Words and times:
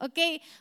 Ok, 0.00 0.18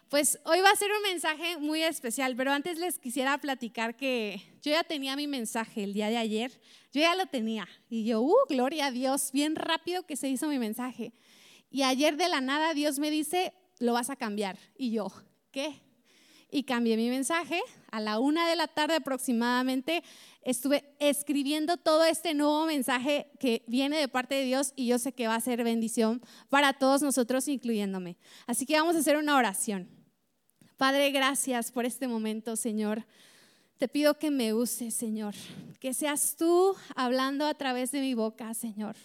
pues 0.10 0.40
hoy 0.46 0.62
va 0.62 0.72
a 0.72 0.76
ser 0.76 0.90
un 0.92 1.04
mensaje 1.04 1.60
muy 1.60 1.84
especial, 1.84 2.36
pero 2.36 2.52
antes 2.52 2.80
les 2.80 2.98
quisiera 2.98 3.38
platicar 3.38 3.96
que 3.96 4.42
yo 4.64 4.72
ya 4.72 4.84
tenía 4.84 5.16
mi 5.16 5.28
mensaje 5.28 5.84
el 5.84 5.94
día 5.94 6.10
de 6.10 6.18
ayer, 6.18 6.52
yo 6.92 7.02
ya 7.02 7.16
lo 7.16 7.28
tenía 7.28 7.68
y 7.88 8.04
yo, 8.04 8.22
uh, 8.22 8.34
gloria 8.50 8.88
a 8.88 8.92
Dios, 8.92 9.32
bien 9.32 9.56
rápido 9.56 10.08
que 10.08 10.16
se 10.16 10.28
hizo 10.28 10.48
mi 10.48 10.58
mensaje. 10.58 11.14
Y 11.70 11.84
ayer 11.84 12.18
de 12.18 12.30
la 12.30 12.42
nada 12.42 12.74
Dios 12.74 12.98
me 12.98 13.12
dice, 13.12 13.54
lo 13.78 13.94
vas 13.94 14.10
a 14.10 14.16
cambiar. 14.16 14.58
Y 14.76 14.90
yo, 14.90 15.12
¿qué? 15.52 15.82
Y 16.50 16.64
cambié 16.64 16.96
mi 16.98 17.10
mensaje. 17.10 17.62
A 17.92 18.00
la 18.00 18.20
una 18.20 18.50
de 18.50 18.56
la 18.56 18.68
tarde 18.68 18.96
aproximadamente 18.96 20.04
estuve 20.42 20.96
escribiendo 21.00 21.78
todo 21.78 22.06
este 22.06 22.34
nuevo 22.34 22.66
mensaje 22.66 23.30
que 23.40 23.64
viene 23.68 23.98
de 23.98 24.08
parte 24.08 24.36
de 24.36 24.44
Dios 24.44 24.72
y 24.76 24.88
yo 24.88 24.98
sé 24.98 25.12
que 25.12 25.28
va 25.28 25.36
a 25.36 25.42
ser 25.42 25.64
bendición 25.64 26.22
para 26.50 26.74
todos 26.74 27.02
nosotros, 27.02 27.48
incluyéndome. 27.48 28.18
Así 28.46 28.66
que 28.66 28.78
vamos 28.78 28.96
a 28.96 29.00
hacer 29.00 29.18
una 29.18 29.36
oración. 29.36 29.90
Padre, 30.78 31.12
gracias 31.12 31.72
por 31.72 31.86
este 31.86 32.08
momento, 32.08 32.56
Señor. 32.56 33.06
Te 33.78 33.88
pido 33.88 34.18
que 34.18 34.32
me 34.32 34.54
uses, 34.54 34.94
Señor. 34.94 35.36
Que 35.80 35.94
seas 35.94 36.36
tú 36.38 36.76
hablando 36.96 37.46
a 37.46 37.54
través 37.56 37.92
de 37.92 38.00
mi 38.00 38.14
boca, 38.14 38.54
Señor. 38.54 38.96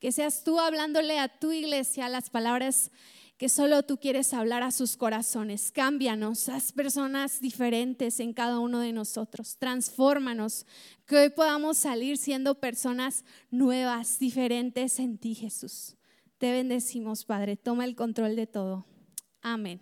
Que 0.00 0.12
seas 0.12 0.44
tú 0.44 0.58
hablándole 0.58 1.18
a 1.18 1.28
tu 1.28 1.52
iglesia 1.52 2.08
las 2.08 2.30
palabras 2.30 2.90
que 3.40 3.48
solo 3.48 3.82
tú 3.82 3.96
quieres 3.96 4.34
hablar 4.34 4.62
a 4.62 4.70
sus 4.70 4.98
corazones. 4.98 5.72
Cámbianos, 5.72 6.50
haz 6.50 6.72
personas 6.72 7.40
diferentes 7.40 8.20
en 8.20 8.34
cada 8.34 8.58
uno 8.58 8.80
de 8.80 8.92
nosotros. 8.92 9.56
Transfórmanos, 9.56 10.66
que 11.06 11.16
hoy 11.16 11.30
podamos 11.30 11.78
salir 11.78 12.18
siendo 12.18 12.56
personas 12.56 13.24
nuevas, 13.50 14.18
diferentes 14.18 14.98
en 14.98 15.16
ti, 15.16 15.34
Jesús. 15.34 15.96
Te 16.36 16.52
bendecimos, 16.52 17.24
Padre. 17.24 17.56
Toma 17.56 17.86
el 17.86 17.96
control 17.96 18.36
de 18.36 18.46
todo. 18.46 18.84
Amén. 19.40 19.80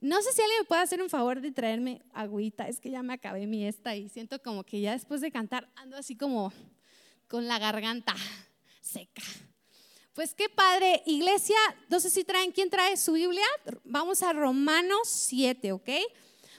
No 0.00 0.22
sé 0.22 0.32
si 0.32 0.40
alguien 0.40 0.60
me 0.60 0.64
puede 0.64 0.80
hacer 0.80 1.02
un 1.02 1.10
favor 1.10 1.42
de 1.42 1.52
traerme 1.52 2.00
agüita. 2.14 2.66
Es 2.66 2.80
que 2.80 2.90
ya 2.90 3.02
me 3.02 3.12
acabé 3.12 3.46
mi 3.46 3.66
esta 3.66 3.94
y 3.94 4.08
siento 4.08 4.40
como 4.40 4.64
que 4.64 4.80
ya 4.80 4.92
después 4.92 5.20
de 5.20 5.30
cantar 5.30 5.70
ando 5.76 5.98
así 5.98 6.16
como 6.16 6.50
con 7.28 7.46
la 7.46 7.58
garganta 7.58 8.14
seca. 8.80 9.20
Pues 10.12 10.34
qué 10.34 10.48
padre, 10.48 11.04
iglesia, 11.06 11.56
no 11.88 12.00
sé 12.00 12.10
si 12.10 12.24
traen, 12.24 12.50
¿quién 12.50 12.68
trae 12.68 12.96
su 12.96 13.12
Biblia? 13.12 13.46
Vamos 13.84 14.24
a 14.24 14.32
Romanos 14.32 15.08
7, 15.08 15.70
¿ok? 15.70 15.88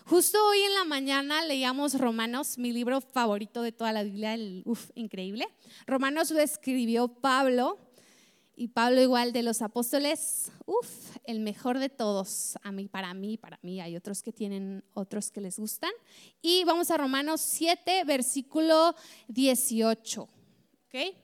Justo 0.06 0.38
hoy 0.48 0.62
en 0.62 0.74
la 0.74 0.86
mañana 0.86 1.44
leíamos 1.44 2.00
Romanos, 2.00 2.58
mi 2.58 2.72
libro 2.72 3.02
favorito 3.02 3.62
de 3.62 3.74
toda 3.74 3.92
la 3.92 4.04
Biblia, 4.04 4.36
el, 4.36 4.64
uf, 4.66 4.92
increíble. 4.96 5.50
Romanos 5.86 6.32
lo 6.32 6.40
escribió 6.40 7.10
Pablo 7.10 7.78
y 8.56 8.70
Pablo 8.70 9.02
igual 9.02 9.34
de 9.34 9.44
los 9.44 9.62
apóstoles, 9.62 10.50
uf, 10.66 11.18
el 11.26 11.42
mejor 11.42 11.78
de 11.78 11.90
todos, 11.90 12.58
a 12.64 12.72
mí, 12.72 12.88
para 12.88 13.14
mí, 13.14 13.36
para 13.36 13.60
mí, 13.64 13.82
hay 13.82 13.98
otros 13.98 14.24
que 14.24 14.32
tienen 14.32 14.86
otros 14.94 15.30
que 15.30 15.42
les 15.42 15.60
gustan. 15.60 15.92
Y 16.42 16.64
vamos 16.64 16.90
a 16.90 16.96
Romanos 16.96 17.42
7, 17.42 18.06
versículo 18.06 18.96
18, 19.28 20.22
¿ok? 20.22 21.21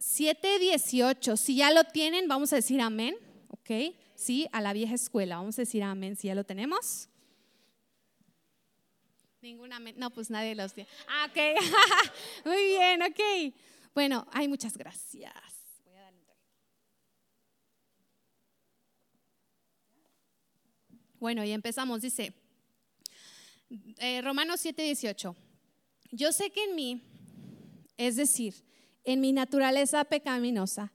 7.18, 0.00 1.36
si 1.36 1.56
ya 1.56 1.72
lo 1.72 1.84
tienen, 1.84 2.28
vamos 2.28 2.52
a 2.52 2.56
decir 2.56 2.80
amén, 2.80 3.16
¿ok? 3.48 3.94
Sí, 4.14 4.48
a 4.52 4.60
la 4.60 4.72
vieja 4.72 4.94
escuela, 4.94 5.36
vamos 5.36 5.58
a 5.58 5.62
decir 5.62 5.82
amén, 5.82 6.16
si 6.16 6.28
ya 6.28 6.34
lo 6.34 6.44
tenemos. 6.44 7.08
Ningún 9.40 9.72
amén, 9.72 9.94
no, 9.98 10.10
pues 10.10 10.30
nadie 10.30 10.54
los 10.54 10.72
tiene. 10.72 10.88
Ah, 11.08 11.28
ok, 11.30 11.38
muy 12.44 12.64
bien, 12.64 13.02
ok. 13.02 13.54
Bueno, 13.94 14.26
hay 14.32 14.48
muchas 14.48 14.76
gracias. 14.76 15.32
Bueno, 21.20 21.42
y 21.44 21.50
empezamos, 21.50 22.02
dice 22.02 22.32
eh, 23.98 24.22
Romanos 24.22 24.64
7:18. 24.64 25.34
Yo 26.12 26.32
sé 26.32 26.50
que 26.50 26.64
en 26.64 26.74
mí, 26.74 27.02
es 27.96 28.16
decir, 28.16 28.54
en 29.08 29.20
mi 29.20 29.32
naturaleza 29.32 30.04
pecaminosa, 30.04 30.92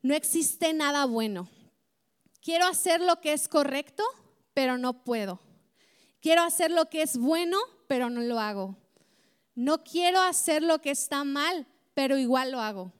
no 0.00 0.14
existe 0.14 0.72
nada 0.72 1.04
bueno. 1.04 1.50
Quiero 2.40 2.66
hacer 2.66 3.02
lo 3.02 3.20
que 3.20 3.34
es 3.34 3.48
correcto, 3.48 4.02
pero 4.54 4.78
no 4.78 5.04
puedo. 5.04 5.40
Quiero 6.20 6.40
hacer 6.40 6.70
lo 6.70 6.86
que 6.88 7.02
es 7.02 7.18
bueno, 7.18 7.58
pero 7.86 8.08
no 8.08 8.22
lo 8.22 8.40
hago. 8.40 8.78
No 9.54 9.84
quiero 9.84 10.22
hacer 10.22 10.62
lo 10.62 10.80
que 10.80 10.90
está 10.90 11.22
mal, 11.24 11.66
pero 11.92 12.16
igual 12.16 12.50
lo 12.50 12.60
hago. 12.60 12.94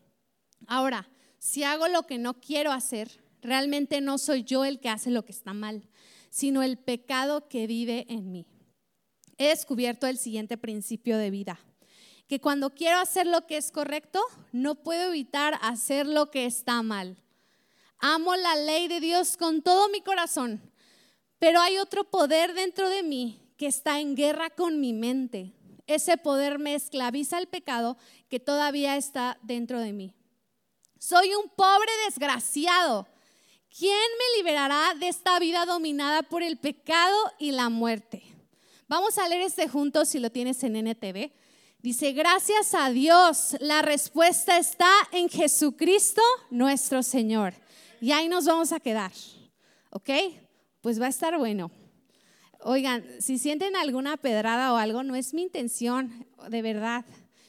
Ahora, 0.66 1.09
si 1.38 1.65
hago 1.65 1.88
lo 1.88 2.03
que 2.03 2.19
no 2.19 2.38
quiero 2.38 2.71
hacer, 2.71 3.25
realmente 3.41 4.03
no 4.03 4.19
soy 4.19 4.44
yo 4.44 4.66
el 4.66 4.78
que 4.78 4.91
hace 4.91 5.11
lo 5.11 5.25
que 5.25 5.32
está 5.32 5.55
mal, 5.55 5.88
sino 6.28 6.62
el 6.62 6.76
pecado 6.76 7.49
que 7.49 7.66
vive 7.66 8.05
en 8.11 8.31
mí. 8.31 8.47
He 9.38 9.49
descubierto 9.49 10.06
el 10.06 10.19
siguiente 10.19 10.59
principio 10.59 11.16
de 11.16 11.31
vida 11.31 11.59
que 12.26 12.40
cuando 12.40 12.70
quiero 12.70 12.98
hacer 12.98 13.26
lo 13.26 13.46
que 13.46 13.56
es 13.56 13.70
correcto, 13.70 14.20
no 14.52 14.76
puedo 14.76 15.08
evitar 15.08 15.58
hacer 15.62 16.06
lo 16.06 16.30
que 16.30 16.46
está 16.46 16.82
mal. 16.82 17.16
Amo 17.98 18.34
la 18.36 18.56
ley 18.56 18.88
de 18.88 19.00
Dios 19.00 19.36
con 19.36 19.62
todo 19.62 19.88
mi 19.88 20.00
corazón, 20.00 20.60
pero 21.38 21.60
hay 21.60 21.78
otro 21.78 22.04
poder 22.04 22.54
dentro 22.54 22.88
de 22.88 23.02
mí 23.02 23.40
que 23.56 23.66
está 23.66 24.00
en 24.00 24.14
guerra 24.14 24.50
con 24.50 24.80
mi 24.80 24.92
mente. 24.92 25.52
Ese 25.86 26.16
poder 26.16 26.58
me 26.58 26.74
esclaviza 26.74 27.36
al 27.36 27.46
pecado 27.46 27.96
que 28.28 28.40
todavía 28.40 28.96
está 28.96 29.38
dentro 29.42 29.80
de 29.80 29.92
mí. 29.92 30.14
Soy 30.98 31.34
un 31.34 31.50
pobre 31.50 31.90
desgraciado. 32.06 33.06
¿Quién 33.76 33.90
me 34.18 34.38
liberará 34.38 34.94
de 34.94 35.08
esta 35.08 35.38
vida 35.38 35.66
dominada 35.66 36.22
por 36.22 36.42
el 36.42 36.56
pecado 36.56 37.16
y 37.38 37.52
la 37.52 37.68
muerte? 37.68 38.22
Vamos 38.86 39.18
a 39.18 39.28
leer 39.28 39.42
este 39.42 39.68
juntos 39.68 40.08
si 40.08 40.18
lo 40.18 40.30
tienes 40.30 40.62
en 40.62 40.76
NTV. 40.76 41.32
Dice, 41.84 42.12
gracias 42.12 42.72
a 42.72 42.88
Dios, 42.88 43.58
la 43.60 43.82
respuesta 43.82 44.56
está 44.56 44.90
en 45.12 45.28
Jesucristo 45.28 46.22
nuestro 46.50 47.02
Señor. 47.02 47.52
Y 48.00 48.12
ahí 48.12 48.26
nos 48.26 48.46
vamos 48.46 48.72
a 48.72 48.80
quedar, 48.80 49.12
¿ok? 49.90 50.08
Pues 50.80 50.98
va 50.98 51.04
a 51.04 51.10
estar 51.10 51.36
bueno. 51.36 51.70
Oigan, 52.60 53.04
si 53.20 53.36
sienten 53.36 53.76
alguna 53.76 54.16
pedrada 54.16 54.72
o 54.72 54.76
algo, 54.76 55.02
no 55.02 55.14
es 55.14 55.34
mi 55.34 55.42
intención, 55.42 56.26
de 56.48 56.62
verdad. 56.62 57.04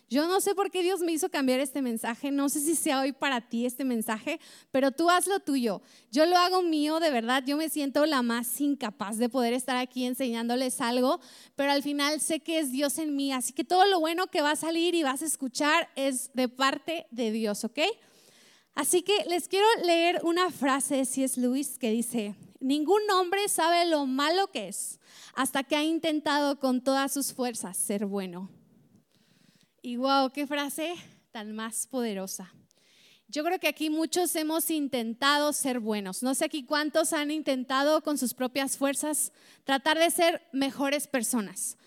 Yo 0.08 0.28
no 0.28 0.40
sé 0.40 0.54
por 0.54 0.70
qué 0.70 0.84
Dios 0.84 1.02
me 1.02 1.12
hizo 1.12 1.30
cambiar 1.30 1.60
este 1.60 1.82
mensaje, 1.82 2.30
no 2.30 2.48
sé 2.48 2.60
si 2.60 2.76
sea 2.76 3.00
hoy 3.00 3.12
para 3.12 3.42
ti 3.42 3.66
este 3.66 3.84
mensaje, 3.84 4.40
pero 4.72 4.92
tú 4.92 5.10
haz 5.10 5.26
lo 5.26 5.40
tuyo. 5.40 5.82
Yo 6.12 6.28
lo 6.28 6.38
hago 6.38 6.62
mío, 6.62 7.00
de 7.00 7.10
verdad, 7.10 7.44
yo 7.46 7.58
me 7.58 7.70
siento 7.70 8.06
la 8.06 8.22
más 8.22 8.62
incapaz 8.62 9.18
de 9.18 9.30
poder 9.30 9.54
estar 9.54 9.78
aquí 9.78 10.06
enseñándoles 10.06 10.80
algo, 10.80 11.20
pero 11.56 11.72
al 11.72 11.82
final 11.82 12.22
sé 12.22 12.40
que 12.40 12.60
es 12.60 12.72
Dios 12.72 13.00
en 13.00 13.16
mí, 13.16 13.34
así 13.34 13.52
que 13.52 13.64
todo 13.64 13.86
lo 13.88 14.00
bueno 14.00 14.28
que 14.28 14.42
va 14.42 14.52
a 14.52 14.56
salir 14.56 14.94
y 14.94 15.02
vas 15.02 15.24
a 15.24 15.26
escuchar 15.26 15.90
es 15.96 16.32
de 16.34 16.50
parte 16.50 17.08
de 17.10 17.32
Dios, 17.32 17.64
¿ok? 17.64 17.80
Así 18.76 19.02
que 19.02 19.26
les 19.28 19.48
quiero 19.48 19.66
leer 19.86 20.20
una 20.24 20.52
frase 20.52 20.98
de 20.98 21.06
C.S. 21.06 21.40
Lewis 21.40 21.80
que 21.80 21.90
dice, 21.90 22.36
ningún 22.60 23.02
hombre 23.10 23.48
sabe 23.48 23.86
lo 23.86 24.06
malo 24.06 24.52
que 24.52 24.68
es 24.68 25.00
hasta 25.34 25.64
que 25.64 25.76
ha 25.76 25.84
intentado 25.84 26.60
con 26.60 26.84
todas 26.84 27.12
sus 27.12 27.34
fuerzas 27.34 27.78
ser 27.78 28.06
bueno. 28.06 28.50
Y 29.85 29.97
wow, 29.97 30.31
qué 30.31 30.47
frase 30.47 30.96
tan 31.31 31.51
más 31.51 31.85
poderosa. 31.85 32.51
Yo 33.28 33.44
creo 33.44 33.59
que 33.59 33.68
aquí 33.68 33.91
muchos 33.91 34.35
hemos 34.35 34.72
intentado 34.72 35.53
ser 35.53 35.79
buenos. 35.79 36.23
No 36.23 36.34
sé 36.34 36.46
aquí 36.46 36.63
cuántos 36.63 37.13
han 37.13 37.29
intentado 37.29 38.01
con 38.01 38.18
sus 38.18 38.34
propias 38.34 38.79
fuerzas 38.79 39.31
tratar 39.63 40.00
de 40.00 40.09
ser 40.09 40.41
mejores 40.51 41.06
personas. 41.06 41.78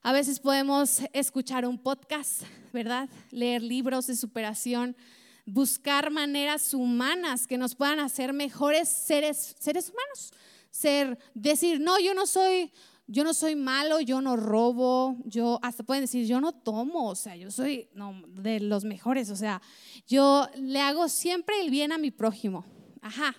A 0.00 0.14
veces 0.14 0.40
podemos 0.40 1.02
escuchar 1.12 1.66
un 1.66 1.76
podcast, 1.76 2.44
¿verdad? 2.72 3.10
Leer 3.30 3.62
libros 3.62 4.06
de 4.06 4.16
superación, 4.16 4.96
buscar 5.44 6.10
maneras 6.10 6.72
humanas 6.72 7.46
que 7.46 7.58
nos 7.58 7.74
puedan 7.74 8.00
hacer 8.00 8.32
mejores 8.32 8.88
seres, 8.88 9.56
seres 9.60 9.90
humanos. 9.90 10.32
Ser, 10.70 11.18
decir, 11.34 11.80
no, 11.80 12.00
yo 12.00 12.14
no 12.14 12.24
soy 12.24 12.72
yo 13.12 13.24
no 13.24 13.34
soy 13.34 13.56
malo, 13.56 14.00
yo 14.00 14.22
no 14.22 14.36
robo, 14.36 15.18
yo 15.26 15.58
hasta 15.60 15.82
pueden 15.82 16.04
decir, 16.04 16.26
yo 16.26 16.40
no 16.40 16.52
tomo, 16.52 17.10
o 17.10 17.14
sea, 17.14 17.36
yo 17.36 17.50
soy 17.50 17.90
de 18.28 18.60
los 18.60 18.84
mejores, 18.84 19.28
o 19.28 19.36
sea, 19.36 19.60
yo 20.06 20.48
le 20.56 20.80
hago 20.80 21.10
siempre 21.10 21.60
el 21.60 21.68
bien 21.68 21.92
a 21.92 21.98
mi 21.98 22.10
prójimo. 22.10 22.64
Ajá. 23.02 23.36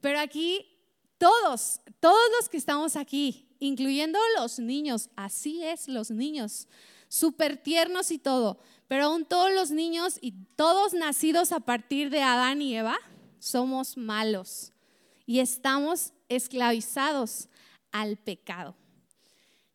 Pero 0.00 0.20
aquí 0.20 0.66
todos, 1.18 1.80
todos 2.00 2.18
los 2.40 2.48
que 2.48 2.56
estamos 2.56 2.96
aquí, 2.96 3.46
incluyendo 3.58 4.18
los 4.38 4.58
niños, 4.58 5.10
así 5.16 5.62
es 5.62 5.86
los 5.86 6.10
niños, 6.10 6.66
súper 7.08 7.58
tiernos 7.58 8.10
y 8.10 8.18
todo, 8.18 8.58
pero 8.88 9.04
aún 9.04 9.26
todos 9.26 9.52
los 9.52 9.70
niños 9.70 10.16
y 10.22 10.32
todos 10.56 10.94
nacidos 10.94 11.52
a 11.52 11.60
partir 11.60 12.08
de 12.08 12.22
Adán 12.22 12.62
y 12.62 12.74
Eva, 12.74 12.96
somos 13.38 13.98
malos 13.98 14.72
y 15.26 15.40
estamos 15.40 16.14
esclavizados 16.30 17.50
al 17.92 18.16
pecado. 18.16 18.74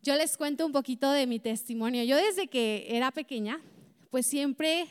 Yo 0.01 0.16
les 0.16 0.38
cuento 0.38 0.66
un 0.66 0.72
poquito 0.72 1.12
de 1.12 1.28
mi 1.28 1.40
testimonio. 1.40 2.04
Yo 2.04 2.16
desde 2.16 2.48
que 2.48 2.88
era 2.90 3.12
pequeña, 3.12 3.60
pues 4.10 4.25
siempre 4.25 4.88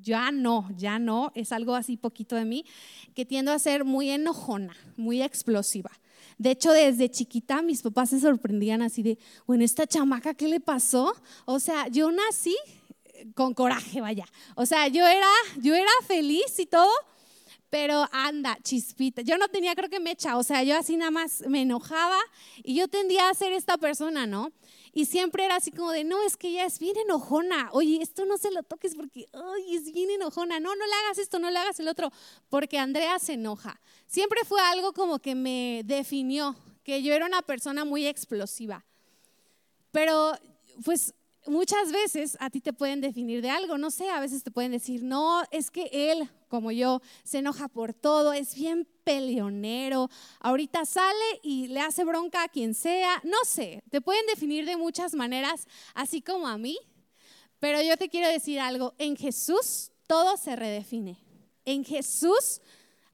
ya 0.00 0.30
no, 0.30 0.68
ya 0.76 0.98
no, 0.98 1.32
es 1.34 1.50
algo 1.50 1.74
así 1.74 1.96
poquito 1.96 2.36
de 2.36 2.44
mí, 2.44 2.64
que 3.14 3.24
tiendo 3.24 3.52
a 3.52 3.58
ser 3.58 3.84
muy 3.84 4.10
enojona, 4.10 4.76
muy 4.96 5.22
explosiva. 5.22 5.90
De 6.38 6.52
hecho, 6.52 6.72
desde 6.72 7.10
chiquita 7.10 7.62
mis 7.62 7.82
papás 7.82 8.10
se 8.10 8.20
sorprendían 8.20 8.82
así 8.82 9.02
de, 9.02 9.18
bueno, 9.46 9.64
esta 9.64 9.86
chamaca, 9.86 10.34
¿qué 10.34 10.48
le 10.48 10.60
pasó? 10.60 11.12
O 11.44 11.60
sea, 11.60 11.88
yo 11.88 12.10
nací 12.10 12.56
con 13.34 13.54
coraje, 13.54 14.00
vaya. 14.00 14.26
O 14.54 14.66
sea, 14.66 14.88
yo 14.88 15.06
era, 15.06 15.28
yo 15.60 15.74
era 15.74 15.90
feliz 16.06 16.58
y 16.58 16.66
todo, 16.66 16.90
pero 17.74 18.08
anda, 18.12 18.56
chispita. 18.62 19.22
Yo 19.22 19.36
no 19.36 19.48
tenía, 19.48 19.74
creo 19.74 19.90
que 19.90 19.98
mecha, 19.98 20.36
o 20.36 20.44
sea, 20.44 20.62
yo 20.62 20.78
así 20.78 20.96
nada 20.96 21.10
más 21.10 21.42
me 21.48 21.62
enojaba 21.62 22.20
y 22.62 22.76
yo 22.76 22.86
tendía 22.86 23.28
a 23.28 23.34
ser 23.34 23.52
esta 23.52 23.78
persona, 23.78 24.28
¿no? 24.28 24.52
Y 24.92 25.06
siempre 25.06 25.44
era 25.44 25.56
así 25.56 25.72
como 25.72 25.90
de, 25.90 26.04
no, 26.04 26.22
es 26.22 26.36
que 26.36 26.50
ella 26.50 26.66
es 26.66 26.78
bien 26.78 26.96
enojona. 26.98 27.70
Oye, 27.72 27.98
esto 28.00 28.26
no 28.26 28.38
se 28.38 28.52
lo 28.52 28.62
toques 28.62 28.94
porque, 28.94 29.28
ay, 29.32 29.74
es 29.74 29.92
bien 29.92 30.08
enojona. 30.12 30.60
No, 30.60 30.76
no 30.76 30.86
le 30.86 30.92
hagas 31.02 31.18
esto, 31.18 31.40
no 31.40 31.50
le 31.50 31.58
hagas 31.58 31.80
el 31.80 31.88
otro, 31.88 32.12
porque 32.48 32.78
Andrea 32.78 33.18
se 33.18 33.32
enoja. 33.32 33.80
Siempre 34.06 34.38
fue 34.46 34.62
algo 34.62 34.92
como 34.92 35.18
que 35.18 35.34
me 35.34 35.82
definió, 35.84 36.54
que 36.84 37.02
yo 37.02 37.12
era 37.12 37.26
una 37.26 37.42
persona 37.42 37.84
muy 37.84 38.06
explosiva. 38.06 38.84
Pero, 39.90 40.38
pues, 40.84 41.12
muchas 41.46 41.92
veces 41.92 42.36
a 42.40 42.50
ti 42.50 42.60
te 42.60 42.72
pueden 42.72 43.00
definir 43.00 43.42
de 43.42 43.50
algo, 43.50 43.78
no 43.78 43.90
sé, 43.90 44.08
a 44.08 44.20
veces 44.20 44.42
te 44.42 44.50
pueden 44.50 44.72
decir, 44.72 45.02
no, 45.02 45.42
es 45.50 45.70
que 45.70 45.88
él, 45.92 46.28
como 46.48 46.70
yo, 46.72 47.00
se 47.22 47.38
enoja 47.38 47.68
por 47.68 47.92
todo, 47.92 48.32
es 48.32 48.54
bien 48.54 48.88
peleonero, 49.04 50.08
ahorita 50.40 50.84
sale 50.86 51.40
y 51.42 51.68
le 51.68 51.80
hace 51.80 52.04
bronca 52.04 52.42
a 52.42 52.48
quien 52.48 52.74
sea, 52.74 53.20
no 53.24 53.38
sé, 53.44 53.82
te 53.90 54.00
pueden 54.00 54.26
definir 54.26 54.64
de 54.66 54.76
muchas 54.76 55.14
maneras, 55.14 55.66
así 55.94 56.22
como 56.22 56.46
a 56.46 56.58
mí, 56.58 56.78
pero 57.58 57.80
yo 57.82 57.96
te 57.96 58.08
quiero 58.08 58.28
decir 58.28 58.60
algo, 58.60 58.94
en 58.98 59.16
Jesús 59.16 59.92
todo 60.06 60.36
se 60.36 60.56
redefine, 60.56 61.18
en 61.64 61.84
Jesús, 61.84 62.60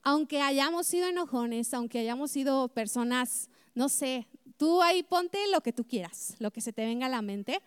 aunque 0.02 0.40
hayamos 0.40 0.86
sido 0.86 1.08
enojones, 1.08 1.74
aunque 1.74 1.98
hayamos 1.98 2.30
sido 2.30 2.68
personas, 2.68 3.50
no 3.74 3.88
sé, 3.88 4.26
tú 4.56 4.82
ahí 4.82 5.02
ponte 5.02 5.38
lo 5.50 5.60
que 5.60 5.72
tú 5.72 5.84
quieras, 5.84 6.34
lo 6.38 6.50
que 6.50 6.60
se 6.60 6.72
te 6.72 6.84
venga 6.84 7.06
a 7.06 7.10
la 7.10 7.22
mente, 7.22 7.60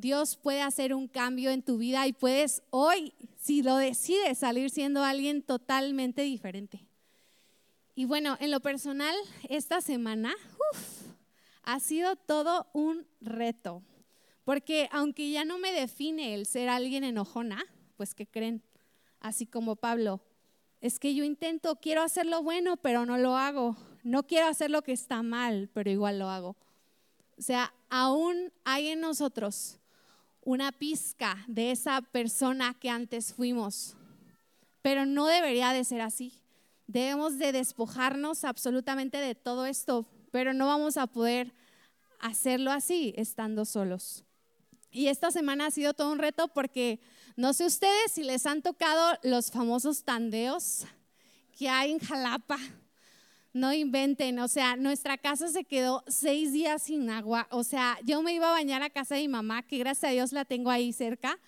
Dios 0.00 0.36
puede 0.36 0.62
hacer 0.62 0.94
un 0.94 1.08
cambio 1.08 1.50
en 1.50 1.62
tu 1.62 1.76
vida 1.76 2.06
y 2.06 2.14
puedes 2.14 2.62
hoy, 2.70 3.12
si 3.36 3.62
lo 3.62 3.76
decides, 3.76 4.38
salir 4.38 4.70
siendo 4.70 5.04
alguien 5.04 5.42
totalmente 5.42 6.22
diferente. 6.22 6.86
Y 7.94 8.06
bueno, 8.06 8.38
en 8.40 8.50
lo 8.50 8.60
personal, 8.60 9.14
esta 9.50 9.82
semana 9.82 10.34
ha 11.64 11.80
sido 11.80 12.16
todo 12.16 12.66
un 12.72 13.06
reto, 13.20 13.82
porque 14.44 14.88
aunque 14.90 15.30
ya 15.30 15.44
no 15.44 15.58
me 15.58 15.70
define 15.72 16.34
el 16.34 16.46
ser 16.46 16.70
alguien 16.70 17.04
enojona, 17.04 17.62
pues 17.98 18.14
que 18.14 18.26
creen, 18.26 18.62
así 19.20 19.44
como 19.44 19.76
Pablo, 19.76 20.22
es 20.80 20.98
que 20.98 21.14
yo 21.14 21.24
intento, 21.24 21.76
quiero 21.76 22.00
hacer 22.00 22.24
lo 22.24 22.42
bueno, 22.42 22.78
pero 22.78 23.04
no 23.04 23.18
lo 23.18 23.36
hago. 23.36 23.76
No 24.02 24.26
quiero 24.26 24.46
hacer 24.46 24.70
lo 24.70 24.80
que 24.80 24.92
está 24.92 25.22
mal, 25.22 25.68
pero 25.74 25.90
igual 25.90 26.18
lo 26.18 26.30
hago. 26.30 26.56
O 27.38 27.42
sea, 27.42 27.74
aún 27.90 28.50
hay 28.64 28.88
en 28.88 29.00
nosotros 29.00 29.79
una 30.50 30.72
pizca 30.72 31.44
de 31.46 31.70
esa 31.70 32.02
persona 32.02 32.74
que 32.74 32.90
antes 32.90 33.32
fuimos. 33.32 33.94
Pero 34.82 35.06
no 35.06 35.26
debería 35.26 35.72
de 35.72 35.84
ser 35.84 36.00
así. 36.00 36.42
Debemos 36.88 37.38
de 37.38 37.52
despojarnos 37.52 38.42
absolutamente 38.42 39.18
de 39.18 39.36
todo 39.36 39.64
esto, 39.64 40.06
pero 40.32 40.52
no 40.52 40.66
vamos 40.66 40.96
a 40.96 41.06
poder 41.06 41.52
hacerlo 42.18 42.72
así 42.72 43.14
estando 43.16 43.64
solos. 43.64 44.24
Y 44.90 45.06
esta 45.06 45.30
semana 45.30 45.66
ha 45.66 45.70
sido 45.70 45.94
todo 45.94 46.10
un 46.10 46.18
reto 46.18 46.48
porque 46.48 46.98
no 47.36 47.52
sé 47.52 47.64
ustedes 47.66 48.10
si 48.10 48.24
les 48.24 48.44
han 48.44 48.60
tocado 48.60 49.18
los 49.22 49.52
famosos 49.52 50.02
tandeos 50.02 50.84
que 51.56 51.68
hay 51.68 51.92
en 51.92 52.00
Jalapa. 52.00 52.58
No 53.52 53.72
inventen, 53.72 54.38
o 54.38 54.46
sea, 54.46 54.76
nuestra 54.76 55.18
casa 55.18 55.48
se 55.48 55.64
quedó 55.64 56.04
seis 56.06 56.52
días 56.52 56.82
sin 56.82 57.10
agua. 57.10 57.48
O 57.50 57.64
sea, 57.64 57.98
yo 58.04 58.22
me 58.22 58.32
iba 58.32 58.48
a 58.48 58.52
bañar 58.52 58.82
a 58.82 58.90
casa 58.90 59.16
de 59.16 59.22
mi 59.22 59.28
mamá, 59.28 59.62
que 59.62 59.78
gracias 59.78 60.10
a 60.10 60.12
Dios 60.12 60.32
la 60.32 60.44
tengo 60.44 60.70
ahí 60.70 60.92
cerca, 60.92 61.38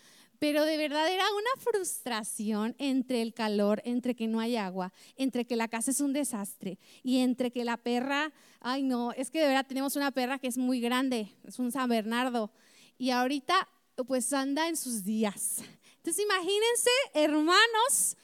pero 0.42 0.64
de 0.64 0.76
verdad 0.76 1.08
era 1.08 1.24
una 1.32 1.62
frustración 1.62 2.74
entre 2.80 3.22
el 3.22 3.32
calor, 3.32 3.80
entre 3.84 4.16
que 4.16 4.26
no 4.26 4.40
hay 4.40 4.56
agua, 4.56 4.92
entre 5.16 5.44
que 5.44 5.54
la 5.54 5.68
casa 5.68 5.92
es 5.92 6.00
un 6.00 6.12
desastre 6.12 6.80
y 7.04 7.18
entre 7.18 7.52
que 7.52 7.64
la 7.64 7.76
perra, 7.76 8.32
ay 8.58 8.82
no, 8.82 9.12
es 9.12 9.30
que 9.30 9.40
de 9.40 9.46
verdad 9.46 9.66
tenemos 9.68 9.94
una 9.94 10.10
perra 10.10 10.40
que 10.40 10.48
es 10.48 10.58
muy 10.58 10.80
grande, 10.80 11.32
es 11.44 11.60
un 11.60 11.70
San 11.70 11.88
Bernardo 11.88 12.50
y 12.98 13.10
ahorita 13.10 13.68
pues 14.08 14.32
anda 14.32 14.66
en 14.66 14.76
sus 14.76 15.04
días. 15.04 15.58
Entonces 15.98 16.24
imagínense, 16.24 16.90
hermanos, 17.14 18.16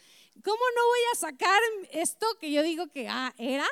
¿cómo 0.48 0.64
no 0.76 0.86
voy 0.86 1.00
a 1.12 1.16
sacar 1.16 1.60
esto 1.92 2.26
que 2.40 2.50
yo 2.50 2.62
digo 2.62 2.86
que 2.86 3.06
ah, 3.06 3.34
era? 3.36 3.66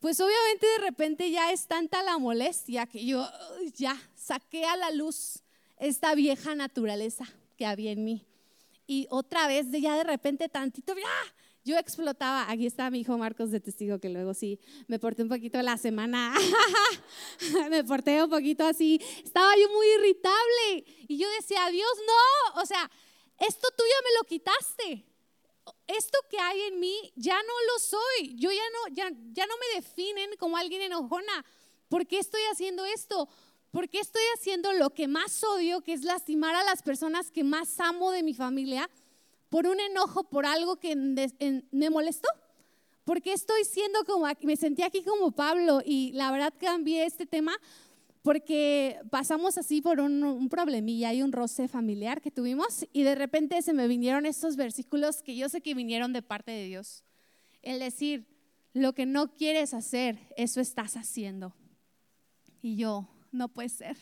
Pues 0.00 0.20
obviamente 0.20 0.66
de 0.66 0.78
repente 0.78 1.30
ya 1.30 1.52
es 1.52 1.68
tanta 1.68 2.02
la 2.02 2.18
molestia 2.18 2.86
que 2.86 3.06
yo 3.06 3.24
ya 3.74 3.96
saqué 4.16 4.64
a 4.64 4.76
la 4.76 4.90
luz 4.90 5.44
esta 5.78 6.16
vieja 6.16 6.56
naturaleza 6.56 7.24
que 7.56 7.66
había 7.66 7.92
en 7.92 8.04
mí. 8.04 8.26
Y 8.88 9.06
otra 9.10 9.46
vez, 9.46 9.66
ya 9.70 9.94
de 9.94 10.02
repente 10.02 10.48
tantito, 10.48 10.96
ya, 10.96 11.34
yo 11.64 11.78
explotaba. 11.78 12.50
Aquí 12.50 12.66
está 12.66 12.90
mi 12.90 13.00
hijo 13.00 13.16
Marcos 13.16 13.52
de 13.52 13.60
testigo, 13.60 14.00
que 14.00 14.08
luego 14.08 14.34
sí 14.34 14.58
me 14.88 14.98
porté 14.98 15.22
un 15.22 15.28
poquito 15.28 15.62
la 15.62 15.76
semana. 15.76 16.34
me 17.70 17.84
porté 17.84 18.20
un 18.24 18.30
poquito 18.30 18.66
así. 18.66 19.00
Estaba 19.22 19.52
yo 19.56 19.68
muy 19.70 19.86
irritable. 19.98 20.84
Y 21.06 21.16
yo 21.16 21.28
decía, 21.38 21.68
Dios, 21.70 21.92
no. 22.06 22.62
O 22.62 22.66
sea, 22.66 22.90
esto 23.38 23.68
tú 23.76 23.84
ya 23.84 24.02
me 24.02 24.18
lo 24.18 24.24
quitaste 24.24 25.07
esto 25.86 26.18
que 26.30 26.38
hay 26.38 26.60
en 26.62 26.80
mí 26.80 27.12
ya 27.16 27.36
no 27.36 27.52
lo 27.72 27.78
soy. 27.78 28.36
Yo 28.36 28.50
ya 28.50 28.62
no, 28.72 28.94
ya, 28.94 29.10
ya 29.32 29.46
no 29.46 29.54
me 29.56 29.80
definen 29.80 30.30
como 30.38 30.56
alguien 30.56 30.82
enojona. 30.82 31.44
¿Por 31.88 32.06
qué 32.06 32.18
estoy 32.18 32.42
haciendo 32.52 32.84
esto? 32.84 33.28
¿Por 33.70 33.88
qué 33.88 34.00
estoy 34.00 34.22
haciendo 34.34 34.72
lo 34.72 34.90
que 34.90 35.08
más 35.08 35.42
odio, 35.44 35.82
que 35.82 35.92
es 35.92 36.02
lastimar 36.02 36.54
a 36.54 36.64
las 36.64 36.82
personas 36.82 37.30
que 37.30 37.44
más 37.44 37.78
amo 37.80 38.10
de 38.12 38.22
mi 38.22 38.34
familia, 38.34 38.88
por 39.50 39.66
un 39.66 39.80
enojo, 39.80 40.24
por 40.24 40.46
algo 40.46 40.76
que 40.76 40.96
me 40.96 41.90
molestó? 41.90 42.28
¿Por 43.04 43.22
qué 43.22 43.32
estoy 43.32 43.64
siendo 43.64 44.04
como, 44.04 44.26
me 44.42 44.56
sentí 44.56 44.82
aquí 44.82 45.02
como 45.02 45.30
Pablo 45.30 45.80
y 45.84 46.12
la 46.12 46.30
verdad 46.30 46.52
cambié 46.58 47.06
este 47.06 47.24
tema 47.24 47.58
porque 48.22 49.00
pasamos 49.10 49.58
así 49.58 49.80
por 49.80 50.00
un, 50.00 50.48
problemilla 50.48 51.12
y 51.14 51.22
un 51.22 51.32
roce 51.32 51.68
familiar 51.68 52.20
que 52.20 52.30
tuvimos 52.30 52.86
y 52.92 53.02
de 53.02 53.14
repente 53.14 53.60
se 53.62 53.72
me 53.72 53.88
vinieron 53.88 54.26
estos 54.26 54.56
versículos 54.56 55.22
que 55.22 55.36
yo 55.36 55.48
sé 55.48 55.60
que 55.60 55.74
vinieron 55.74 56.12
de 56.12 56.22
parte 56.22 56.50
de 56.50 56.64
Dios. 56.64 57.04
El 57.62 57.78
decir, 57.78 58.26
lo 58.72 58.94
que 58.94 59.06
no 59.06 59.34
quieres 59.34 59.74
hacer, 59.74 60.18
eso 60.36 60.60
estás 60.60 60.96
haciendo. 60.96 61.54
Y 62.60 62.76
yo, 62.76 63.08
no 63.30 63.48
puede 63.48 63.68
ser, 63.68 63.96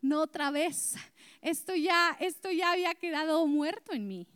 no 0.00 0.22
otra 0.22 0.50
vez. 0.50 0.94
Esto 1.40 1.74
ya, 1.74 2.16
esto 2.20 2.50
ya 2.50 2.72
había 2.72 2.94
quedado 2.94 3.46
muerto 3.46 3.92
en 3.92 4.08
mí. 4.08 4.26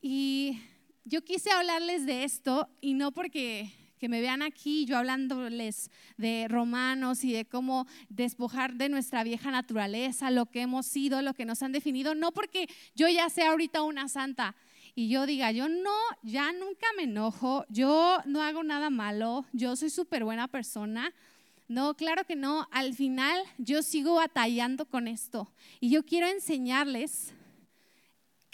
Y 0.00 0.60
yo 1.04 1.22
quise 1.22 1.50
hablarles 1.50 2.06
de 2.06 2.24
esto 2.24 2.68
y 2.80 2.94
no 2.94 3.12
porque 3.12 3.72
que 4.04 4.08
me 4.10 4.20
vean 4.20 4.42
aquí 4.42 4.84
yo 4.84 4.98
hablándoles 4.98 5.90
de 6.18 6.44
romanos 6.50 7.24
y 7.24 7.32
de 7.32 7.46
cómo 7.46 7.86
despojar 8.10 8.74
de 8.74 8.90
nuestra 8.90 9.24
vieja 9.24 9.50
naturaleza, 9.50 10.30
lo 10.30 10.44
que 10.44 10.60
hemos 10.60 10.84
sido, 10.84 11.22
lo 11.22 11.32
que 11.32 11.46
nos 11.46 11.62
han 11.62 11.72
definido, 11.72 12.14
no 12.14 12.30
porque 12.30 12.68
yo 12.94 13.08
ya 13.08 13.30
sea 13.30 13.52
ahorita 13.52 13.80
una 13.80 14.10
santa 14.10 14.56
y 14.94 15.08
yo 15.08 15.24
diga, 15.24 15.52
yo 15.52 15.70
no, 15.70 15.96
ya 16.22 16.52
nunca 16.52 16.86
me 16.98 17.04
enojo, 17.04 17.64
yo 17.70 18.18
no 18.26 18.42
hago 18.42 18.62
nada 18.62 18.90
malo, 18.90 19.46
yo 19.54 19.74
soy 19.74 19.88
súper 19.88 20.22
buena 20.22 20.48
persona. 20.48 21.14
No, 21.66 21.94
claro 21.94 22.24
que 22.24 22.36
no. 22.36 22.68
Al 22.72 22.92
final 22.92 23.42
yo 23.56 23.80
sigo 23.80 24.16
batallando 24.16 24.84
con 24.84 25.08
esto 25.08 25.50
y 25.80 25.88
yo 25.88 26.04
quiero 26.04 26.26
enseñarles 26.26 27.32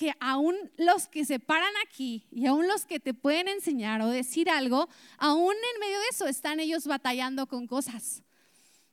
que 0.01 0.15
aún 0.19 0.57
los 0.79 1.09
que 1.09 1.27
se 1.27 1.39
paran 1.39 1.75
aquí 1.87 2.25
y 2.33 2.47
aún 2.47 2.67
los 2.67 2.87
que 2.87 3.01
te 3.01 3.13
pueden 3.13 3.49
enseñar 3.49 4.01
o 4.01 4.09
decir 4.09 4.49
algo, 4.49 4.89
aún 5.19 5.53
en 5.53 5.81
medio 5.81 5.99
de 5.99 6.07
eso 6.11 6.27
están 6.27 6.59
ellos 6.59 6.87
batallando 6.87 7.47
con 7.47 7.67
cosas. 7.67 8.23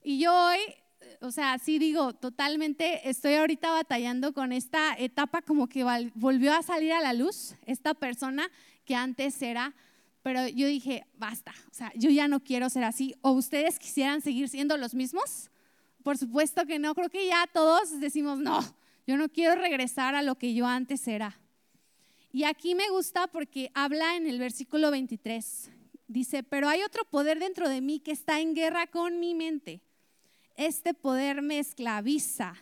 Y 0.03 0.19
yo 0.19 0.35
hoy, 0.35 0.59
o 1.21 1.31
sea, 1.31 1.59
sí 1.59 1.79
digo, 1.79 2.11
totalmente 2.11 3.09
estoy 3.09 3.35
ahorita 3.35 3.71
batallando 3.71 4.33
con 4.33 4.51
esta 4.51 4.95
etapa 4.97 5.41
como 5.41 5.69
que 5.69 5.85
volvió 6.15 6.53
a 6.53 6.61
salir 6.61 6.91
a 6.91 6.99
la 6.99 7.13
luz 7.13 7.55
esta 7.65 7.93
persona 7.93 8.51
que 8.83 8.93
antes 8.93 9.41
era, 9.41 9.73
pero 10.23 10.45
yo 10.49 10.67
dije, 10.67 11.05
basta, 11.17 11.55
o 11.71 11.73
sea, 11.73 11.89
yo 11.95 12.09
ya 12.09 12.27
no 12.27 12.43
quiero 12.43 12.69
ser 12.69 12.83
así. 12.83 13.15
¿O 13.21 13.31
ustedes 13.31 13.79
quisieran 13.79 14.19
seguir 14.19 14.49
siendo 14.49 14.75
los 14.75 14.93
mismos? 14.93 15.51
Por 16.03 16.17
supuesto 16.17 16.65
que 16.65 16.79
no, 16.79 16.93
creo 16.93 17.09
que 17.09 17.27
ya 17.27 17.47
todos 17.53 17.97
decimos, 18.01 18.39
no, 18.39 18.59
yo 19.07 19.15
no 19.15 19.29
quiero 19.29 19.59
regresar 19.59 20.15
a 20.15 20.21
lo 20.21 20.35
que 20.35 20.53
yo 20.53 20.67
antes 20.67 21.07
era. 21.07 21.39
Y 22.33 22.43
aquí 22.43 22.75
me 22.75 22.89
gusta 22.89 23.27
porque 23.27 23.71
habla 23.73 24.17
en 24.17 24.27
el 24.27 24.37
versículo 24.37 24.91
23. 24.91 25.71
Dice, 26.09 26.43
pero 26.43 26.67
hay 26.67 26.83
otro 26.83 27.05
poder 27.05 27.39
dentro 27.39 27.69
de 27.69 27.79
mí 27.79 28.01
que 28.01 28.11
está 28.11 28.41
en 28.41 28.53
guerra 28.53 28.85
con 28.87 29.21
mi 29.21 29.33
mente. 29.33 29.81
Este 30.57 30.93
poder 30.93 31.41
me 31.41 31.57
esclaviza. 31.57 32.55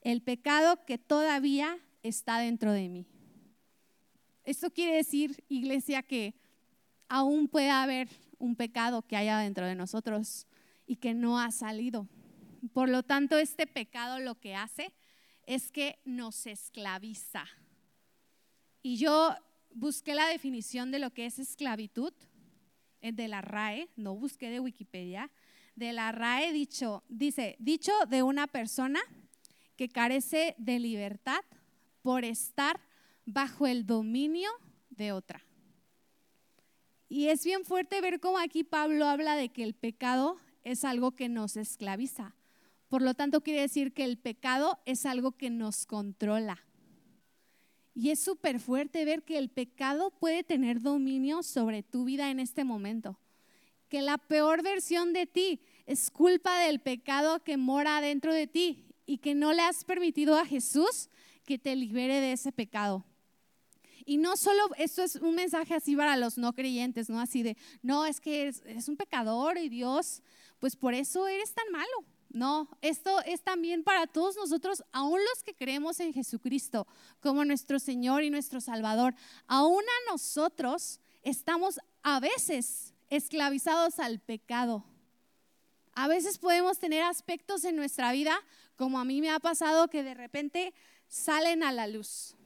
El 0.00 0.20
pecado 0.20 0.84
que 0.84 0.98
todavía 0.98 1.78
está 2.02 2.40
dentro 2.40 2.72
de 2.72 2.88
mí. 2.88 3.06
Esto 4.44 4.70
quiere 4.70 4.96
decir, 4.96 5.44
iglesia, 5.48 6.02
que 6.02 6.34
aún 7.08 7.46
puede 7.46 7.70
haber 7.70 8.08
un 8.38 8.56
pecado 8.56 9.02
que 9.02 9.16
haya 9.16 9.38
dentro 9.38 9.64
de 9.64 9.76
nosotros 9.76 10.48
y 10.86 10.96
que 10.96 11.14
no 11.14 11.38
ha 11.38 11.52
salido. 11.52 12.08
Por 12.72 12.88
lo 12.88 13.04
tanto, 13.04 13.38
este 13.38 13.68
pecado 13.68 14.18
lo 14.18 14.34
que 14.34 14.56
hace 14.56 14.92
es 15.50 15.72
que 15.72 15.98
nos 16.04 16.46
esclaviza. 16.46 17.44
Y 18.82 18.98
yo 18.98 19.34
busqué 19.74 20.14
la 20.14 20.28
definición 20.28 20.92
de 20.92 21.00
lo 21.00 21.10
que 21.10 21.26
es 21.26 21.40
esclavitud 21.40 22.12
de 23.02 23.26
la 23.26 23.40
RAE, 23.40 23.88
no 23.96 24.14
busqué 24.14 24.48
de 24.48 24.60
Wikipedia, 24.60 25.28
de 25.74 25.92
la 25.92 26.12
RAE 26.12 26.52
dicho, 26.52 27.02
dice, 27.08 27.56
dicho 27.58 27.90
de 28.08 28.22
una 28.22 28.46
persona 28.46 29.00
que 29.74 29.88
carece 29.88 30.54
de 30.56 30.78
libertad 30.78 31.40
por 32.02 32.24
estar 32.24 32.80
bajo 33.26 33.66
el 33.66 33.84
dominio 33.84 34.50
de 34.90 35.10
otra. 35.10 35.42
Y 37.08 37.26
es 37.26 37.44
bien 37.44 37.64
fuerte 37.64 38.00
ver 38.00 38.20
cómo 38.20 38.38
aquí 38.38 38.62
Pablo 38.62 39.04
habla 39.04 39.34
de 39.34 39.48
que 39.48 39.64
el 39.64 39.74
pecado 39.74 40.36
es 40.62 40.84
algo 40.84 41.10
que 41.16 41.28
nos 41.28 41.56
esclaviza. 41.56 42.36
Por 42.90 43.00
lo 43.00 43.14
tanto, 43.14 43.40
quiere 43.40 43.60
decir 43.60 43.94
que 43.94 44.04
el 44.04 44.18
pecado 44.18 44.80
es 44.84 45.06
algo 45.06 45.32
que 45.32 45.48
nos 45.48 45.86
controla. 45.86 46.58
Y 47.94 48.10
es 48.10 48.20
súper 48.20 48.60
fuerte 48.60 49.04
ver 49.04 49.22
que 49.22 49.38
el 49.38 49.48
pecado 49.48 50.10
puede 50.10 50.42
tener 50.42 50.82
dominio 50.82 51.44
sobre 51.44 51.84
tu 51.84 52.04
vida 52.04 52.30
en 52.30 52.40
este 52.40 52.64
momento. 52.64 53.18
Que 53.88 54.02
la 54.02 54.18
peor 54.18 54.62
versión 54.62 55.12
de 55.12 55.26
ti 55.26 55.60
es 55.86 56.10
culpa 56.10 56.58
del 56.58 56.80
pecado 56.80 57.44
que 57.44 57.56
mora 57.56 58.00
dentro 58.00 58.34
de 58.34 58.48
ti 58.48 58.84
y 59.06 59.18
que 59.18 59.36
no 59.36 59.52
le 59.52 59.62
has 59.62 59.84
permitido 59.84 60.36
a 60.36 60.44
Jesús 60.44 61.08
que 61.46 61.58
te 61.58 61.76
libere 61.76 62.20
de 62.20 62.32
ese 62.32 62.50
pecado. 62.50 63.04
Y 64.04 64.18
no 64.18 64.36
solo, 64.36 64.68
esto 64.78 65.04
es 65.04 65.14
un 65.14 65.36
mensaje 65.36 65.74
así 65.74 65.94
para 65.94 66.16
los 66.16 66.38
no 66.38 66.52
creyentes, 66.54 67.08
¿no? 67.08 67.20
Así 67.20 67.44
de, 67.44 67.56
no, 67.82 68.04
es 68.04 68.20
que 68.20 68.42
eres, 68.42 68.88
un 68.88 68.96
pecador 68.96 69.58
y 69.58 69.68
Dios, 69.68 70.22
pues 70.58 70.74
por 70.74 70.94
eso 70.94 71.28
eres 71.28 71.54
tan 71.54 71.70
malo. 71.70 72.04
No, 72.32 72.68
esto 72.80 73.20
es 73.22 73.42
también 73.42 73.82
para 73.82 74.06
todos 74.06 74.36
nosotros, 74.36 74.84
aún 74.92 75.18
los 75.18 75.42
que 75.42 75.52
creemos 75.52 75.98
en 75.98 76.12
Jesucristo 76.12 76.86
como 77.18 77.44
nuestro 77.44 77.80
Señor 77.80 78.22
y 78.22 78.30
nuestro 78.30 78.60
Salvador. 78.60 79.16
Aún 79.48 79.82
a 79.82 80.12
nosotros 80.12 81.00
estamos 81.22 81.80
a 82.04 82.20
veces 82.20 82.94
esclavizados 83.08 83.98
al 83.98 84.20
pecado. 84.20 84.84
A 85.92 86.06
veces 86.06 86.38
podemos 86.38 86.78
tener 86.78 87.02
aspectos 87.02 87.64
en 87.64 87.74
nuestra 87.74 88.12
vida, 88.12 88.40
como 88.76 89.00
a 89.00 89.04
mí 89.04 89.20
me 89.20 89.30
ha 89.30 89.40
pasado, 89.40 89.88
que 89.88 90.04
de 90.04 90.14
repente 90.14 90.72
salen 91.08 91.64
a 91.64 91.72
la 91.72 91.88
luz. 91.88 92.36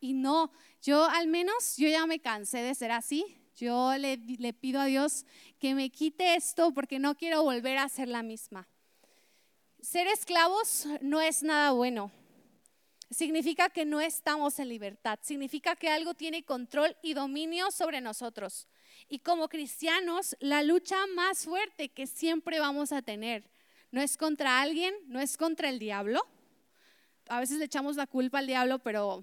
Y 0.00 0.12
no, 0.12 0.52
yo 0.82 1.06
al 1.06 1.28
menos, 1.28 1.78
yo 1.78 1.88
ya 1.88 2.04
me 2.06 2.20
cansé 2.20 2.58
de 2.58 2.74
ser 2.74 2.92
así. 2.92 3.38
Yo 3.56 3.96
le, 3.96 4.18
le 4.18 4.52
pido 4.52 4.80
a 4.80 4.84
Dios 4.84 5.24
que 5.58 5.74
me 5.74 5.88
quite 5.88 6.34
esto 6.34 6.74
porque 6.74 6.98
no 6.98 7.14
quiero 7.14 7.42
volver 7.42 7.78
a 7.78 7.88
ser 7.88 8.08
la 8.08 8.22
misma. 8.22 8.68
Ser 9.84 10.06
esclavos 10.06 10.86
no 11.02 11.20
es 11.20 11.42
nada 11.42 11.72
bueno. 11.72 12.10
Significa 13.10 13.68
que 13.68 13.84
no 13.84 14.00
estamos 14.00 14.58
en 14.58 14.70
libertad. 14.70 15.18
Significa 15.20 15.76
que 15.76 15.90
algo 15.90 16.14
tiene 16.14 16.42
control 16.42 16.96
y 17.02 17.12
dominio 17.12 17.70
sobre 17.70 18.00
nosotros. 18.00 18.66
Y 19.10 19.18
como 19.18 19.46
cristianos, 19.50 20.36
la 20.40 20.62
lucha 20.62 20.96
más 21.14 21.44
fuerte 21.44 21.90
que 21.90 22.06
siempre 22.06 22.60
vamos 22.60 22.92
a 22.92 23.02
tener 23.02 23.44
no 23.90 24.00
es 24.00 24.16
contra 24.16 24.62
alguien, 24.62 24.94
no 25.06 25.20
es 25.20 25.36
contra 25.36 25.68
el 25.68 25.78
diablo. 25.78 26.26
A 27.28 27.40
veces 27.40 27.58
le 27.58 27.66
echamos 27.66 27.96
la 27.96 28.06
culpa 28.06 28.38
al 28.38 28.46
diablo, 28.46 28.78
pero 28.78 29.22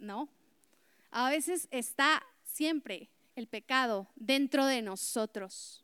no. 0.00 0.28
A 1.12 1.30
veces 1.30 1.68
está 1.70 2.20
siempre 2.42 3.10
el 3.36 3.46
pecado 3.46 4.08
dentro 4.16 4.66
de 4.66 4.82
nosotros. 4.82 5.83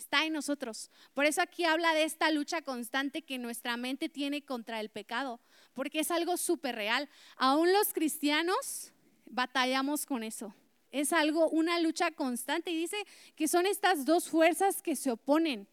Está 0.00 0.24
en 0.24 0.32
nosotros. 0.32 0.90
Por 1.12 1.26
eso 1.26 1.42
aquí 1.42 1.64
habla 1.64 1.92
de 1.92 2.04
esta 2.04 2.30
lucha 2.30 2.62
constante 2.62 3.20
que 3.20 3.36
nuestra 3.36 3.76
mente 3.76 4.08
tiene 4.08 4.40
contra 4.40 4.80
el 4.80 4.88
pecado, 4.88 5.40
porque 5.74 6.00
es 6.00 6.10
algo 6.10 6.38
súper 6.38 6.74
real. 6.74 7.06
Aún 7.36 7.70
los 7.70 7.92
cristianos 7.92 8.94
batallamos 9.26 10.06
con 10.06 10.22
eso. 10.22 10.54
Es 10.90 11.12
algo, 11.12 11.50
una 11.50 11.78
lucha 11.80 12.12
constante. 12.12 12.70
Y 12.70 12.76
dice 12.76 12.96
que 13.36 13.46
son 13.46 13.66
estas 13.66 14.06
dos 14.06 14.30
fuerzas 14.30 14.80
que 14.80 14.96
se 14.96 15.10
oponen, 15.10 15.68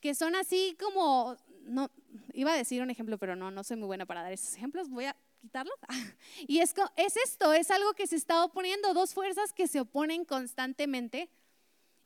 que 0.00 0.16
son 0.16 0.34
así 0.34 0.76
como, 0.80 1.36
no, 1.62 1.88
iba 2.32 2.52
a 2.52 2.56
decir 2.56 2.82
un 2.82 2.90
ejemplo, 2.90 3.16
pero 3.16 3.36
no, 3.36 3.52
no 3.52 3.62
soy 3.62 3.76
muy 3.76 3.86
buena 3.86 4.06
para 4.06 4.22
dar 4.22 4.32
esos 4.32 4.56
ejemplos. 4.56 4.90
Voy 4.90 5.04
a 5.04 5.16
quitarlo. 5.40 5.72
Y 6.48 6.58
es, 6.58 6.74
es 6.96 7.16
esto, 7.16 7.52
es 7.52 7.70
algo 7.70 7.94
que 7.94 8.08
se 8.08 8.16
está 8.16 8.42
oponiendo, 8.42 8.92
dos 8.92 9.14
fuerzas 9.14 9.52
que 9.52 9.68
se 9.68 9.78
oponen 9.78 10.24
constantemente 10.24 11.30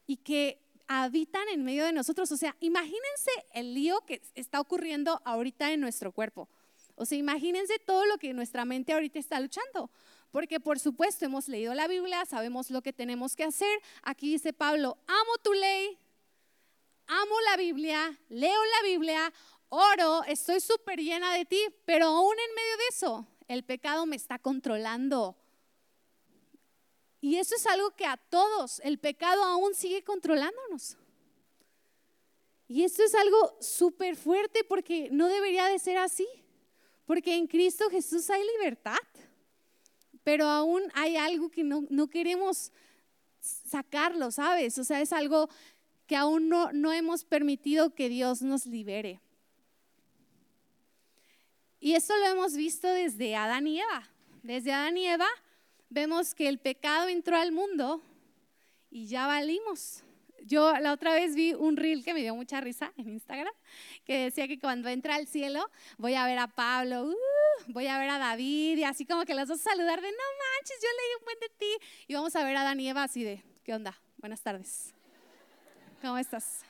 y 0.06 0.18
que 0.18 0.69
habitan 0.92 1.48
en 1.48 1.64
medio 1.64 1.84
de 1.84 1.92
nosotros. 1.92 2.32
O 2.32 2.36
sea, 2.36 2.56
imagínense 2.58 3.30
el 3.52 3.74
lío 3.74 4.00
que 4.06 4.20
está 4.34 4.60
ocurriendo 4.60 5.22
ahorita 5.24 5.72
en 5.72 5.80
nuestro 5.80 6.10
cuerpo. 6.10 6.48
O 6.96 7.06
sea, 7.06 7.16
imagínense 7.16 7.78
todo 7.78 8.06
lo 8.06 8.18
que 8.18 8.34
nuestra 8.34 8.64
mente 8.64 8.92
ahorita 8.92 9.20
está 9.20 9.38
luchando. 9.38 9.90
Porque 10.32 10.58
por 10.58 10.80
supuesto 10.80 11.24
hemos 11.24 11.46
leído 11.48 11.74
la 11.74 11.86
Biblia, 11.86 12.24
sabemos 12.24 12.70
lo 12.70 12.82
que 12.82 12.92
tenemos 12.92 13.36
que 13.36 13.44
hacer. 13.44 13.80
Aquí 14.02 14.32
dice 14.32 14.52
Pablo, 14.52 14.98
amo 15.06 15.38
tu 15.42 15.52
ley, 15.52 15.96
amo 17.06 17.40
la 17.50 17.56
Biblia, 17.56 18.18
leo 18.28 18.60
la 18.64 18.88
Biblia, 18.88 19.32
oro, 19.68 20.24
estoy 20.24 20.60
súper 20.60 20.98
llena 21.00 21.34
de 21.34 21.44
ti, 21.44 21.60
pero 21.84 22.06
aún 22.06 22.34
en 22.34 22.54
medio 22.54 22.76
de 22.76 22.84
eso, 22.90 23.26
el 23.46 23.62
pecado 23.62 24.06
me 24.06 24.16
está 24.16 24.40
controlando. 24.40 25.36
Y 27.20 27.36
eso 27.36 27.54
es 27.54 27.66
algo 27.66 27.90
que 27.90 28.06
a 28.06 28.16
todos, 28.16 28.80
el 28.80 28.98
pecado 28.98 29.44
aún 29.44 29.74
sigue 29.74 30.02
controlándonos. 30.02 30.96
Y 32.66 32.84
esto 32.84 33.02
es 33.02 33.14
algo 33.14 33.56
súper 33.60 34.16
fuerte 34.16 34.64
porque 34.64 35.08
no 35.10 35.28
debería 35.28 35.66
de 35.66 35.78
ser 35.78 35.98
así, 35.98 36.26
porque 37.04 37.34
en 37.34 37.46
Cristo 37.46 37.90
Jesús 37.90 38.30
hay 38.30 38.42
libertad, 38.56 38.96
pero 40.22 40.46
aún 40.46 40.82
hay 40.94 41.16
algo 41.16 41.50
que 41.50 41.64
no, 41.64 41.84
no 41.90 42.08
queremos 42.08 42.72
sacarlo, 43.40 44.30
¿sabes? 44.30 44.78
O 44.78 44.84
sea, 44.84 45.00
es 45.00 45.12
algo 45.12 45.50
que 46.06 46.16
aún 46.16 46.48
no, 46.48 46.72
no 46.72 46.92
hemos 46.92 47.24
permitido 47.24 47.94
que 47.94 48.08
Dios 48.08 48.40
nos 48.40 48.66
libere. 48.66 49.20
Y 51.80 51.94
esto 51.94 52.16
lo 52.18 52.26
hemos 52.26 52.54
visto 52.54 52.88
desde 52.88 53.36
Adán 53.36 53.66
y 53.66 53.80
Eva. 53.80 54.08
Desde 54.42 54.72
Adán 54.72 54.96
y 54.96 55.06
Eva 55.06 55.28
vemos 55.90 56.34
que 56.34 56.48
el 56.48 56.58
pecado 56.58 57.08
entró 57.08 57.36
al 57.36 57.52
mundo 57.52 58.00
y 58.90 59.06
ya 59.06 59.26
valimos. 59.26 60.02
Yo 60.42 60.72
la 60.78 60.92
otra 60.92 61.14
vez 61.14 61.34
vi 61.34 61.52
un 61.52 61.76
reel 61.76 62.02
que 62.02 62.14
me 62.14 62.20
dio 62.20 62.34
mucha 62.34 62.60
risa 62.60 62.92
en 62.96 63.10
Instagram, 63.10 63.52
que 64.06 64.24
decía 64.24 64.48
que 64.48 64.58
cuando 64.58 64.88
entra 64.88 65.16
al 65.16 65.26
cielo 65.26 65.70
voy 65.98 66.14
a 66.14 66.24
ver 66.24 66.38
a 66.38 66.46
Pablo, 66.46 67.04
uh, 67.04 67.16
voy 67.68 67.86
a 67.88 67.98
ver 67.98 68.08
a 68.08 68.18
David 68.18 68.78
y 68.78 68.84
así 68.84 69.04
como 69.04 69.24
que 69.26 69.34
las 69.34 69.48
dos 69.48 69.60
saludar 69.60 70.00
de 70.00 70.10
no 70.10 70.16
manches, 70.16 70.78
yo 70.80 70.88
leí 70.88 71.18
un 71.18 71.24
buen 71.24 71.40
de 71.40 71.48
ti 71.50 71.86
y 72.08 72.14
vamos 72.14 72.34
a 72.34 72.44
ver 72.44 72.56
a 72.56 72.72
Eva 72.72 73.02
así 73.02 73.22
de, 73.22 73.42
¿qué 73.62 73.74
onda? 73.74 74.00
Buenas 74.16 74.40
tardes. 74.40 74.94
¿Cómo 76.00 76.16
estás? 76.16 76.64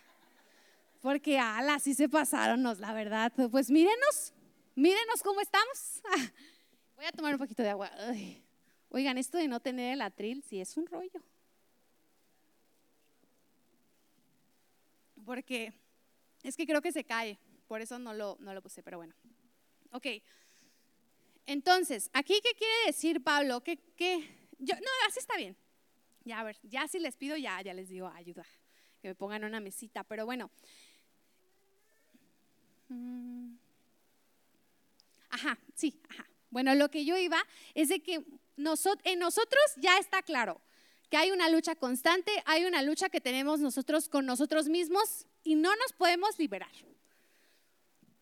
Porque, 1.00 1.38
ala, 1.38 1.78
sí 1.78 1.94
se 1.94 2.08
pasaron, 2.08 2.62
la 2.62 2.92
verdad. 2.92 3.32
Pues 3.50 3.70
mírenos, 3.70 4.34
mírenos 4.74 5.22
cómo 5.22 5.40
estamos. 5.40 6.02
Voy 6.96 7.06
a 7.06 7.12
tomar 7.12 7.34
un 7.34 7.38
poquito 7.38 7.62
de 7.62 7.70
agua. 7.70 7.90
Oigan, 8.90 9.18
esto 9.18 9.38
de 9.38 9.48
no 9.48 9.60
tener 9.60 9.94
el 9.94 10.02
atril, 10.02 10.42
sí 10.42 10.60
es 10.60 10.76
un 10.76 10.86
rollo. 10.86 11.22
Porque 15.24 15.72
es 16.42 16.56
que 16.56 16.66
creo 16.66 16.82
que 16.82 16.92
se 16.92 17.04
cae, 17.04 17.38
por 17.66 17.80
eso 17.80 17.98
no 17.98 18.14
lo, 18.14 18.36
no 18.40 18.52
lo 18.52 18.62
puse, 18.62 18.82
pero 18.82 18.98
bueno. 18.98 19.14
Ok, 19.92 20.06
entonces, 21.50 22.10
¿aquí 22.12 22.40
qué 22.44 22.52
quiere 22.56 22.86
decir 22.86 23.20
Pablo? 23.24 23.60
Que, 23.60 23.76
yo, 24.60 24.74
no, 24.76 24.90
así 25.08 25.18
está 25.18 25.36
bien. 25.36 25.56
Ya, 26.24 26.38
a 26.38 26.44
ver, 26.44 26.56
ya 26.62 26.86
si 26.86 27.00
les 27.00 27.16
pido, 27.16 27.36
ya, 27.36 27.60
ya 27.60 27.74
les 27.74 27.88
digo 27.88 28.06
ayuda, 28.06 28.46
que 29.02 29.08
me 29.08 29.16
pongan 29.16 29.42
una 29.42 29.58
mesita, 29.58 30.04
pero 30.04 30.26
bueno. 30.26 30.48
Mm. 32.88 33.56
Ajá, 35.30 35.58
sí, 35.74 36.00
ajá. 36.08 36.24
Bueno, 36.50 36.72
lo 36.76 36.88
que 36.88 37.04
yo 37.04 37.16
iba 37.16 37.44
es 37.74 37.88
de 37.88 38.00
que 38.00 38.24
en 39.04 39.18
nosotros 39.18 39.62
ya 39.76 39.98
está 39.98 40.22
claro 40.22 40.60
que 41.10 41.16
hay 41.16 41.32
una 41.32 41.48
lucha 41.48 41.74
constante, 41.74 42.30
hay 42.46 42.64
una 42.64 42.82
lucha 42.82 43.08
que 43.08 43.20
tenemos 43.20 43.58
nosotros 43.58 44.08
con 44.08 44.26
nosotros 44.26 44.68
mismos 44.68 45.26
y 45.42 45.56
no 45.56 45.74
nos 45.76 45.92
podemos 45.92 46.38
liberar. 46.38 46.70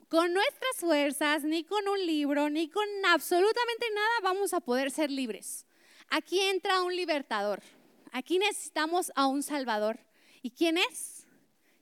Con 0.08 0.32
nuestras 0.32 0.76
fuerzas, 0.76 1.44
ni 1.44 1.64
con 1.64 1.86
un 1.86 2.06
libro, 2.06 2.48
ni 2.48 2.70
con 2.70 2.86
absolutamente 3.06 3.86
nada 3.94 4.08
vamos 4.22 4.54
a 4.54 4.60
poder 4.60 4.90
ser 4.90 5.10
libres. 5.10 5.66
Aquí 6.08 6.40
entra 6.40 6.82
un 6.82 6.96
libertador. 6.96 7.62
Aquí 8.10 8.38
necesitamos 8.38 9.12
a 9.14 9.26
un 9.26 9.42
salvador. 9.42 10.00
¿Y 10.40 10.50
quién 10.50 10.78
es? 10.78 11.26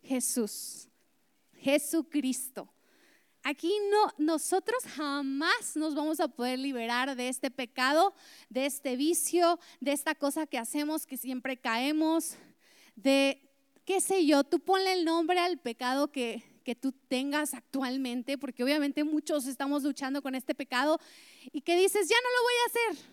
Jesús. 0.03 0.89
Jesucristo. 1.61 2.69
Aquí 3.49 3.73
no, 3.93 4.13
nosotros 4.19 4.83
jamás 4.97 5.77
nos 5.77 5.95
vamos 5.95 6.19
a 6.19 6.27
poder 6.27 6.59
liberar 6.59 7.15
de 7.15 7.29
este 7.29 7.49
pecado, 7.49 8.13
de 8.49 8.67
este 8.67 8.97
vicio, 8.97 9.61
de 9.79 9.93
esta 9.93 10.17
cosa 10.17 10.49
que 10.49 10.59
hacemos 10.59 11.07
que 11.07 11.17
siempre 11.17 11.57
caemos, 11.57 12.35
de 12.97 13.41
qué 13.85 14.01
sé 14.01 14.27
yo, 14.27 14.43
tú 14.43 14.59
ponle 14.59 14.95
el 14.95 15.05
nombre 15.05 15.39
al 15.39 15.59
pecado 15.59 16.11
que, 16.11 16.43
que 16.65 16.75
tú 16.75 16.91
tengas 16.91 17.55
actualmente, 17.55 18.37
porque 18.37 18.65
obviamente 18.65 19.05
muchos 19.05 19.47
estamos 19.47 19.85
luchando 19.85 20.23
con 20.23 20.35
este 20.35 20.53
pecado 20.53 20.99
y 21.53 21.61
que 21.61 21.77
dices, 21.77 22.09
ya 22.09 22.17
no 22.17 22.29
lo 22.37 22.43
voy 22.43 22.55
a 22.57 22.67
hacer, 22.67 23.11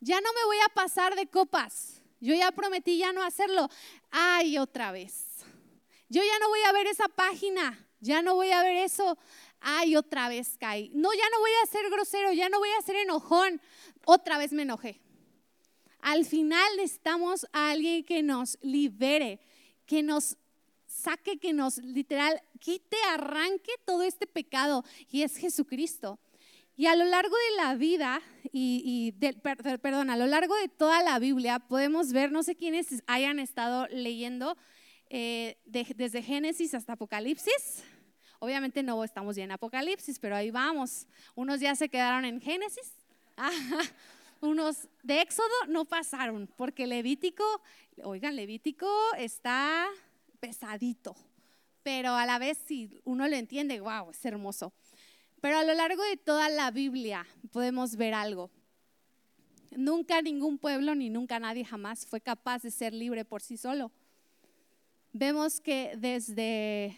ya 0.00 0.20
no 0.20 0.30
me 0.34 0.44
voy 0.44 0.58
a 0.66 0.74
pasar 0.74 1.16
de 1.16 1.26
copas, 1.28 2.02
yo 2.20 2.34
ya 2.34 2.52
prometí 2.52 2.98
ya 2.98 3.14
no 3.14 3.22
hacerlo, 3.22 3.70
ay 4.10 4.58
otra 4.58 4.92
vez, 4.92 5.38
yo 6.10 6.22
ya 6.22 6.38
no 6.40 6.48
voy 6.50 6.60
a 6.68 6.72
ver 6.72 6.88
esa 6.88 7.08
página, 7.08 7.86
ya 8.00 8.22
no 8.22 8.34
voy 8.34 8.50
a 8.50 8.62
ver 8.62 8.76
eso, 8.76 9.18
ay 9.60 9.96
otra 9.96 10.28
vez 10.28 10.56
caí, 10.58 10.90
no, 10.94 11.12
ya 11.12 11.28
no 11.30 11.40
voy 11.40 11.50
a 11.62 11.66
ser 11.66 11.90
grosero, 11.90 12.32
ya 12.32 12.48
no 12.48 12.58
voy 12.58 12.70
a 12.78 12.82
ser 12.82 12.96
enojón, 12.96 13.60
otra 14.04 14.38
vez 14.38 14.52
me 14.52 14.62
enojé. 14.62 15.00
Al 16.00 16.24
final 16.24 16.66
necesitamos 16.76 17.46
a 17.52 17.70
alguien 17.70 18.04
que 18.04 18.22
nos 18.22 18.58
libere, 18.62 19.40
que 19.86 20.02
nos 20.02 20.38
saque, 20.86 21.38
que 21.38 21.52
nos 21.52 21.78
literal 21.78 22.42
quite, 22.58 22.96
arranque 23.10 23.72
todo 23.84 24.02
este 24.02 24.26
pecado 24.26 24.84
y 25.10 25.22
es 25.22 25.36
Jesucristo. 25.36 26.18
Y 26.76 26.86
a 26.86 26.96
lo 26.96 27.04
largo 27.04 27.36
de 27.36 27.56
la 27.62 27.74
vida, 27.74 28.22
y, 28.52 29.12
perdón, 29.82 30.08
a 30.08 30.16
lo 30.16 30.26
largo 30.26 30.56
de 30.56 30.68
toda 30.68 31.02
la 31.02 31.18
Biblia 31.18 31.58
podemos 31.58 32.12
ver, 32.12 32.32
no 32.32 32.42
sé 32.42 32.56
quiénes 32.56 33.02
hayan 33.06 33.38
estado 33.38 33.86
leyendo 33.88 34.56
eh, 35.10 35.58
desde 35.66 36.22
Génesis 36.22 36.72
hasta 36.72 36.92
Apocalipsis. 36.92 37.82
Obviamente 38.38 38.82
no 38.82 39.02
estamos 39.04 39.36
ya 39.36 39.44
en 39.44 39.50
Apocalipsis, 39.50 40.18
pero 40.18 40.36
ahí 40.36 40.50
vamos. 40.50 41.06
Unos 41.34 41.60
ya 41.60 41.74
se 41.74 41.88
quedaron 41.88 42.24
en 42.24 42.40
Génesis. 42.40 42.92
unos 44.40 44.88
de 45.02 45.20
Éxodo 45.20 45.48
no 45.68 45.84
pasaron, 45.84 46.48
porque 46.56 46.86
Levítico, 46.86 47.44
oigan, 48.04 48.36
Levítico 48.36 48.88
está 49.18 49.88
pesadito, 50.38 51.14
pero 51.82 52.14
a 52.14 52.24
la 52.24 52.38
vez 52.38 52.56
si 52.64 53.00
uno 53.04 53.28
lo 53.28 53.36
entiende, 53.36 53.80
wow, 53.80 54.10
es 54.10 54.24
hermoso. 54.24 54.72
Pero 55.40 55.58
a 55.58 55.64
lo 55.64 55.74
largo 55.74 56.02
de 56.04 56.16
toda 56.16 56.48
la 56.48 56.70
Biblia 56.70 57.26
podemos 57.50 57.96
ver 57.96 58.14
algo. 58.14 58.50
Nunca 59.70 60.22
ningún 60.22 60.58
pueblo 60.58 60.94
ni 60.94 61.10
nunca 61.10 61.38
nadie 61.38 61.64
jamás 61.64 62.06
fue 62.06 62.20
capaz 62.20 62.62
de 62.62 62.70
ser 62.70 62.92
libre 62.92 63.24
por 63.24 63.42
sí 63.42 63.56
solo. 63.56 63.90
Vemos 65.12 65.60
que 65.60 65.94
desde 65.96 66.96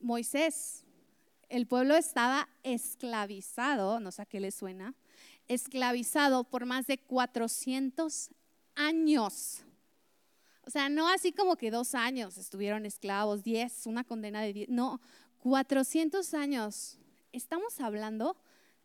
Moisés 0.00 0.84
el 1.48 1.66
pueblo 1.66 1.96
estaba 1.96 2.46
esclavizado, 2.62 4.00
no 4.00 4.12
sé 4.12 4.20
a 4.20 4.26
qué 4.26 4.38
le 4.38 4.50
suena, 4.50 4.94
esclavizado 5.48 6.44
por 6.44 6.66
más 6.66 6.86
de 6.86 6.98
400 6.98 8.30
años. 8.74 9.64
O 10.66 10.70
sea, 10.70 10.90
no 10.90 11.08
así 11.08 11.32
como 11.32 11.56
que 11.56 11.70
dos 11.70 11.94
años 11.94 12.36
estuvieron 12.36 12.84
esclavos, 12.84 13.42
diez, 13.42 13.86
una 13.86 14.04
condena 14.04 14.42
de 14.42 14.52
diez, 14.52 14.68
no, 14.68 15.00
400 15.40 16.34
años. 16.34 16.98
Estamos 17.32 17.80
hablando 17.80 18.36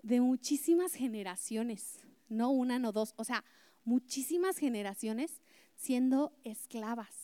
de 0.04 0.22
muchísimas 0.22 0.94
generaciones, 0.94 2.00
no 2.30 2.50
una, 2.50 2.80
no 2.80 2.94
dos, 2.94 3.14
o 3.18 3.26
sea, 3.26 3.44
muchísimas 3.84 4.58
generaciones 4.58 5.42
siendo 5.76 6.34
esclavas, 6.44 7.19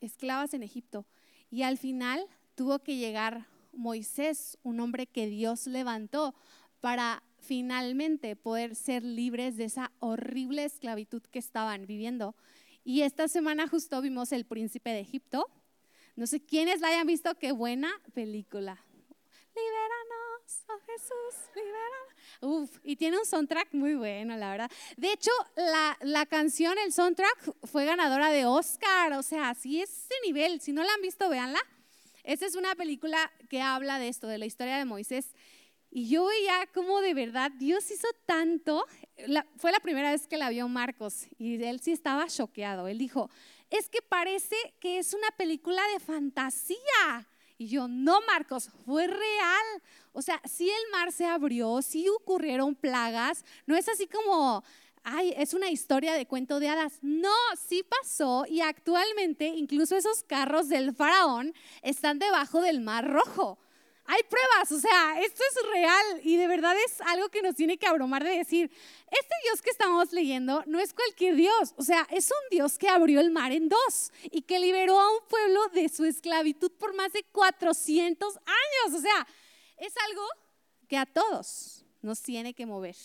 esclavas 0.00 0.54
en 0.54 0.62
Egipto. 0.62 1.06
Y 1.50 1.62
al 1.62 1.78
final 1.78 2.26
tuvo 2.54 2.80
que 2.80 2.96
llegar 2.96 3.46
Moisés, 3.72 4.58
un 4.62 4.80
hombre 4.80 5.06
que 5.06 5.26
Dios 5.26 5.66
levantó 5.66 6.34
para 6.80 7.22
finalmente 7.38 8.36
poder 8.36 8.74
ser 8.74 9.04
libres 9.04 9.56
de 9.56 9.64
esa 9.64 9.92
horrible 10.00 10.64
esclavitud 10.64 11.22
que 11.22 11.38
estaban 11.38 11.86
viviendo. 11.86 12.34
Y 12.84 13.02
esta 13.02 13.28
semana 13.28 13.68
justo 13.68 14.00
vimos 14.00 14.32
El 14.32 14.44
Príncipe 14.44 14.90
de 14.90 15.00
Egipto. 15.00 15.48
No 16.16 16.26
sé 16.26 16.40
quiénes 16.40 16.80
la 16.80 16.88
hayan 16.88 17.06
visto, 17.06 17.34
qué 17.36 17.52
buena 17.52 17.90
película. 18.14 18.84
Libéranos, 19.54 20.64
oh 20.68 20.80
Jesús, 20.86 21.50
libéranos. 21.54 22.17
Y 22.84 22.96
tiene 22.96 23.18
un 23.18 23.26
soundtrack 23.26 23.72
muy 23.72 23.94
bueno, 23.94 24.36
la 24.36 24.50
verdad. 24.50 24.70
De 24.96 25.12
hecho, 25.12 25.30
la, 25.56 25.96
la 26.02 26.26
canción, 26.26 26.76
el 26.84 26.92
soundtrack, 26.92 27.54
fue 27.64 27.84
ganadora 27.84 28.30
de 28.30 28.46
Oscar. 28.46 29.12
O 29.14 29.22
sea, 29.22 29.50
así 29.50 29.80
es 29.80 29.90
ese 29.90 30.14
nivel. 30.24 30.60
Si 30.60 30.72
no 30.72 30.82
la 30.82 30.92
han 30.92 31.02
visto, 31.02 31.28
véanla. 31.28 31.60
Esta 32.24 32.46
es 32.46 32.56
una 32.56 32.74
película 32.74 33.32
que 33.48 33.62
habla 33.62 33.98
de 33.98 34.08
esto, 34.08 34.26
de 34.26 34.38
la 34.38 34.46
historia 34.46 34.76
de 34.76 34.84
Moisés. 34.84 35.34
Y 35.90 36.08
yo 36.08 36.26
veía 36.26 36.68
cómo 36.74 37.00
de 37.00 37.14
verdad 37.14 37.50
Dios 37.52 37.90
hizo 37.90 38.08
tanto. 38.26 38.84
fue 39.56 39.72
la 39.72 39.80
primera 39.80 40.10
vez 40.10 40.26
que 40.26 40.36
la 40.36 40.50
vio 40.50 40.68
Marcos 40.68 41.26
y 41.38 41.62
él 41.62 41.80
sí 41.80 41.92
estaba 41.92 42.26
choqueado. 42.26 42.88
Él 42.88 42.98
dijo, 42.98 43.30
es 43.70 43.88
que 43.88 44.02
parece 44.02 44.56
que 44.80 44.98
es 44.98 45.14
una 45.14 45.30
película 45.36 45.82
de 45.94 46.00
fantasía. 46.00 47.26
Y 47.58 47.66
yo, 47.68 47.88
no, 47.88 48.20
Marcos, 48.22 48.70
fue 48.86 49.08
real. 49.08 49.82
O 50.12 50.22
sea, 50.22 50.40
sí 50.44 50.70
el 50.70 50.90
mar 50.92 51.10
se 51.10 51.26
abrió, 51.26 51.82
sí 51.82 52.08
ocurrieron 52.08 52.76
plagas. 52.76 53.44
No 53.66 53.76
es 53.76 53.88
así 53.88 54.06
como, 54.06 54.62
ay, 55.02 55.34
es 55.36 55.54
una 55.54 55.68
historia 55.68 56.14
de 56.14 56.26
cuento 56.26 56.60
de 56.60 56.68
hadas. 56.68 56.98
No, 57.02 57.34
sí 57.68 57.82
pasó 57.82 58.44
y 58.48 58.60
actualmente 58.60 59.48
incluso 59.48 59.96
esos 59.96 60.22
carros 60.22 60.68
del 60.68 60.94
faraón 60.94 61.52
están 61.82 62.20
debajo 62.20 62.60
del 62.62 62.80
mar 62.80 63.10
rojo 63.10 63.58
hay 64.10 64.22
pruebas, 64.22 64.72
o 64.72 64.80
sea, 64.80 65.20
esto 65.20 65.42
es 65.42 65.70
real 65.70 66.20
y 66.24 66.36
de 66.38 66.46
verdad 66.46 66.74
es 66.86 66.98
algo 67.02 67.28
que 67.28 67.42
nos 67.42 67.54
tiene 67.54 67.76
que 67.76 67.86
abrumar 67.86 68.24
de 68.24 68.38
decir, 68.38 68.70
este 69.10 69.34
Dios 69.44 69.60
que 69.60 69.68
estamos 69.68 70.10
leyendo 70.12 70.64
no 70.66 70.80
es 70.80 70.94
cualquier 70.94 71.36
Dios, 71.36 71.74
o 71.76 71.82
sea, 71.82 72.08
es 72.10 72.30
un 72.30 72.50
Dios 72.50 72.78
que 72.78 72.88
abrió 72.88 73.20
el 73.20 73.30
mar 73.30 73.52
en 73.52 73.68
dos 73.68 74.10
y 74.30 74.40
que 74.40 74.60
liberó 74.60 74.98
a 74.98 75.12
un 75.12 75.28
pueblo 75.28 75.60
de 75.74 75.90
su 75.90 76.06
esclavitud 76.06 76.72
por 76.72 76.94
más 76.94 77.12
de 77.12 77.22
400 77.22 78.36
años, 78.38 78.98
o 78.98 79.00
sea, 79.02 79.26
es 79.76 79.92
algo 80.08 80.22
que 80.88 80.96
a 80.96 81.04
todos 81.04 81.84
nos 82.00 82.22
tiene 82.22 82.54
que 82.54 82.64
mover. 82.64 82.96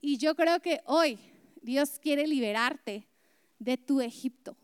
Y 0.00 0.16
yo 0.16 0.34
creo 0.34 0.60
que 0.60 0.80
hoy 0.86 1.18
Dios 1.60 1.98
quiere 2.00 2.26
liberarte 2.26 3.06
de 3.58 3.76
tu 3.76 4.00
Egipto. 4.00 4.56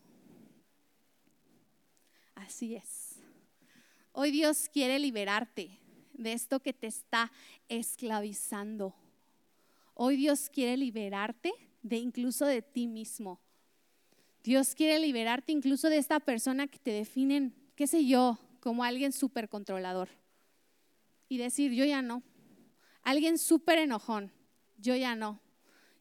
Así 2.35 2.77
es. 2.77 3.04
Hoy 4.17 4.31
Dios 4.31 4.71
quiere 4.73 5.01
liberarte 5.01 5.77
de 6.13 6.35
esto 6.35 6.61
que 6.61 6.73
te 6.73 6.87
está 6.87 7.33
esclavizando. 7.69 8.95
Hoy 9.93 10.15
Dios 10.15 10.51
quiere 10.51 10.77
liberarte 10.77 11.53
de 11.83 11.97
incluso 11.97 12.47
de 12.47 12.63
ti 12.63 12.87
mismo. 12.87 13.41
Dios 14.45 14.77
quiere 14.77 15.01
liberarte 15.01 15.51
incluso 15.51 15.91
de 15.91 15.99
esta 15.99 16.21
persona 16.21 16.69
que 16.69 16.79
te 16.79 16.93
definen, 16.93 17.57
qué 17.75 17.89
sé 17.89 18.07
yo, 18.07 18.39
como 18.61 18.85
alguien 18.85 19.11
súper 19.13 19.49
controlador. 19.49 20.09
Y 21.29 21.39
decir, 21.39 21.73
yo 21.73 21.85
ya 21.85 22.01
no. 22.01 22.23
Alguien 23.03 23.37
súper 23.37 23.81
enojón, 23.81 24.31
yo 24.79 24.95
ya 24.95 25.17
no. 25.17 25.41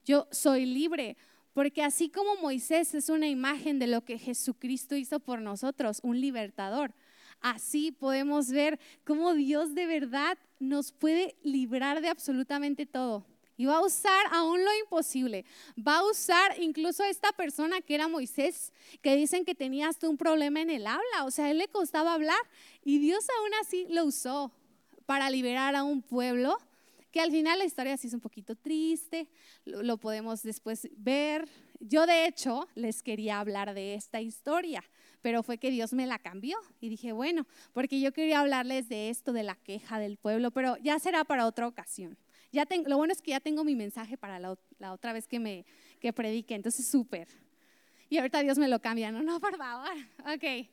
Yo 0.06 0.28
soy 0.30 0.68
libre. 0.68 1.18
Porque 1.52 1.82
así 1.82 2.10
como 2.10 2.36
Moisés 2.36 2.94
es 2.94 3.10
una 3.10 3.28
imagen 3.28 3.80
de 3.80 3.88
lo 3.88 4.06
que 4.06 4.20
Jesucristo 4.20 4.96
hizo 4.96 5.20
por 5.20 5.42
nosotros, 5.42 6.00
un 6.04 6.22
libertador, 6.22 6.94
Así 7.44 7.92
podemos 7.92 8.50
ver 8.52 8.80
cómo 9.04 9.34
Dios 9.34 9.76
de 9.76 9.86
verdad 9.86 10.38
nos 10.62 10.94
puede 10.94 11.36
librar 11.44 12.02
de 12.02 12.08
absolutamente 12.08 12.86
todo. 12.86 13.26
Y 13.58 13.66
va 13.66 13.76
a 13.76 13.86
usar 13.86 14.26
aún 14.32 14.64
lo 14.64 14.74
imposible. 14.80 15.44
Va 15.78 15.98
a 15.98 16.10
usar 16.10 16.58
incluso 16.62 17.04
a 17.04 17.10
esta 17.10 17.34
persona 17.34 17.82
que 17.82 17.96
era 17.96 18.08
Moisés, 18.08 18.72
que 19.02 19.18
dicen 19.18 19.44
que 19.44 19.56
tenía 19.56 19.90
hasta 19.90 20.08
un 20.08 20.16
problema 20.16 20.62
en 20.62 20.70
el 20.70 20.88
habla. 20.88 21.26
O 21.26 21.32
sea, 21.32 21.46
a 21.46 21.52
él 21.52 21.58
le 21.58 21.68
costaba 21.68 22.14
hablar. 22.14 22.40
Y 22.86 23.00
Dios 23.00 23.28
aún 23.38 23.52
así 23.62 23.88
lo 23.90 24.06
usó 24.06 24.54
para 25.06 25.30
liberar 25.30 25.76
a 25.76 25.84
un 25.84 26.02
pueblo 26.02 26.58
que 27.12 27.20
al 27.20 27.30
final 27.30 27.60
la 27.60 27.66
historia 27.66 27.98
sí 27.98 28.08
es 28.08 28.14
un 28.14 28.22
poquito 28.22 28.56
triste. 28.56 29.28
Lo, 29.66 29.84
lo 29.84 29.98
podemos 29.98 30.44
después 30.44 30.88
ver. 30.96 31.50
Yo 31.82 32.06
de 32.06 32.26
hecho 32.26 32.70
les 32.74 33.04
quería 33.04 33.42
hablar 33.42 33.74
de 33.74 33.96
esta 33.96 34.22
historia 34.22 34.82
pero 35.24 35.42
fue 35.42 35.58
que 35.58 35.72
Dios 35.72 35.94
me 35.94 36.06
la 36.06 36.20
cambió. 36.20 36.58
Y 36.82 36.90
dije, 36.90 37.14
bueno, 37.14 37.48
porque 37.72 38.00
yo 38.02 38.12
quería 38.12 38.42
hablarles 38.42 38.90
de 38.90 39.10
esto, 39.10 39.32
de 39.32 39.42
la 39.42 39.56
queja 39.56 39.98
del 39.98 40.18
pueblo, 40.18 40.52
pero 40.52 40.78
ya 40.78 41.00
será 41.00 41.24
para 41.24 41.48
otra 41.48 41.66
ocasión. 41.66 42.18
Ya 42.52 42.66
tengo, 42.66 42.90
lo 42.90 42.98
bueno 42.98 43.14
es 43.14 43.22
que 43.22 43.32
ya 43.32 43.40
tengo 43.40 43.64
mi 43.64 43.74
mensaje 43.74 44.18
para 44.18 44.38
la, 44.38 44.92
otra 44.92 45.14
vez 45.14 45.26
que 45.26 45.40
me 45.40 45.66
que 46.02 46.12
predique, 46.12 46.54
entonces 46.54 46.86
súper. 46.86 47.30
Y 48.10 48.18
ahorita 48.18 48.44
Dios 48.44 48.58
me 48.58 48.68
lo 48.68 48.80
cambia, 48.82 49.12
no, 49.12 49.24
no, 49.24 49.40
por 49.40 49.58
favor. 49.58 49.96
Ok, 50.20 50.68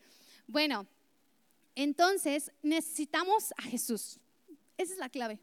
bueno, 0.48 0.84
entonces 1.76 2.50
necesitamos 2.60 3.54
a 3.56 3.62
Jesús. 3.62 4.18
Esa 4.76 4.92
es 4.94 4.98
la 4.98 5.08
clave. 5.08 5.38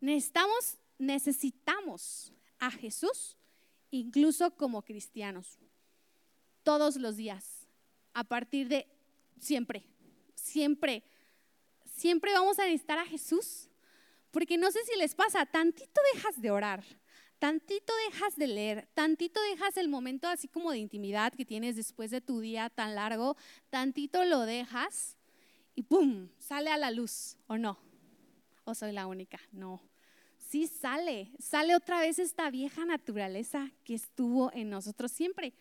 Necesitamos, 0.00 0.78
necesitamos 0.98 2.32
a 2.58 2.72
Jesús 2.72 3.36
incluso 3.92 4.50
como 4.56 4.82
cristianos, 4.82 5.58
todos 6.64 6.96
los 6.96 7.16
días 7.16 7.57
a 8.18 8.24
partir 8.24 8.66
de 8.66 8.84
siempre, 9.38 9.84
siempre, 10.34 11.04
siempre 11.84 12.32
vamos 12.32 12.58
a 12.58 12.64
necesitar 12.64 12.98
a 12.98 13.06
Jesús. 13.06 13.68
Porque 14.32 14.58
no 14.58 14.72
sé 14.72 14.80
si 14.84 14.98
les 14.98 15.14
pasa, 15.14 15.46
tantito 15.46 16.00
dejas 16.14 16.40
de 16.40 16.50
orar, 16.50 16.84
tantito 17.38 17.92
dejas 18.10 18.34
de 18.34 18.48
leer, 18.48 18.88
tantito 18.92 19.40
dejas 19.42 19.76
el 19.76 19.88
momento 19.88 20.26
así 20.26 20.48
como 20.48 20.72
de 20.72 20.78
intimidad 20.78 21.32
que 21.32 21.44
tienes 21.44 21.76
después 21.76 22.10
de 22.10 22.20
tu 22.20 22.40
día 22.40 22.68
tan 22.70 22.96
largo, 22.96 23.36
tantito 23.70 24.24
lo 24.24 24.40
dejas 24.40 25.16
y 25.76 25.84
¡pum! 25.84 26.28
sale 26.40 26.70
a 26.70 26.76
la 26.76 26.90
luz, 26.90 27.36
¿o 27.46 27.56
no? 27.56 27.78
¿O 28.64 28.74
soy 28.74 28.90
la 28.90 29.06
única? 29.06 29.38
No. 29.52 29.80
Sí 30.36 30.66
sale, 30.66 31.30
sale 31.38 31.76
otra 31.76 32.00
vez 32.00 32.18
esta 32.18 32.50
vieja 32.50 32.84
naturaleza 32.84 33.70
que 33.84 33.94
estuvo 33.94 34.52
en 34.52 34.70
nosotros 34.70 35.12
siempre. 35.12 35.54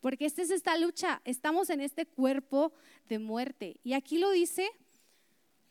Porque 0.00 0.26
esta 0.26 0.42
es 0.42 0.50
esta 0.50 0.76
lucha, 0.76 1.20
estamos 1.24 1.70
en 1.70 1.80
este 1.80 2.06
cuerpo 2.06 2.72
de 3.08 3.18
muerte. 3.18 3.80
Y 3.84 3.92
aquí 3.92 4.18
lo 4.18 4.30
dice, 4.30 4.70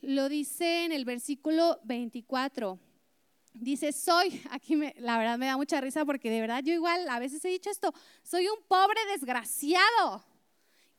lo 0.01 0.29
dice 0.29 0.85
en 0.85 0.91
el 0.91 1.05
versículo 1.05 1.79
24. 1.83 2.79
Dice, 3.53 3.91
soy, 3.91 4.41
aquí 4.51 4.75
me, 4.75 4.93
la 4.99 5.17
verdad 5.17 5.37
me 5.37 5.47
da 5.47 5.57
mucha 5.57 5.81
risa 5.81 6.05
porque 6.05 6.29
de 6.29 6.41
verdad 6.41 6.61
yo 6.63 6.73
igual 6.73 7.09
a 7.09 7.19
veces 7.19 7.43
he 7.43 7.49
dicho 7.49 7.69
esto, 7.69 7.93
soy 8.23 8.47
un 8.47 8.63
pobre 8.67 8.99
desgraciado. 9.11 10.23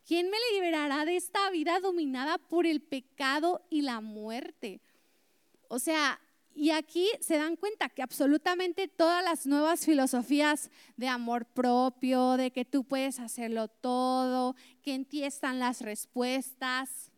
¿Quién 0.04 0.28
me 0.28 0.38
liberará 0.52 1.04
de 1.04 1.16
esta 1.16 1.50
vida 1.50 1.78
dominada 1.78 2.38
por 2.38 2.66
el 2.66 2.82
pecado 2.82 3.64
y 3.70 3.82
la 3.82 4.00
muerte? 4.00 4.80
O 5.68 5.78
sea, 5.78 6.20
y 6.54 6.70
aquí 6.70 7.08
se 7.20 7.36
dan 7.36 7.56
cuenta 7.56 7.88
que 7.88 8.02
absolutamente 8.02 8.88
todas 8.88 9.24
las 9.24 9.46
nuevas 9.46 9.84
filosofías 9.84 10.70
de 10.96 11.08
amor 11.08 11.46
propio, 11.46 12.36
de 12.36 12.50
que 12.50 12.64
tú 12.64 12.84
puedes 12.84 13.20
hacerlo 13.20 13.68
todo, 13.68 14.56
que 14.82 14.94
en 14.94 15.04
ti 15.04 15.24
están 15.24 15.58
las 15.58 15.80
respuestas, 15.80 17.10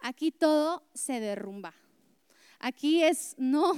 aquí 0.00 0.30
todo 0.30 0.82
se 0.94 1.20
derrumba. 1.20 1.74
Aquí 2.58 3.02
es 3.02 3.34
no, 3.38 3.74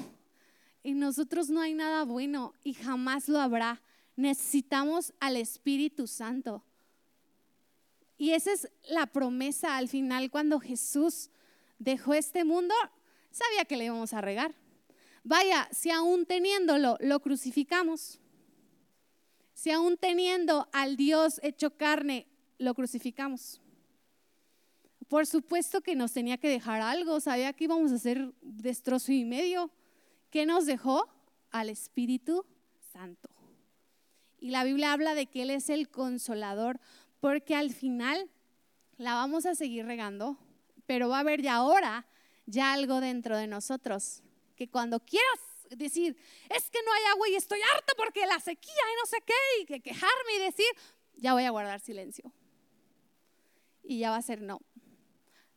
en 0.83 0.99
nosotros 0.99 1.51
no 1.51 1.61
hay 1.61 1.75
nada 1.75 2.05
bueno 2.05 2.55
y 2.65 2.75
jamás 2.75 3.29
lo 3.29 3.39
habrá. 3.39 3.83
Necesitamos 4.17 5.13
al 5.21 5.37
Espíritu 5.37 6.07
Santo. 6.07 6.65
Y 8.17 8.31
esa 8.31 8.53
es 8.53 8.69
la 8.89 9.07
promesa 9.07 9.77
al 9.77 9.89
final 9.89 10.31
cuando 10.31 10.59
Jesús 10.59 11.31
dejó 11.79 12.15
este 12.15 12.45
mundo, 12.45 12.75
sabía 13.31 13.65
que 13.65 13.77
le 13.77 13.87
íbamos 13.87 14.13
a 14.13 14.21
regar. 14.21 14.55
Vaya, 15.25 15.69
si 15.73 15.91
aún 15.91 16.27
teniéndolo 16.27 16.97
lo 17.01 17.21
crucificamos, 17.21 18.21
si 19.55 19.71
aún 19.71 19.97
teniendo 19.97 20.69
al 20.73 20.97
Dios 20.97 21.41
hecho 21.43 21.77
carne 21.77 22.27
lo 22.59 22.75
crucificamos. 22.75 23.61
Por 25.09 25.27
supuesto 25.27 25.81
que 25.81 25.97
nos 25.97 26.13
tenía 26.13 26.37
que 26.39 26.49
dejar 26.49 26.81
algo, 26.81 27.19
sabía 27.21 27.53
que 27.53 27.65
íbamos 27.65 27.93
a 27.93 27.97
hacer 27.97 28.33
destrozo 28.43 29.11
y 29.13 29.25
medio. 29.25 29.71
¿Qué 30.31 30.47
nos 30.47 30.67
dejó? 30.67 31.09
Al 31.51 31.71
Espíritu 31.71 32.45
Santo. 32.93 33.31
Y 34.39 34.51
la 34.51 34.65
Biblia 34.65 34.93
habla 34.93 35.15
de 35.15 35.27
que 35.27 35.43
Él 35.43 35.51
es 35.51 35.71
el 35.71 35.89
consolador, 35.89 36.79
porque 37.21 37.55
al 37.55 37.71
final 37.71 38.31
la 38.99 39.15
vamos 39.15 39.47
a 39.47 39.55
seguir 39.55 39.87
regando, 39.87 40.37
pero 40.87 41.09
va 41.09 41.17
a 41.17 41.21
haber 41.21 41.43
ya 41.43 41.57
ahora 41.57 42.07
ya 42.49 42.73
algo 42.73 43.01
dentro 43.01 43.37
de 43.37 43.47
nosotros, 43.47 44.23
que 44.57 44.69
cuando 44.69 45.01
quieras 45.01 45.39
decir, 45.71 46.17
es 46.49 46.71
que 46.71 46.79
no 46.85 46.93
hay 46.93 47.05
agua 47.13 47.29
y 47.29 47.35
estoy 47.37 47.61
harta 47.75 47.93
porque 47.97 48.27
la 48.27 48.41
sequía 48.41 48.73
y 48.73 49.01
no 49.01 49.07
sé 49.07 49.19
qué, 49.25 49.35
y 49.61 49.67
que 49.67 49.81
quejarme 49.81 50.37
y 50.37 50.41
decir, 50.41 50.67
ya 51.17 51.35
voy 51.35 51.45
a 51.45 51.51
guardar 51.51 51.81
silencio. 51.81 52.33
Y 53.83 53.99
ya 53.99 54.11
va 54.11 54.17
a 54.17 54.23
ser 54.23 54.41
no, 54.41 54.61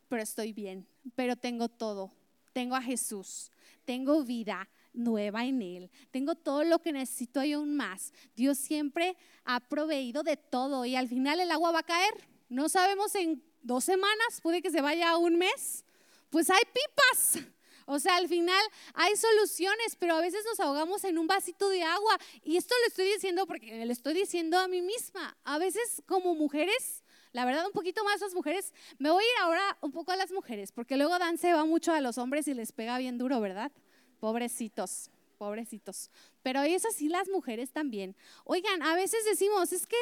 pero 0.08 0.22
estoy 0.22 0.52
bien, 0.52 0.86
pero 1.14 1.36
tengo 1.36 1.68
todo, 1.68 2.12
tengo 2.52 2.76
a 2.76 2.82
Jesús, 2.82 3.50
tengo 3.84 4.22
vida, 4.22 4.68
nueva 4.92 5.46
en 5.46 5.62
Él. 5.62 5.90
Tengo 6.10 6.34
todo 6.34 6.64
lo 6.64 6.80
que 6.80 6.92
necesito 6.92 7.42
y 7.42 7.52
aún 7.52 7.74
más. 7.74 8.12
Dios 8.36 8.58
siempre 8.58 9.16
ha 9.44 9.60
proveído 9.60 10.22
de 10.22 10.36
todo 10.36 10.84
y 10.84 10.96
al 10.96 11.08
final 11.08 11.40
el 11.40 11.50
agua 11.50 11.72
va 11.72 11.78
a 11.80 11.84
caer. 11.84 12.28
No 12.48 12.68
sabemos 12.68 13.14
en 13.14 13.42
dos 13.62 13.84
semanas, 13.84 14.40
puede 14.42 14.60
que 14.60 14.70
se 14.70 14.82
vaya 14.82 15.10
a 15.10 15.16
un 15.16 15.38
mes, 15.38 15.84
pues 16.32 16.48
hay 16.48 16.62
pipas. 16.64 17.46
O 17.84 17.98
sea, 17.98 18.16
al 18.16 18.26
final 18.26 18.64
hay 18.94 19.14
soluciones, 19.16 19.96
pero 19.98 20.14
a 20.14 20.20
veces 20.20 20.42
nos 20.46 20.58
ahogamos 20.60 21.04
en 21.04 21.18
un 21.18 21.26
vasito 21.26 21.68
de 21.68 21.82
agua. 21.82 22.18
Y 22.42 22.56
esto 22.56 22.74
lo 22.80 22.86
estoy 22.88 23.06
diciendo 23.12 23.46
porque 23.46 23.84
le 23.84 23.92
estoy 23.92 24.14
diciendo 24.14 24.58
a 24.58 24.66
mí 24.66 24.80
misma. 24.80 25.36
A 25.44 25.58
veces 25.58 26.02
como 26.06 26.34
mujeres, 26.34 27.04
la 27.32 27.44
verdad 27.44 27.66
un 27.66 27.72
poquito 27.72 28.02
más 28.02 28.20
las 28.22 28.34
mujeres, 28.34 28.72
me 28.98 29.10
voy 29.10 29.22
a 29.22 29.26
ir 29.26 29.42
ahora 29.42 29.78
un 29.82 29.92
poco 29.92 30.10
a 30.10 30.16
las 30.16 30.32
mujeres, 30.32 30.72
porque 30.72 30.96
luego 30.96 31.18
Dan 31.18 31.36
se 31.36 31.52
va 31.52 31.66
mucho 31.66 31.92
a 31.92 32.00
los 32.00 32.16
hombres 32.16 32.48
y 32.48 32.54
les 32.54 32.72
pega 32.72 32.96
bien 32.96 33.18
duro, 33.18 33.38
¿verdad? 33.40 33.70
Pobrecitos, 34.18 35.10
pobrecitos. 35.36 36.10
Pero 36.42 36.62
es 36.62 36.86
así 36.86 37.10
las 37.10 37.28
mujeres 37.28 37.72
también. 37.72 38.16
Oigan, 38.44 38.82
a 38.82 38.94
veces 38.94 39.22
decimos, 39.26 39.70
es 39.72 39.86
que, 39.86 39.98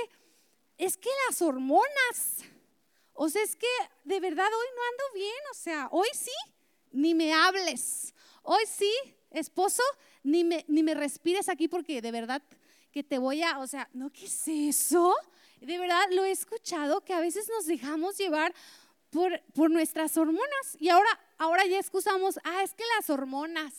es 0.79 0.97
que 0.97 1.11
las 1.29 1.43
hormonas 1.43 2.45
o 3.23 3.29
sea, 3.29 3.43
es 3.43 3.55
que 3.55 3.67
de 4.05 4.19
verdad 4.19 4.47
hoy 4.47 4.67
no 4.75 4.83
ando 4.83 5.15
bien, 5.15 5.43
o 5.51 5.55
sea, 5.55 5.89
hoy 5.91 6.09
sí, 6.15 6.33
ni 6.91 7.15
me 7.15 7.35
hables. 7.35 8.15
Hoy 8.43 8.63
sí, 8.67 8.91
esposo, 9.31 9.83
ni 10.23 10.43
me, 10.43 10.65
ni 10.69 10.83
me 10.83 10.95
respires 10.95 11.51
aquí 11.51 11.69
porque 11.69 12.01
de 12.01 12.13
verdad 12.13 12.43
que 12.91 13.03
te 13.03 13.19
voy 13.19 13.43
a, 13.43 13.59
o 13.59 13.67
sea, 13.67 13.91
¿no 13.93 14.11
qué 14.11 14.25
es 14.25 14.49
eso? 14.49 15.15
De 15.61 15.77
verdad 15.77 16.01
lo 16.13 16.25
he 16.25 16.31
escuchado 16.31 17.03
que 17.03 17.13
a 17.13 17.21
veces 17.21 17.47
nos 17.51 17.67
dejamos 17.67 18.17
llevar 18.17 18.55
por, 19.11 19.39
por 19.53 19.71
nuestras 19.71 20.17
hormonas 20.17 20.79
y 20.79 20.89
ahora, 20.89 21.11
ahora 21.37 21.67
ya 21.67 21.79
excusamos, 21.79 22.41
ah, 22.43 22.63
es 22.63 22.73
que 22.73 22.85
las 22.97 23.11
hormonas. 23.11 23.75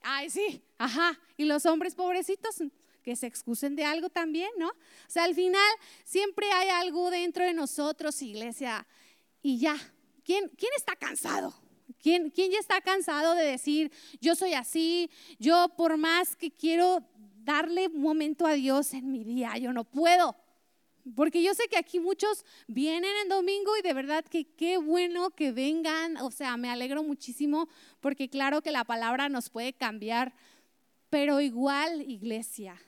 Ay, 0.00 0.30
sí, 0.30 0.64
ajá. 0.78 1.20
Y 1.36 1.44
los 1.44 1.66
hombres 1.66 1.94
pobrecitos, 1.94 2.56
que 3.02 3.16
se 3.16 3.26
excusen 3.26 3.76
de 3.76 3.84
algo 3.84 4.08
también, 4.08 4.50
¿no? 4.58 4.68
O 4.68 5.08
sea, 5.08 5.24
al 5.24 5.34
final 5.34 5.70
siempre 6.04 6.50
hay 6.52 6.68
algo 6.68 7.10
dentro 7.10 7.44
de 7.44 7.52
nosotros, 7.52 8.20
iglesia, 8.22 8.86
y 9.42 9.58
ya. 9.58 9.76
¿Quién, 10.24 10.50
quién 10.56 10.70
está 10.76 10.94
cansado? 10.94 11.52
¿Quién, 12.00 12.30
¿Quién 12.30 12.52
ya 12.52 12.58
está 12.58 12.80
cansado 12.80 13.34
de 13.34 13.44
decir, 13.44 13.92
yo 14.20 14.34
soy 14.34 14.54
así, 14.54 15.10
yo 15.38 15.68
por 15.76 15.96
más 15.96 16.36
que 16.36 16.50
quiero 16.50 17.04
darle 17.44 17.88
un 17.88 18.00
momento 18.00 18.46
a 18.46 18.52
Dios 18.52 18.94
en 18.94 19.10
mi 19.10 19.24
día, 19.24 19.56
yo 19.58 19.72
no 19.72 19.84
puedo? 19.84 20.36
Porque 21.16 21.42
yo 21.42 21.52
sé 21.54 21.64
que 21.68 21.76
aquí 21.76 21.98
muchos 21.98 22.44
vienen 22.68 23.10
en 23.22 23.28
domingo 23.28 23.76
y 23.76 23.82
de 23.82 23.92
verdad 23.92 24.24
que 24.24 24.44
qué 24.44 24.78
bueno 24.78 25.30
que 25.30 25.50
vengan, 25.50 26.16
o 26.18 26.30
sea, 26.30 26.56
me 26.56 26.70
alegro 26.70 27.02
muchísimo 27.02 27.68
porque 28.00 28.28
claro 28.28 28.62
que 28.62 28.70
la 28.70 28.84
palabra 28.84 29.28
nos 29.28 29.50
puede 29.50 29.72
cambiar, 29.72 30.32
pero 31.10 31.40
igual, 31.40 32.02
iglesia, 32.08 32.80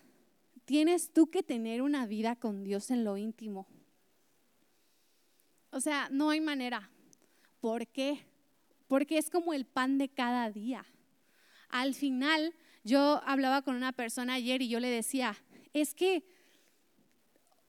tienes 0.64 1.12
tú 1.12 1.30
que 1.30 1.42
tener 1.42 1.82
una 1.82 2.06
vida 2.06 2.36
con 2.36 2.64
Dios 2.64 2.90
en 2.90 3.04
lo 3.04 3.16
íntimo. 3.16 3.66
O 5.70 5.80
sea, 5.80 6.08
no 6.10 6.30
hay 6.30 6.40
manera. 6.40 6.90
¿Por 7.60 7.86
qué? 7.86 8.26
Porque 8.86 9.18
es 9.18 9.30
como 9.30 9.52
el 9.54 9.66
pan 9.66 9.98
de 9.98 10.08
cada 10.08 10.50
día. 10.50 10.84
Al 11.68 11.94
final, 11.94 12.54
yo 12.84 13.20
hablaba 13.24 13.62
con 13.62 13.74
una 13.74 13.92
persona 13.92 14.34
ayer 14.34 14.62
y 14.62 14.68
yo 14.68 14.78
le 14.78 14.88
decía, 14.88 15.36
es 15.72 15.94
que, 15.94 16.24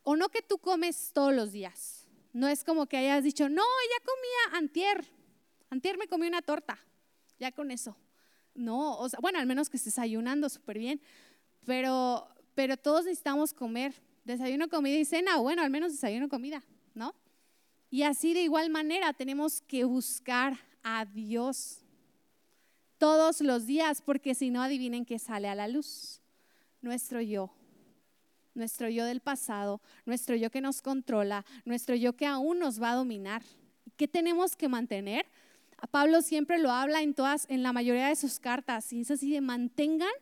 o 0.03 0.15
no 0.15 0.29
que 0.29 0.41
tú 0.41 0.59
comes 0.59 1.11
todos 1.13 1.33
los 1.33 1.51
días. 1.51 2.07
No 2.33 2.47
es 2.47 2.63
como 2.63 2.85
que 2.85 2.97
hayas 2.97 3.23
dicho, 3.23 3.49
no, 3.49 3.63
ya 3.63 4.05
comía 4.05 4.59
antier. 4.59 5.05
Antier 5.69 5.97
me 5.97 6.07
comí 6.07 6.27
una 6.27 6.41
torta. 6.41 6.77
Ya 7.39 7.51
con 7.51 7.71
eso. 7.71 7.97
No, 8.53 8.97
o 8.97 9.09
sea, 9.09 9.19
bueno, 9.21 9.39
al 9.39 9.45
menos 9.45 9.69
que 9.69 9.77
estés 9.77 9.97
ayunando 9.97 10.49
súper 10.49 10.77
bien. 10.77 11.01
Pero 11.65 12.27
pero 12.55 12.77
todos 12.77 13.05
necesitamos 13.05 13.53
comer. 13.53 13.93
Desayuno, 14.23 14.69
comida 14.69 14.95
y 14.95 15.05
cena, 15.05 15.37
bueno, 15.37 15.61
al 15.61 15.69
menos 15.69 15.91
desayuno, 15.91 16.29
comida, 16.29 16.63
¿no? 16.95 17.13
Y 17.91 18.01
así 18.01 18.33
de 18.33 18.41
igual 18.41 18.71
manera 18.71 19.13
tenemos 19.13 19.61
que 19.61 19.83
buscar 19.83 20.57
a 20.81 21.05
Dios 21.05 21.81
todos 22.97 23.41
los 23.41 23.67
días, 23.67 24.01
porque 24.01 24.33
si 24.33 24.49
no, 24.49 24.63
adivinen 24.63 25.05
que 25.05 25.19
sale 25.19 25.47
a 25.47 25.53
la 25.53 25.67
luz. 25.67 26.21
Nuestro 26.81 27.21
yo, 27.21 27.51
nuestro 28.55 28.89
yo 28.89 29.05
del 29.05 29.19
pasado, 29.19 29.81
nuestro 30.05 30.35
yo 30.35 30.49
que 30.49 30.61
nos 30.61 30.81
controla, 30.81 31.45
nuestro 31.65 31.95
yo 31.95 32.13
que 32.13 32.25
aún 32.25 32.59
nos 32.59 32.81
va 32.81 32.91
a 32.91 32.95
dominar. 32.95 33.43
¿Qué 33.97 34.07
tenemos 34.07 34.55
que 34.55 34.67
mantener? 34.67 35.25
A 35.77 35.87
Pablo 35.87 36.21
siempre 36.21 36.57
lo 36.57 36.71
habla 36.71 37.01
en 37.01 37.13
todas, 37.13 37.45
en 37.49 37.63
la 37.63 37.73
mayoría 37.73 38.07
de 38.07 38.15
sus 38.15 38.39
cartas, 38.39 38.91
y 38.93 39.01
es 39.01 39.11
así 39.11 39.31
de 39.31 39.41
mantengan 39.41 40.13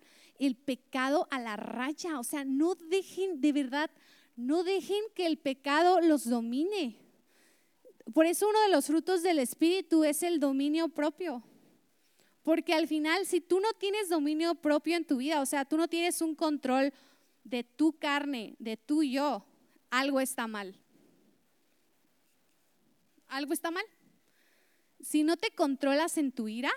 el 0.45 0.55
pecado 0.55 1.27
a 1.31 1.39
la 1.39 1.55
raya. 1.55 2.19
O 2.19 2.23
sea, 2.23 2.43
no 2.45 2.75
dejen, 2.75 3.41
de 3.41 3.51
verdad, 3.51 3.91
no 4.35 4.63
dejen 4.63 5.03
que 5.15 5.25
el 5.25 5.37
pecado 5.37 6.01
los 6.01 6.27
domine. 6.27 6.97
Por 8.13 8.25
eso 8.25 8.49
uno 8.49 8.61
de 8.61 8.69
los 8.69 8.87
frutos 8.87 9.23
del 9.23 9.39
Espíritu 9.39 10.03
es 10.03 10.23
el 10.23 10.39
dominio 10.39 10.89
propio. 10.89 11.43
Porque 12.43 12.73
al 12.73 12.87
final, 12.87 13.25
si 13.25 13.39
tú 13.39 13.59
no 13.61 13.71
tienes 13.73 14.09
dominio 14.09 14.55
propio 14.55 14.97
en 14.97 15.05
tu 15.05 15.17
vida, 15.17 15.41
o 15.41 15.45
sea, 15.45 15.63
tú 15.63 15.77
no 15.77 15.87
tienes 15.87 16.21
un 16.21 16.35
control 16.35 16.93
de 17.43 17.63
tu 17.63 17.97
carne, 17.97 18.55
de 18.59 18.75
tu 18.75 19.03
yo, 19.03 19.45
algo 19.89 20.19
está 20.19 20.47
mal. 20.47 20.77
Algo 23.27 23.53
está 23.53 23.71
mal. 23.71 23.85
si 25.01 25.23
no 25.23 25.37
te 25.37 25.51
controlas 25.51 26.17
en 26.17 26.31
tu 26.31 26.47
ira, 26.47 26.71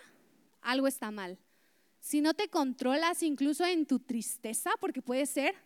algo 0.61 0.87
está 0.87 1.11
mal. 1.11 1.39
Si 2.07 2.21
no 2.21 2.35
te 2.35 2.47
controlas 2.47 3.25
incluso 3.25 3.67
en 3.67 3.85
tu 3.85 3.99
tristeza, 3.99 4.71
porque 4.79 5.03
puede 5.03 5.27
ser, 5.27 5.57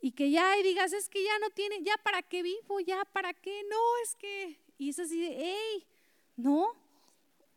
y 0.00 0.12
que 0.12 0.30
ya 0.30 0.50
digas, 0.62 0.94
es 0.94 1.10
que 1.10 1.22
ya 1.22 1.38
no 1.38 1.50
tiene, 1.50 1.82
ya 1.82 1.98
para 2.02 2.22
qué 2.22 2.42
vivo, 2.42 2.80
ya 2.80 3.04
para 3.12 3.34
qué, 3.34 3.62
no, 3.68 3.76
es 4.04 4.16
que, 4.16 4.58
y 4.78 4.88
es 4.88 4.98
así 4.98 5.20
de, 5.20 5.36
hey, 5.36 5.86
no, 6.36 6.68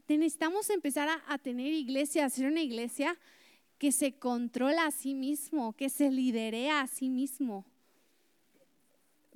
necesitamos 0.06 0.70
empezar 0.70 1.08
a, 1.08 1.24
a 1.30 1.38
tener 1.38 1.72
iglesia, 1.72 2.26
a 2.26 2.30
ser 2.30 2.48
una 2.48 2.62
iglesia 2.62 3.18
que 3.78 3.94
se 3.94 4.20
controla 4.20 4.88
a 4.88 4.92
sí 4.92 5.14
mismo, 5.14 5.72
que 5.72 5.88
se 5.88 6.12
liderea 6.12 6.82
a 6.82 6.88
sí 6.88 7.08
mismo. 7.08 7.64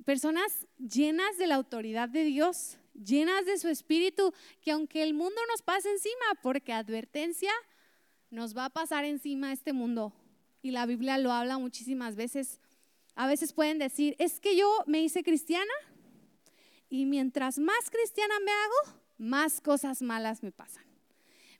Personas 0.04 0.66
llenas 0.76 1.38
de 1.38 1.46
la 1.46 1.54
autoridad 1.54 2.10
de 2.10 2.24
Dios, 2.24 2.76
llenas 3.02 3.46
de 3.46 3.56
su 3.56 3.68
espíritu, 3.68 4.34
que 4.60 4.72
aunque 4.72 5.02
el 5.02 5.14
mundo 5.14 5.40
nos 5.50 5.62
pase 5.62 5.90
encima, 5.90 6.38
porque 6.42 6.74
advertencia 6.74 7.50
nos 8.32 8.56
va 8.56 8.64
a 8.64 8.70
pasar 8.70 9.04
encima 9.04 9.52
este 9.52 9.72
mundo. 9.72 10.12
Y 10.62 10.70
la 10.70 10.86
Biblia 10.86 11.18
lo 11.18 11.32
habla 11.32 11.58
muchísimas 11.58 12.16
veces. 12.16 12.60
A 13.14 13.26
veces 13.26 13.52
pueden 13.52 13.78
decir, 13.78 14.16
es 14.18 14.40
que 14.40 14.56
yo 14.56 14.68
me 14.86 15.02
hice 15.02 15.22
cristiana 15.22 15.72
y 16.88 17.04
mientras 17.04 17.58
más 17.58 17.90
cristiana 17.90 18.34
me 18.40 18.50
hago, 18.50 18.98
más 19.18 19.60
cosas 19.60 20.00
malas 20.00 20.42
me 20.42 20.50
pasan. 20.50 20.84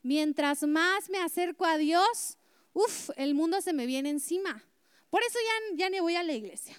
Mientras 0.03 0.63
más 0.63 1.11
me 1.11 1.19
acerco 1.19 1.67
a 1.67 1.77
Dios, 1.77 2.39
uff, 2.73 3.11
el 3.17 3.35
mundo 3.35 3.61
se 3.61 3.75
me 3.75 3.85
viene 3.85 4.09
encima. 4.09 4.65
Por 5.11 5.23
eso 5.23 5.39
ya, 5.39 5.77
ya 5.77 5.91
ni 5.91 6.01
voy 6.01 6.17
a 6.17 6.23
la 6.23 6.33
iglesia. 6.33 6.75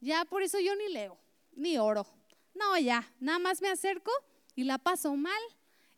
Ya 0.00 0.26
por 0.26 0.42
eso 0.42 0.60
yo 0.60 0.76
ni 0.76 0.92
leo, 0.92 1.16
ni 1.56 1.78
oro. 1.78 2.06
No, 2.54 2.78
ya, 2.78 3.10
nada 3.20 3.38
más 3.38 3.62
me 3.62 3.68
acerco 3.68 4.12
y 4.54 4.64
la 4.64 4.76
paso 4.76 5.16
mal. 5.16 5.40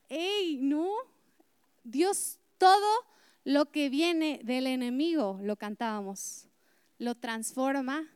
¡Ey, 0.08 0.58
no! 0.60 0.94
Dios 1.82 2.39
todo 2.60 3.06
lo 3.44 3.70
que 3.72 3.88
viene 3.88 4.38
del 4.44 4.66
enemigo, 4.66 5.40
lo 5.42 5.56
cantábamos, 5.56 6.46
lo 6.98 7.14
transforma 7.14 8.06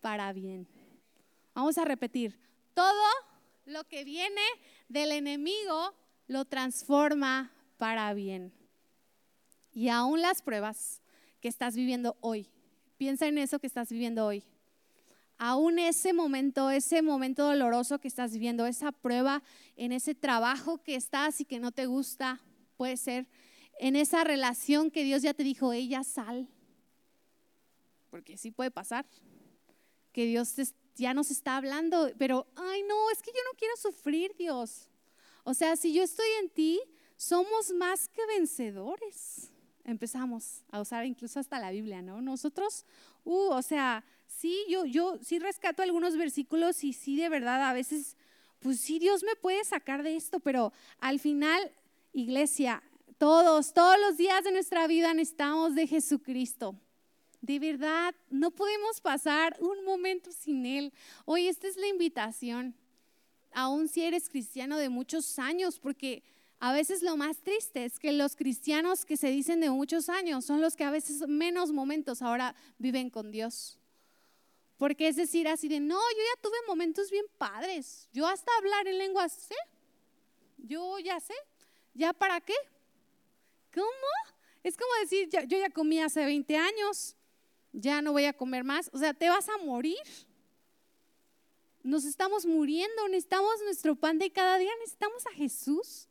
para 0.00 0.32
bien. 0.32 0.66
Vamos 1.54 1.78
a 1.78 1.84
repetir, 1.84 2.36
todo 2.74 3.08
lo 3.64 3.84
que 3.84 4.02
viene 4.02 4.42
del 4.88 5.12
enemigo 5.12 5.94
lo 6.26 6.44
transforma 6.46 7.52
para 7.76 8.12
bien. 8.12 8.52
Y 9.72 9.88
aún 9.88 10.20
las 10.20 10.42
pruebas 10.42 11.00
que 11.40 11.46
estás 11.46 11.76
viviendo 11.76 12.16
hoy, 12.20 12.50
piensa 12.96 13.28
en 13.28 13.38
eso 13.38 13.60
que 13.60 13.68
estás 13.68 13.88
viviendo 13.90 14.26
hoy 14.26 14.44
aún 15.38 15.80
ese 15.80 16.12
momento, 16.12 16.70
ese 16.70 17.02
momento 17.02 17.44
doloroso 17.44 17.98
que 17.98 18.06
estás 18.06 18.32
viviendo, 18.32 18.64
esa 18.64 18.92
prueba 18.92 19.42
en 19.74 19.90
ese 19.90 20.14
trabajo 20.14 20.78
que 20.78 20.94
estás 20.94 21.40
y 21.40 21.44
que 21.44 21.58
no 21.58 21.72
te 21.72 21.86
gusta, 21.86 22.40
puede 22.76 22.96
ser 22.96 23.26
en 23.82 23.96
esa 23.96 24.22
relación 24.22 24.92
que 24.92 25.02
Dios 25.02 25.22
ya 25.22 25.34
te 25.34 25.42
dijo, 25.42 25.72
ella 25.72 26.04
sal, 26.04 26.46
porque 28.10 28.36
sí 28.36 28.52
puede 28.52 28.70
pasar, 28.70 29.04
que 30.12 30.24
Dios 30.24 30.54
ya 30.94 31.14
nos 31.14 31.32
está 31.32 31.56
hablando, 31.56 32.08
pero, 32.16 32.46
ay 32.54 32.84
no, 32.84 33.10
es 33.10 33.20
que 33.22 33.32
yo 33.32 33.40
no 33.50 33.58
quiero 33.58 33.76
sufrir, 33.76 34.36
Dios. 34.38 34.88
O 35.42 35.52
sea, 35.52 35.74
si 35.74 35.92
yo 35.92 36.04
estoy 36.04 36.28
en 36.40 36.50
ti, 36.50 36.80
somos 37.16 37.72
más 37.72 38.08
que 38.08 38.24
vencedores. 38.26 39.50
Empezamos 39.82 40.62
a 40.70 40.80
usar 40.80 41.04
incluso 41.04 41.40
hasta 41.40 41.58
la 41.58 41.72
Biblia, 41.72 42.02
¿no? 42.02 42.22
Nosotros, 42.22 42.86
uh, 43.24 43.48
o 43.50 43.62
sea, 43.62 44.04
sí, 44.28 44.64
yo, 44.68 44.84
yo 44.84 45.18
sí 45.24 45.40
rescato 45.40 45.82
algunos 45.82 46.16
versículos 46.16 46.84
y 46.84 46.92
sí, 46.92 47.16
de 47.16 47.28
verdad, 47.28 47.68
a 47.68 47.72
veces, 47.72 48.16
pues 48.60 48.78
sí, 48.78 49.00
Dios 49.00 49.24
me 49.24 49.34
puede 49.34 49.64
sacar 49.64 50.04
de 50.04 50.14
esto, 50.14 50.38
pero 50.38 50.72
al 51.00 51.18
final, 51.18 51.72
iglesia, 52.12 52.80
todos, 53.22 53.72
todos 53.72 54.00
los 54.00 54.16
días 54.16 54.42
de 54.42 54.50
nuestra 54.50 54.88
vida 54.88 55.14
necesitamos 55.14 55.76
de 55.76 55.86
Jesucristo. 55.86 56.74
De 57.40 57.60
verdad, 57.60 58.16
no 58.30 58.50
podemos 58.50 59.00
pasar 59.00 59.56
un 59.60 59.84
momento 59.84 60.32
sin 60.32 60.66
Él. 60.66 60.92
Hoy 61.24 61.46
esta 61.46 61.68
es 61.68 61.76
la 61.76 61.86
invitación, 61.86 62.74
aún 63.52 63.86
si 63.86 64.02
eres 64.02 64.28
cristiano 64.28 64.76
de 64.76 64.88
muchos 64.88 65.38
años, 65.38 65.78
porque 65.78 66.24
a 66.58 66.72
veces 66.72 67.00
lo 67.00 67.16
más 67.16 67.38
triste 67.44 67.84
es 67.84 68.00
que 68.00 68.10
los 68.10 68.34
cristianos 68.34 69.04
que 69.04 69.16
se 69.16 69.28
dicen 69.28 69.60
de 69.60 69.70
muchos 69.70 70.08
años 70.08 70.44
son 70.44 70.60
los 70.60 70.74
que 70.74 70.82
a 70.82 70.90
veces 70.90 71.28
menos 71.28 71.70
momentos 71.70 72.22
ahora 72.22 72.56
viven 72.78 73.08
con 73.08 73.30
Dios. 73.30 73.78
Porque 74.78 75.06
es 75.06 75.14
decir, 75.14 75.46
así 75.46 75.68
de, 75.68 75.78
no, 75.78 75.94
yo 75.94 76.22
ya 76.34 76.42
tuve 76.42 76.56
momentos 76.66 77.08
bien 77.08 77.26
padres. 77.38 78.08
Yo 78.12 78.26
hasta 78.26 78.50
hablar 78.58 78.88
en 78.88 78.98
lengua 78.98 79.28
sé. 79.28 79.54
Yo 80.58 80.98
ya 80.98 81.20
sé. 81.20 81.34
¿Ya 81.94 82.12
para 82.12 82.40
qué? 82.40 82.54
¿Cómo? 83.74 83.86
Es 84.62 84.76
como 84.76 84.90
decir, 85.00 85.28
yo 85.30 85.58
ya 85.58 85.70
comí 85.70 86.00
hace 86.00 86.24
20 86.24 86.56
años. 86.56 87.16
Ya 87.72 88.02
no 88.02 88.12
voy 88.12 88.26
a 88.26 88.32
comer 88.32 88.64
más. 88.64 88.90
O 88.92 88.98
sea, 88.98 89.14
te 89.14 89.28
vas 89.28 89.48
a 89.48 89.58
morir. 89.64 89.96
Nos 91.82 92.04
estamos 92.04 92.46
muriendo. 92.46 93.08
Necesitamos 93.08 93.60
nuestro 93.64 93.96
pan 93.96 94.18
de 94.18 94.30
cada 94.30 94.58
día. 94.58 94.70
Necesitamos 94.80 95.26
a 95.26 95.32
Jesús. 95.32 96.08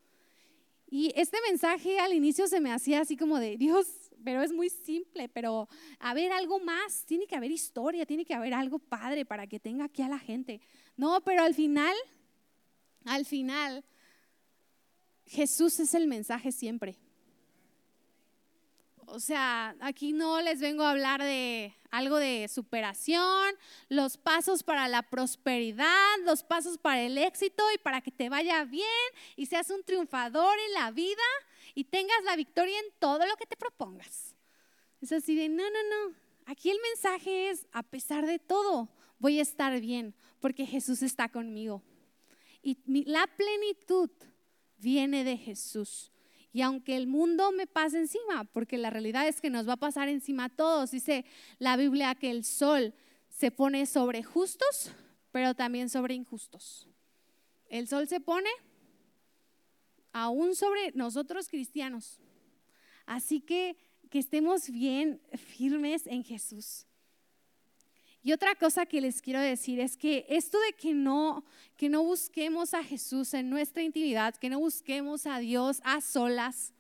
Y 0.89 1.13
este 1.15 1.37
mensaje 1.47 1.99
al 1.99 2.13
inicio 2.13 2.47
se 2.47 2.59
me 2.59 2.73
hacía 2.73 2.99
así 2.99 3.15
como 3.15 3.39
de, 3.39 3.55
Dios, 3.55 3.87
pero 4.25 4.41
es 4.41 4.51
muy 4.51 4.69
simple, 4.69 5.29
pero 5.29 5.69
a 5.99 6.13
ver 6.13 6.33
algo 6.33 6.59
más, 6.59 7.05
tiene 7.05 7.25
que 7.25 7.35
haber 7.37 7.49
historia, 7.49 8.05
tiene 8.05 8.25
que 8.25 8.33
haber 8.33 8.53
algo 8.53 8.77
padre 8.77 9.23
para 9.23 9.47
que 9.47 9.57
tenga 9.57 9.85
aquí 9.85 10.01
a 10.01 10.09
la 10.09 10.19
gente. 10.19 10.59
No, 10.97 11.21
pero 11.23 11.43
al 11.43 11.55
final, 11.55 11.95
al 13.05 13.25
final, 13.25 13.85
Jesús 15.25 15.79
es 15.79 15.93
el 15.93 16.07
mensaje 16.07 16.51
siempre. 16.51 16.97
O 19.13 19.19
sea, 19.19 19.75
aquí 19.81 20.13
no 20.13 20.41
les 20.41 20.61
vengo 20.61 20.83
a 20.83 20.91
hablar 20.91 21.21
de 21.21 21.75
algo 21.89 22.15
de 22.15 22.47
superación, 22.47 23.53
los 23.89 24.15
pasos 24.15 24.63
para 24.63 24.87
la 24.87 25.01
prosperidad, 25.01 26.17
los 26.23 26.43
pasos 26.43 26.77
para 26.77 27.01
el 27.01 27.17
éxito 27.17 27.61
y 27.75 27.77
para 27.77 27.99
que 27.99 28.11
te 28.11 28.29
vaya 28.29 28.63
bien 28.63 28.87
y 29.35 29.47
seas 29.47 29.69
un 29.69 29.83
triunfador 29.83 30.57
en 30.67 30.73
la 30.75 30.91
vida 30.91 31.21
y 31.75 31.83
tengas 31.83 32.23
la 32.23 32.37
victoria 32.37 32.79
en 32.79 32.85
todo 32.99 33.25
lo 33.25 33.35
que 33.35 33.45
te 33.45 33.57
propongas. 33.57 34.33
Es 35.01 35.11
así 35.11 35.35
de, 35.35 35.49
no, 35.49 35.63
no, 35.63 35.83
no. 35.89 36.15
Aquí 36.45 36.69
el 36.69 36.79
mensaje 36.81 37.49
es, 37.49 37.67
a 37.73 37.83
pesar 37.83 38.25
de 38.25 38.39
todo, 38.39 38.87
voy 39.19 39.39
a 39.39 39.41
estar 39.41 39.77
bien 39.81 40.15
porque 40.39 40.65
Jesús 40.65 41.01
está 41.01 41.27
conmigo. 41.27 41.83
Y 42.63 42.77
la 43.03 43.27
plenitud 43.27 44.09
viene 44.77 45.25
de 45.25 45.35
Jesús. 45.35 46.13
Y 46.53 46.61
aunque 46.61 46.97
el 46.97 47.07
mundo 47.07 47.51
me 47.51 47.67
pase 47.67 47.99
encima, 47.99 48.43
porque 48.45 48.77
la 48.77 48.89
realidad 48.89 49.27
es 49.27 49.39
que 49.39 49.49
nos 49.49 49.67
va 49.67 49.73
a 49.73 49.77
pasar 49.77 50.09
encima 50.09 50.45
a 50.45 50.49
todos, 50.49 50.91
dice 50.91 51.25
la 51.59 51.77
Biblia 51.77 52.15
que 52.15 52.29
el 52.29 52.43
sol 52.43 52.93
se 53.29 53.51
pone 53.51 53.85
sobre 53.85 54.23
justos, 54.23 54.91
pero 55.31 55.53
también 55.53 55.89
sobre 55.89 56.13
injustos. 56.13 56.87
El 57.69 57.87
sol 57.87 58.07
se 58.07 58.19
pone 58.19 58.49
aún 60.11 60.55
sobre 60.55 60.91
nosotros 60.93 61.47
cristianos. 61.47 62.19
Así 63.05 63.39
que 63.39 63.77
que 64.11 64.19
estemos 64.19 64.69
bien 64.69 65.21
firmes 65.55 66.05
en 66.05 66.23
Jesús. 66.25 66.85
Y 68.23 68.33
otra 68.33 68.53
cosa 68.55 68.85
que 68.85 69.01
les 69.01 69.21
quiero 69.21 69.39
decir 69.39 69.79
es 69.79 69.97
que 69.97 70.25
esto 70.29 70.59
de 70.59 70.73
que 70.73 70.93
no 70.93 71.43
que 71.75 71.89
no 71.89 72.03
busquemos 72.03 72.75
a 72.75 72.83
Jesús 72.83 73.33
en 73.33 73.49
nuestra 73.49 73.81
intimidad, 73.81 74.35
que 74.35 74.49
no 74.49 74.59
busquemos 74.59 75.25
a 75.25 75.39
Dios 75.39 75.81
a 75.83 75.99
solas, 75.99 76.73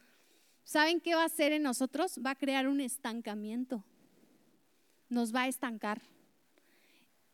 ¿saben 0.63 1.01
qué 1.01 1.15
va 1.15 1.23
a 1.23 1.25
hacer 1.25 1.51
en 1.51 1.63
nosotros? 1.63 2.19
Va 2.23 2.31
a 2.31 2.35
crear 2.35 2.67
un 2.67 2.79
estancamiento. 2.79 3.83
Nos 5.09 5.33
va 5.33 5.43
a 5.43 5.47
estancar. 5.47 6.01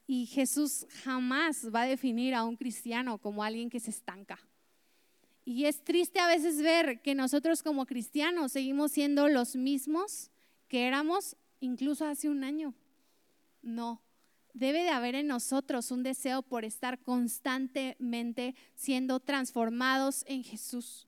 Y 0.08 0.28
Jesús 0.28 0.88
jamás 1.04 1.68
va 1.76 1.82
a 1.82 1.88
definir 1.88 2.34
a 2.34 2.46
un 2.46 2.56
cristiano 2.56 3.18
como 3.18 3.44
alguien 3.44 3.70
que 3.70 3.82
se 3.82 3.90
estanca. 3.90 4.40
Y 5.44 5.66
es 5.66 5.84
triste 5.84 6.20
a 6.20 6.28
veces 6.28 6.62
ver 6.62 7.02
que 7.02 7.16
nosotros 7.16 7.64
como 7.64 7.86
cristianos 7.86 8.54
seguimos 8.54 8.94
siendo 8.94 9.28
los 9.28 9.58
mismos 9.58 10.32
que 10.70 10.88
éramos 10.88 11.36
incluso 11.60 12.06
hace 12.06 12.30
un 12.30 12.46
año. 12.46 12.74
No, 13.68 14.02
debe 14.54 14.84
de 14.84 14.92
haber 14.92 15.14
en 15.16 15.28
nosotros 15.28 15.92
un 15.92 16.02
deseo 16.02 16.42
por 16.42 16.64
estar 16.64 17.02
constantemente 17.02 18.56
siendo 18.76 19.20
transformados 19.20 20.24
en 20.26 20.42
Jesús. 20.42 21.06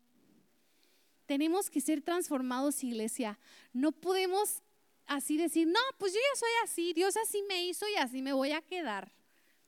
Tenemos 1.26 1.70
que 1.70 1.80
ser 1.80 2.02
transformados, 2.02 2.84
iglesia. 2.84 3.40
No 3.72 3.94
podemos 3.94 4.62
así 5.06 5.38
decir, 5.38 5.68
no, 5.68 5.80
pues 5.98 6.12
yo 6.12 6.20
ya 6.20 6.38
soy 6.38 6.50
así, 6.66 6.92
Dios 6.92 7.16
así 7.16 7.42
me 7.48 7.66
hizo 7.66 7.86
y 7.88 7.96
así 7.96 8.22
me 8.22 8.34
voy 8.34 8.52
a 8.52 8.62
quedar. 8.62 9.14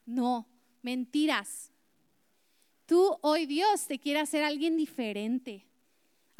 No, 0.06 0.49
mentiras. 0.82 1.71
Tú 2.86 3.17
hoy 3.21 3.45
Dios 3.45 3.88
te 3.88 3.99
quiere 3.99 4.19
hacer 4.19 4.43
alguien 4.43 4.75
diferente, 4.75 5.65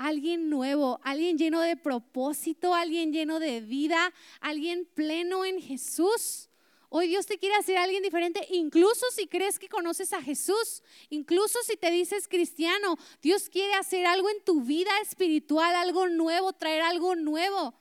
alguien 0.02 0.50
nuevo, 0.50 1.00
alguien 1.04 1.38
lleno 1.38 1.62
de 1.62 1.78
propósito, 1.78 2.74
alguien 2.74 3.14
lleno 3.14 3.40
de 3.40 3.62
vida, 3.62 4.12
alguien 4.40 4.90
pleno 4.96 5.46
en 5.46 5.62
Jesús. 5.62 6.50
Hoy 6.90 7.08
Dios 7.08 7.28
te 7.28 7.38
quiere 7.38 7.56
hacer 7.56 7.78
alguien 7.78 8.02
diferente, 8.02 8.46
incluso 8.50 9.06
si 9.12 9.28
crees 9.28 9.60
que 9.60 9.70
conoces 9.70 10.12
a 10.14 10.22
Jesús, 10.22 10.82
incluso 11.12 11.60
si 11.64 11.78
te 11.78 11.92
dices 11.92 12.28
cristiano, 12.28 12.98
Dios 13.22 13.48
quiere 13.48 13.76
hacer 13.76 14.08
algo 14.08 14.28
en 14.32 14.44
tu 14.44 14.62
vida 14.62 14.90
espiritual, 15.04 15.76
algo 15.76 16.10
nuevo, 16.10 16.52
traer 16.52 16.82
algo 16.82 17.16
nuevo. 17.16 17.76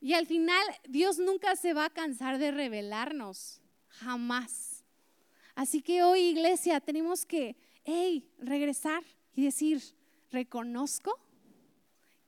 Y 0.00 0.14
al 0.14 0.26
final 0.26 0.62
Dios 0.88 1.20
nunca 1.20 1.54
se 1.54 1.74
va 1.74 1.84
a 1.84 1.90
cansar 1.90 2.38
de 2.38 2.50
revelarnos, 2.50 3.60
jamás. 3.86 4.84
Así 5.54 5.80
que 5.80 6.02
hoy 6.02 6.22
iglesia 6.22 6.80
tenemos 6.80 7.24
que, 7.24 7.56
hey, 7.84 8.28
regresar 8.38 9.04
y 9.36 9.44
decir, 9.44 9.80
reconozco 10.30 11.18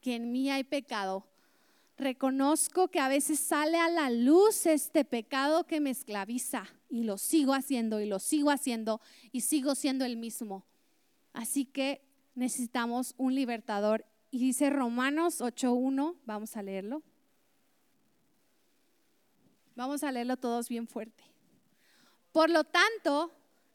que 0.00 0.16
en 0.16 0.32
mí 0.32 0.50
hay 0.50 0.64
pecado. 0.64 1.26
Reconozco 1.96 2.88
que 2.88 3.00
a 3.00 3.08
veces 3.08 3.38
sale 3.38 3.78
a 3.78 3.88
la 3.88 4.10
luz 4.10 4.66
este 4.66 5.04
pecado 5.04 5.64
que 5.64 5.80
me 5.80 5.90
esclaviza 5.90 6.66
y 6.88 7.04
lo 7.04 7.18
sigo 7.18 7.54
haciendo 7.54 8.00
y 8.00 8.06
lo 8.06 8.18
sigo 8.18 8.50
haciendo 8.50 9.00
y 9.30 9.42
sigo 9.42 9.74
siendo 9.74 10.04
el 10.04 10.16
mismo. 10.16 10.66
Así 11.32 11.64
que 11.64 12.02
necesitamos 12.34 13.14
un 13.18 13.34
libertador. 13.34 14.04
Y 14.30 14.38
dice 14.38 14.70
Romanos 14.70 15.40
8.1, 15.40 16.16
vamos 16.24 16.56
a 16.56 16.62
leerlo. 16.62 17.02
Vamos 19.76 20.02
a 20.02 20.10
leerlo 20.10 20.36
todos 20.36 20.68
bien 20.68 20.88
fuerte. 20.88 21.22
Por 22.32 22.48
lo 22.48 22.64
tanto, 22.64 23.30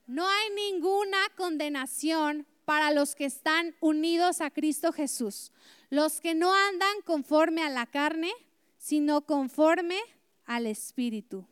no 0.08 0.28
hay 0.28 0.50
ninguna 0.56 1.18
condenación 1.36 2.48
para 2.68 2.92
los 2.92 3.16
que 3.16 3.24
están 3.24 3.74
unidos 3.80 4.42
a 4.42 4.52
Cristo 4.52 4.92
Jesús, 4.92 5.54
los 5.90 6.20
que 6.20 6.36
no 6.36 6.54
andan 6.54 7.02
conforme 7.06 7.64
a 7.64 7.70
la 7.70 7.86
carne, 7.86 8.30
sino 8.78 9.22
conforme 9.22 9.98
al 10.44 10.68
Espíritu. 10.68 11.48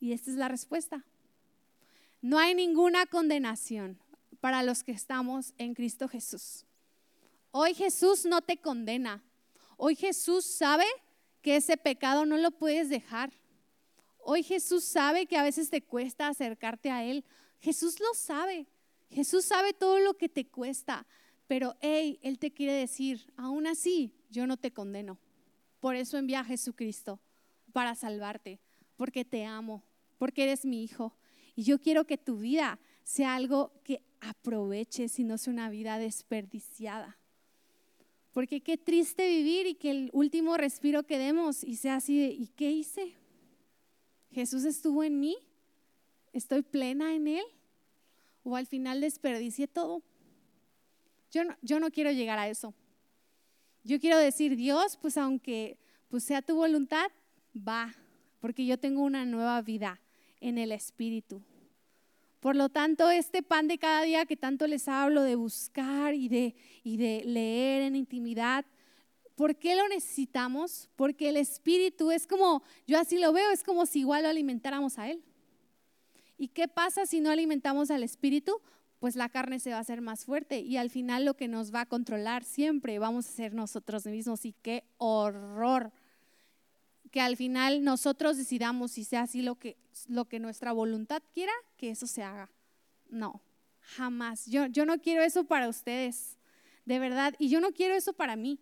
Y 0.00 0.12
esta 0.12 0.30
es 0.30 0.36
la 0.36 0.48
respuesta. 0.48 1.06
No 2.20 2.38
hay 2.38 2.54
ninguna 2.54 3.06
condenación 3.06 3.98
para 4.40 4.62
los 4.62 4.84
que 4.84 4.92
estamos 4.92 5.54
en 5.56 5.72
Cristo 5.72 6.06
Jesús. 6.06 6.66
Hoy 7.50 7.72
Jesús 7.72 8.26
no 8.26 8.42
te 8.42 8.58
condena. 8.58 9.24
Hoy 9.78 9.96
Jesús 9.96 10.44
sabe 10.44 10.84
que 11.40 11.56
ese 11.56 11.78
pecado 11.78 12.26
no 12.26 12.36
lo 12.36 12.50
puedes 12.50 12.90
dejar. 12.90 13.32
Hoy 14.18 14.42
Jesús 14.42 14.84
sabe 14.84 15.24
que 15.24 15.38
a 15.38 15.42
veces 15.42 15.70
te 15.70 15.80
cuesta 15.80 16.28
acercarte 16.28 16.90
a 16.90 17.04
Él. 17.04 17.24
Jesús 17.58 17.98
lo 18.00 18.12
sabe. 18.12 18.66
Jesús 19.14 19.44
sabe 19.44 19.72
todo 19.72 20.00
lo 20.00 20.14
que 20.14 20.28
te 20.28 20.44
cuesta, 20.48 21.06
pero 21.46 21.76
hey, 21.80 22.18
Él 22.20 22.40
te 22.40 22.50
quiere 22.50 22.72
decir, 22.72 23.32
aún 23.36 23.68
así, 23.68 24.12
yo 24.28 24.44
no 24.48 24.56
te 24.56 24.72
condeno. 24.72 25.20
Por 25.78 25.94
eso 25.94 26.18
envía 26.18 26.40
a 26.40 26.44
Jesucristo, 26.44 27.20
para 27.72 27.94
salvarte, 27.94 28.58
porque 28.96 29.24
te 29.24 29.44
amo, 29.44 29.84
porque 30.18 30.42
eres 30.42 30.64
mi 30.64 30.82
hijo. 30.82 31.16
Y 31.54 31.62
yo 31.62 31.80
quiero 31.80 32.08
que 32.08 32.18
tu 32.18 32.38
vida 32.38 32.80
sea 33.04 33.36
algo 33.36 33.72
que 33.84 34.02
aproveches 34.20 35.20
y 35.20 35.22
no 35.22 35.38
sea 35.38 35.52
una 35.52 35.70
vida 35.70 35.96
desperdiciada. 35.98 37.16
Porque 38.32 38.62
qué 38.62 38.76
triste 38.76 39.28
vivir 39.28 39.68
y 39.68 39.74
que 39.76 39.92
el 39.92 40.10
último 40.12 40.56
respiro 40.56 41.04
que 41.04 41.18
demos 41.18 41.62
y 41.62 41.76
sea 41.76 41.96
así 41.96 42.18
de, 42.18 42.32
¿y 42.32 42.48
qué 42.48 42.72
hice? 42.72 43.14
Jesús 44.32 44.64
estuvo 44.64 45.04
en 45.04 45.20
mí, 45.20 45.36
estoy 46.32 46.62
plena 46.62 47.14
en 47.14 47.28
Él 47.28 47.44
o 48.44 48.56
al 48.56 48.66
final 48.66 49.00
desperdicié 49.00 49.66
todo. 49.66 50.02
Yo 51.32 51.44
no, 51.44 51.56
yo 51.62 51.80
no 51.80 51.90
quiero 51.90 52.12
llegar 52.12 52.38
a 52.38 52.48
eso. 52.48 52.72
Yo 53.82 53.98
quiero 53.98 54.18
decir, 54.18 54.56
Dios, 54.56 54.96
pues 54.96 55.16
aunque 55.16 55.78
pues 56.08 56.22
sea 56.22 56.42
tu 56.42 56.54
voluntad, 56.54 57.10
va, 57.56 57.92
porque 58.40 58.64
yo 58.64 58.78
tengo 58.78 59.02
una 59.02 59.24
nueva 59.24 59.60
vida 59.62 60.00
en 60.40 60.58
el 60.58 60.70
Espíritu. 60.70 61.42
Por 62.40 62.56
lo 62.56 62.68
tanto, 62.68 63.10
este 63.10 63.42
pan 63.42 63.68
de 63.68 63.78
cada 63.78 64.02
día 64.02 64.26
que 64.26 64.36
tanto 64.36 64.66
les 64.66 64.86
hablo 64.86 65.22
de 65.22 65.34
buscar 65.34 66.14
y 66.14 66.28
de, 66.28 66.54
y 66.82 66.98
de 66.98 67.24
leer 67.24 67.82
en 67.82 67.96
intimidad, 67.96 68.66
¿por 69.34 69.56
qué 69.56 69.74
lo 69.74 69.88
necesitamos? 69.88 70.90
Porque 70.94 71.30
el 71.30 71.38
Espíritu 71.38 72.10
es 72.10 72.26
como, 72.26 72.62
yo 72.86 72.98
así 72.98 73.18
lo 73.18 73.32
veo, 73.32 73.50
es 73.50 73.64
como 73.64 73.86
si 73.86 74.00
igual 74.00 74.24
lo 74.24 74.28
alimentáramos 74.28 74.98
a 74.98 75.10
Él. 75.10 75.22
¿Y 76.36 76.48
qué 76.48 76.68
pasa 76.68 77.06
si 77.06 77.20
no 77.20 77.30
alimentamos 77.30 77.90
al 77.90 78.02
espíritu? 78.02 78.60
Pues 78.98 79.16
la 79.16 79.28
carne 79.28 79.60
se 79.60 79.70
va 79.70 79.76
a 79.76 79.80
hacer 79.80 80.00
más 80.00 80.24
fuerte 80.24 80.60
y 80.60 80.76
al 80.76 80.90
final 80.90 81.24
lo 81.24 81.34
que 81.34 81.48
nos 81.48 81.74
va 81.74 81.82
a 81.82 81.86
controlar 81.86 82.44
siempre 82.44 82.98
vamos 82.98 83.28
a 83.28 83.32
ser 83.32 83.54
nosotros 83.54 84.06
mismos 84.06 84.44
y 84.44 84.54
qué 84.62 84.84
horror 84.98 85.92
que 87.14 87.20
al 87.20 87.36
final 87.36 87.84
nosotros 87.84 88.36
decidamos 88.36 88.90
si 88.90 89.04
sea 89.04 89.22
así 89.22 89.40
lo 89.40 89.54
que, 89.54 89.76
lo 90.08 90.24
que 90.24 90.40
nuestra 90.40 90.72
voluntad 90.72 91.22
quiera, 91.32 91.52
que 91.76 91.90
eso 91.90 92.08
se 92.08 92.24
haga. 92.24 92.50
No, 93.08 93.40
jamás. 93.78 94.46
Yo, 94.46 94.66
yo 94.66 94.84
no 94.84 94.98
quiero 94.98 95.22
eso 95.22 95.44
para 95.44 95.68
ustedes, 95.68 96.38
de 96.84 96.98
verdad, 96.98 97.34
y 97.38 97.50
yo 97.50 97.60
no 97.60 97.70
quiero 97.70 97.94
eso 97.94 98.14
para 98.14 98.34
mí. 98.34 98.58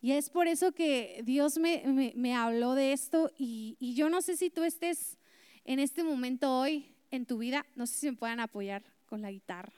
Y 0.00 0.10
es 0.10 0.28
por 0.28 0.48
eso 0.48 0.72
que 0.72 1.22
Dios 1.24 1.58
me, 1.58 2.12
me, 2.16 2.34
habló 2.34 2.74
de 2.74 2.92
esto 2.92 3.30
y, 3.38 3.76
y 3.78 3.94
yo 3.94 4.10
no 4.10 4.22
sé 4.22 4.36
si 4.36 4.50
tú 4.50 4.64
estés 4.64 5.16
en 5.64 5.78
este 5.78 6.02
momento 6.02 6.50
hoy 6.50 6.93
en 7.14 7.26
tu 7.26 7.38
vida, 7.38 7.64
no 7.76 7.86
sé 7.86 7.94
si 7.94 8.10
me 8.10 8.16
puedan 8.16 8.40
apoyar 8.40 8.82
con 9.06 9.22
la 9.22 9.30
guitarra, 9.30 9.72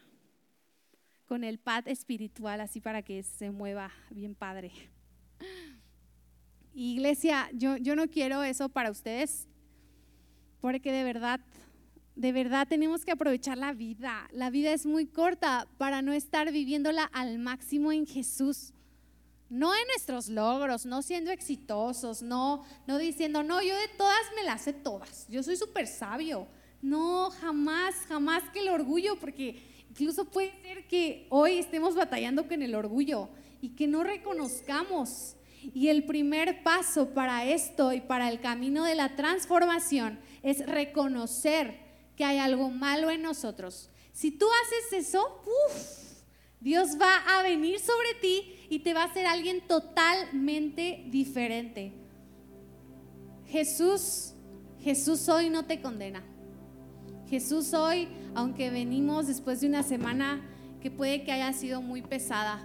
con 1.27 1.45
el 1.45 1.59
pad 1.59 1.89
espiritual, 1.89 2.61
así 2.61 2.81
para 2.81 3.03
que 3.03 3.23
se 3.23 3.51
mueva 3.51 3.93
bien 4.11 4.35
padre. 4.35 4.73
Iglesia, 6.75 7.49
yo, 7.53 7.77
yo 7.77 7.97
no 7.97 8.09
quiero 8.09 8.43
eso 8.43 8.69
para 8.69 8.91
ustedes, 8.91 9.49
porque 10.61 10.93
de 10.93 11.05
verdad, 11.05 11.41
de 12.15 12.33
verdad 12.33 12.69
tenemos 12.69 13.05
que 13.05 13.13
aprovechar 13.13 13.57
la 13.57 13.73
vida. 13.73 14.29
La 14.33 14.51
vida 14.51 14.73
es 14.73 14.85
muy 14.85 15.07
corta 15.07 15.69
para 15.79 16.03
no 16.03 16.13
estar 16.13 16.53
viviéndola 16.53 17.05
al 17.05 17.39
máximo 17.39 17.93
en 17.93 18.07
Jesús. 18.07 18.73
No 19.49 19.75
en 19.75 19.87
nuestros 19.87 20.29
logros, 20.29 20.87
no 20.87 21.03
siendo 21.03 21.31
exitosos, 21.31 22.21
no, 22.21 22.65
no 22.87 22.99
diciendo, 22.99 23.43
no, 23.45 23.63
yo 23.63 23.77
de 23.77 23.89
todas 23.97 24.21
me 24.35 24.43
las 24.43 24.63
sé 24.63 24.73
todas, 24.73 25.29
yo 25.29 25.43
soy 25.43 25.57
súper 25.57 25.87
sabio. 25.87 26.49
No, 26.87 27.31
jamás, 27.41 27.97
jamás 28.07 28.45
que 28.51 28.61
el 28.61 28.69
orgullo, 28.69 29.17
porque 29.19 29.61
incluso 29.91 30.25
puede 30.25 30.53
ser 30.63 30.87
que 30.87 31.27
hoy 31.31 31.59
estemos 31.59 31.97
batallando 31.97 32.47
con 32.47 32.63
el 32.63 32.77
orgullo 32.77 33.29
y 33.61 33.71
que 33.71 33.89
no 33.89 34.05
reconozcamos. 34.05 35.35
Y 35.75 35.89
el 35.89 36.05
primer 36.05 36.63
paso 36.63 37.13
para 37.13 37.45
esto 37.45 37.93
y 37.93 38.01
para 38.01 38.31
el 38.31 38.41
camino 38.41 38.85
de 38.85 38.95
la 38.95 39.17
transformación 39.17 40.21
es 40.45 40.65
reconocer 40.65 41.77
que 42.15 42.25
hay 42.25 42.39
algo 42.39 42.71
malo 42.71 43.11
en 43.11 43.23
nosotros. 43.23 43.91
Si 44.13 44.31
tú 44.31 44.47
haces 44.63 45.09
eso, 45.09 45.43
Dios 46.61 46.91
va 47.03 47.17
a 47.37 47.43
venir 47.43 47.81
sobre 47.81 48.15
ti 48.21 48.69
y 48.71 48.79
te 48.79 48.95
va 48.95 49.03
a 49.03 49.07
hacer 49.07 49.27
alguien 49.27 49.61
totalmente 49.67 51.03
diferente. 51.09 51.93
Jesús, 53.49 54.35
Jesús 54.81 55.29
hoy 55.29 55.51
no 55.51 55.67
te 55.67 55.83
condena. 55.83 56.36
Jesús 57.29 57.75
hoy, 57.75 58.09
aunque 58.35 58.71
venimos 58.71 59.27
después 59.27 59.61
de 59.61 59.67
una 59.67 59.83
semana 59.83 60.41
que 60.81 60.91
puede 60.91 61.25
que 61.25 61.33
haya 61.33 61.53
sido 61.53 61.83
muy 61.83 62.03
pesada, 62.03 62.65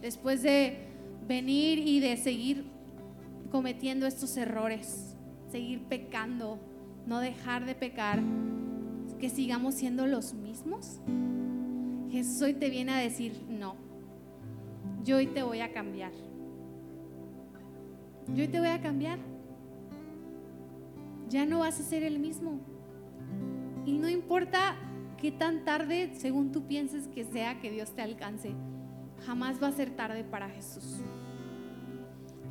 después 0.00 0.42
de 0.42 0.88
venir 1.26 1.78
y 1.78 2.00
de 2.00 2.16
seguir 2.16 2.66
cometiendo 3.50 4.06
estos 4.06 4.36
errores, 4.36 5.16
seguir 5.50 5.84
pecando, 5.84 6.58
no 7.06 7.20
dejar 7.20 7.64
de 7.64 7.74
pecar, 7.74 8.20
que 9.18 9.30
sigamos 9.30 9.74
siendo 9.74 10.06
los 10.06 10.34
mismos. 10.34 11.00
Jesús 12.10 12.42
hoy 12.42 12.54
te 12.54 12.68
viene 12.68 12.92
a 12.92 12.98
decir, 12.98 13.40
no, 13.48 13.76
yo 15.04 15.16
hoy 15.16 15.26
te 15.26 15.42
voy 15.42 15.60
a 15.60 15.72
cambiar. 15.72 16.12
Yo 18.34 18.42
hoy 18.42 18.48
te 18.48 18.58
voy 18.58 18.68
a 18.68 18.80
cambiar. 18.80 19.18
Ya 21.28 21.46
no 21.46 21.60
vas 21.60 21.80
a 21.80 21.82
ser 21.82 22.02
el 22.02 22.18
mismo. 22.18 22.60
Y 23.84 23.92
no 23.92 24.08
importa 24.08 24.76
qué 25.20 25.32
tan 25.32 25.64
tarde, 25.64 26.12
según 26.16 26.52
tú 26.52 26.66
pienses 26.66 27.08
que 27.08 27.24
sea, 27.24 27.60
que 27.60 27.70
Dios 27.70 27.94
te 27.94 28.02
alcance, 28.02 28.54
jamás 29.26 29.62
va 29.62 29.68
a 29.68 29.72
ser 29.72 29.90
tarde 29.90 30.24
para 30.24 30.48
Jesús. 30.48 31.00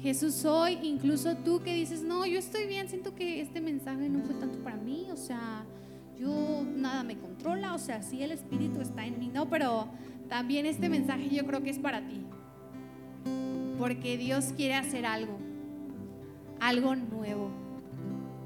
Jesús 0.02 0.46
hoy, 0.46 0.80
incluso 0.82 1.36
tú 1.38 1.62
que 1.62 1.76
dices, 1.76 2.02
no, 2.02 2.26
yo 2.26 2.40
estoy 2.40 2.66
bien, 2.66 2.90
siento 2.90 3.14
que 3.14 3.40
este 3.40 3.62
mensaje 3.62 4.10
no 4.10 4.24
fue 4.24 4.34
tanto 4.36 4.58
para 4.64 4.78
mí, 4.78 5.08
o 5.12 5.18
sea, 5.18 5.64
yo 6.18 6.64
nada 6.66 7.04
me 7.04 7.18
controla, 7.18 7.76
o 7.76 7.78
sea, 7.78 8.02
sí 8.02 8.24
el 8.24 8.32
Espíritu 8.32 8.82
está 8.82 9.06
en 9.06 9.20
mí, 9.20 9.30
no, 9.32 9.48
pero 9.50 9.88
también 10.28 10.66
este 10.66 10.90
mensaje 10.90 11.30
yo 11.30 11.46
creo 11.46 11.62
que 11.62 11.70
es 11.70 11.78
para 11.78 12.08
ti, 12.08 12.26
porque 13.78 14.18
Dios 14.18 14.54
quiere 14.56 14.74
hacer 14.74 15.06
algo, 15.06 15.38
algo 16.60 16.96
nuevo 16.96 17.50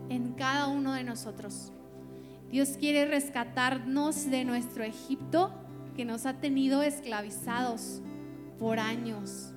en 0.09 0.33
cada 0.33 0.67
uno 0.67 0.93
de 0.93 1.03
nosotros. 1.03 1.71
Dios 2.51 2.77
quiere 2.79 3.05
rescatarnos 3.05 4.29
de 4.29 4.45
nuestro 4.45 4.83
Egipto 4.83 5.53
que 5.95 6.05
nos 6.05 6.25
ha 6.25 6.33
tenido 6.33 6.83
esclavizados 6.83 8.01
por 8.59 8.79
años. 8.79 9.51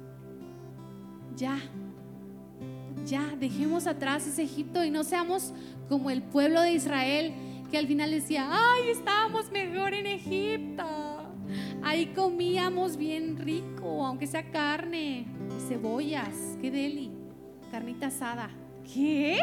Ya, 1.36 1.58
Ya, 3.06 3.34
dejemos 3.38 3.86
atrás 3.86 4.26
ese 4.26 4.42
Egipto 4.42 4.84
y 4.84 4.90
no 4.90 5.02
seamos 5.02 5.54
como 5.88 6.10
el 6.10 6.22
pueblo 6.22 6.60
de 6.60 6.72
Israel 6.72 7.32
que 7.70 7.78
al 7.78 7.86
final 7.86 8.10
decía, 8.10 8.48
ay, 8.50 8.90
estábamos 8.90 9.50
mejor 9.50 9.94
en 9.94 10.06
Egipto. 10.06 10.84
Ahí 11.82 12.06
comíamos 12.06 12.96
bien 12.96 13.36
rico, 13.36 14.04
aunque 14.04 14.26
sea 14.26 14.50
carne, 14.50 15.26
cebollas, 15.68 16.58
qué 16.60 16.70
deli, 16.70 17.10
carnita 17.70 18.08
asada. 18.08 18.50
¿Qué? 18.92 19.38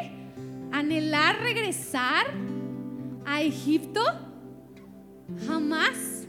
¿Anhelar 0.71 1.39
regresar 1.39 2.27
a 3.25 3.41
Egipto? 3.41 4.01
Jamás. 5.47 6.27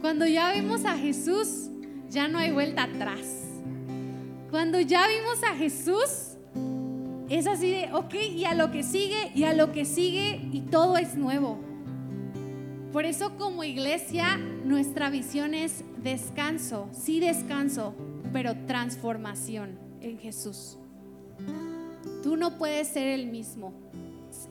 Cuando 0.00 0.26
ya 0.26 0.50
vemos 0.50 0.84
a 0.84 0.96
Jesús, 0.96 1.70
ya 2.08 2.28
no 2.28 2.38
hay 2.38 2.52
vuelta 2.52 2.84
atrás. 2.84 3.46
Cuando 4.50 4.80
ya 4.80 5.06
vimos 5.06 5.42
a 5.44 5.54
Jesús, 5.54 6.36
es 7.28 7.46
así 7.46 7.70
de, 7.70 7.92
ok, 7.92 8.14
y 8.14 8.44
a 8.44 8.54
lo 8.54 8.70
que 8.72 8.82
sigue, 8.82 9.30
y 9.34 9.44
a 9.44 9.54
lo 9.54 9.70
que 9.70 9.84
sigue, 9.84 10.48
y 10.52 10.62
todo 10.62 10.96
es 10.96 11.16
nuevo. 11.16 11.60
Por 12.92 13.04
eso 13.04 13.36
como 13.36 13.62
iglesia, 13.62 14.36
nuestra 14.36 15.10
visión 15.10 15.54
es 15.54 15.84
descanso, 16.02 16.88
sí 16.92 17.20
descanso, 17.20 17.94
pero 18.32 18.56
transformación 18.66 19.78
en 20.00 20.18
Jesús. 20.18 20.76
Tú 22.24 22.36
no 22.36 22.58
puedes 22.58 22.88
ser 22.88 23.06
el 23.06 23.28
mismo. 23.28 23.72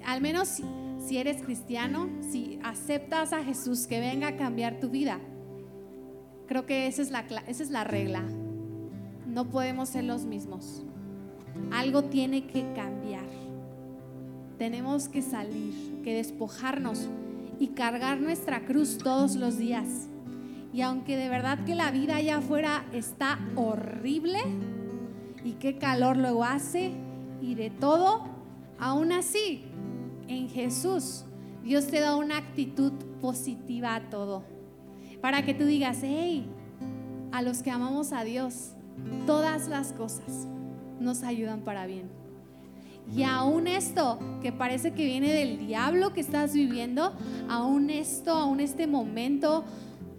Al 0.05 0.21
menos 0.21 0.61
si, 0.99 1.17
eres 1.17 1.41
cristiano, 1.41 2.09
si 2.21 2.59
aceptas 2.63 3.33
a 3.33 3.43
Jesús 3.43 3.87
que 3.87 3.99
venga 3.99 4.29
a 4.29 4.37
cambiar 4.37 4.79
tu 4.79 4.89
vida, 4.89 5.19
creo 6.47 6.65
que 6.65 6.87
esa 6.87 7.01
es 7.01 7.11
la, 7.11 7.25
esa 7.47 7.63
es 7.63 7.69
la 7.69 7.83
regla. 7.83 8.23
No 9.27 9.49
podemos 9.49 9.89
ser 9.89 10.03
los 10.03 10.25
mismos. 10.25 10.83
Algo 11.71 12.05
tiene 12.05 12.47
que 12.47 12.65
cambiar. 12.73 13.27
Tenemos 14.57 15.07
que 15.07 15.21
salir, 15.21 16.01
que 16.03 16.13
despojarnos 16.13 17.07
y 17.59 17.69
cargar 17.69 18.19
nuestra 18.19 18.65
cruz 18.65 18.97
todos 18.97 19.35
los 19.35 19.57
días. 19.57 20.07
Y 20.73 20.81
aunque 20.81 21.17
de 21.17 21.29
verdad 21.29 21.63
que 21.65 21.75
la 21.75 21.91
vida 21.91 22.17
allá 22.17 22.37
afuera 22.37 22.85
está 22.93 23.39
horrible 23.55 24.39
y 25.43 25.53
qué 25.53 25.77
calor 25.77 26.17
luego 26.17 26.43
hace 26.43 26.91
y 27.41 27.55
de 27.55 27.69
todo, 27.69 28.23
aún 28.79 29.11
así, 29.11 29.63
en 30.29 30.47
Jesús, 30.47 31.25
Dios 31.63 31.87
te 31.87 31.99
da 31.99 32.15
una 32.15 32.37
actitud 32.37 32.93
positiva 33.19 33.95
a 33.95 34.09
todo. 34.09 34.43
Para 35.21 35.43
que 35.43 35.53
tú 35.53 35.65
digas, 35.65 35.99
hey, 36.01 36.47
a 37.31 37.41
los 37.41 37.61
que 37.61 37.71
amamos 37.71 38.13
a 38.13 38.23
Dios, 38.23 38.71
todas 39.25 39.67
las 39.67 39.91
cosas 39.91 40.47
nos 40.99 41.23
ayudan 41.23 41.61
para 41.61 41.85
bien. 41.85 42.09
Y 43.13 43.23
aún 43.23 43.67
esto 43.67 44.19
que 44.41 44.51
parece 44.51 44.93
que 44.93 45.03
viene 45.03 45.33
del 45.33 45.57
diablo 45.57 46.13
que 46.13 46.21
estás 46.21 46.53
viviendo, 46.53 47.13
aún 47.49 47.89
esto, 47.89 48.31
aún 48.31 48.59
este 48.59 48.85
momento 48.85 49.65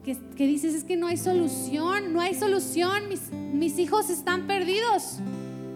que, 0.04 0.16
dices 0.46 0.74
es 0.74 0.82
que 0.82 0.96
no 0.96 1.06
hay 1.06 1.16
solución, 1.16 2.12
no 2.12 2.20
hay 2.20 2.34
solución, 2.34 3.08
mis, 3.08 3.30
mis 3.32 3.78
hijos 3.78 4.10
están 4.10 4.48
perdidos, 4.48 5.20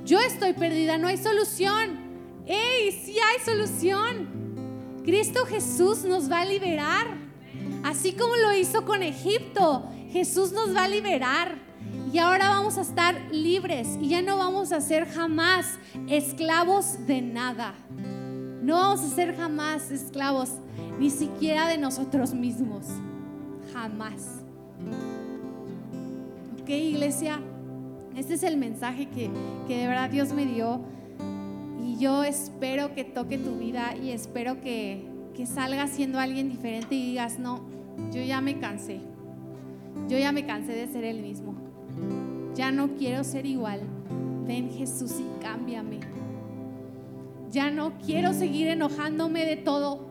yo 0.04 0.18
estoy 0.18 0.54
perdida, 0.54 0.98
no 0.98 1.06
hay 1.06 1.18
solución. 1.18 2.03
¡Ey, 2.46 2.92
sí 2.92 3.16
hay 3.18 3.44
solución! 3.44 5.02
Cristo 5.04 5.44
Jesús 5.46 6.04
nos 6.04 6.30
va 6.30 6.40
a 6.40 6.44
liberar, 6.44 7.06
así 7.82 8.12
como 8.12 8.36
lo 8.36 8.56
hizo 8.56 8.84
con 8.84 9.02
Egipto, 9.02 9.84
Jesús 10.10 10.52
nos 10.52 10.74
va 10.74 10.84
a 10.84 10.88
liberar. 10.88 11.56
Y 12.12 12.18
ahora 12.18 12.50
vamos 12.50 12.78
a 12.78 12.82
estar 12.82 13.20
libres 13.32 13.98
y 14.00 14.08
ya 14.08 14.22
no 14.22 14.38
vamos 14.38 14.72
a 14.72 14.80
ser 14.80 15.06
jamás 15.06 15.78
esclavos 16.08 17.06
de 17.06 17.20
nada. 17.20 17.74
No 18.62 18.76
vamos 18.76 19.00
a 19.00 19.08
ser 19.08 19.36
jamás 19.36 19.90
esclavos 19.90 20.50
ni 20.98 21.10
siquiera 21.10 21.68
de 21.68 21.76
nosotros 21.76 22.32
mismos. 22.32 22.86
Jamás. 23.72 24.42
Ok, 26.62 26.68
iglesia, 26.68 27.40
este 28.16 28.34
es 28.34 28.42
el 28.42 28.56
mensaje 28.56 29.08
que, 29.08 29.30
que 29.66 29.78
de 29.78 29.86
verdad 29.88 30.08
Dios 30.08 30.32
me 30.32 30.46
dio. 30.46 30.93
Y 31.84 31.98
yo 31.98 32.24
espero 32.24 32.94
que 32.94 33.04
toque 33.04 33.36
tu 33.36 33.56
vida 33.56 33.94
y 33.94 34.10
espero 34.10 34.60
que, 34.62 35.04
que 35.34 35.44
salgas 35.44 35.90
siendo 35.90 36.18
alguien 36.18 36.48
diferente 36.48 36.94
y 36.94 37.10
digas, 37.10 37.38
no, 37.38 37.60
yo 38.10 38.22
ya 38.22 38.40
me 38.40 38.58
cansé. 38.58 39.00
Yo 40.08 40.16
ya 40.18 40.32
me 40.32 40.46
cansé 40.46 40.72
de 40.72 40.86
ser 40.86 41.04
el 41.04 41.20
mismo. 41.20 41.54
Ya 42.54 42.72
no 42.72 42.94
quiero 42.96 43.22
ser 43.22 43.44
igual. 43.44 43.82
Ven 44.46 44.70
Jesús 44.70 45.12
y 45.20 45.42
cámbiame. 45.42 46.00
Ya 47.50 47.70
no 47.70 47.92
quiero 47.98 48.32
seguir 48.32 48.68
enojándome 48.68 49.44
de 49.44 49.56
todo. 49.56 50.06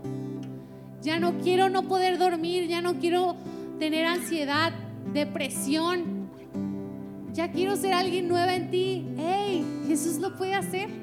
Ya 1.02 1.20
no 1.20 1.40
quiero 1.40 1.70
no 1.70 1.88
poder 1.88 2.20
dormir. 2.20 2.68
Ya 2.68 2.82
no 2.82 3.00
quiero 3.00 3.36
tener 3.80 4.06
ansiedad, 4.06 4.74
depresión. 5.12 6.30
Ya 7.34 7.52
quiero 7.52 7.76
ser 7.76 7.94
alguien 7.94 8.28
nueva 8.28 8.56
en 8.56 8.70
ti. 8.70 9.08
Hey, 9.18 9.66
Jesús 9.88 10.20
lo 10.20 10.36
puede 10.36 10.54
hacer. 10.54 11.03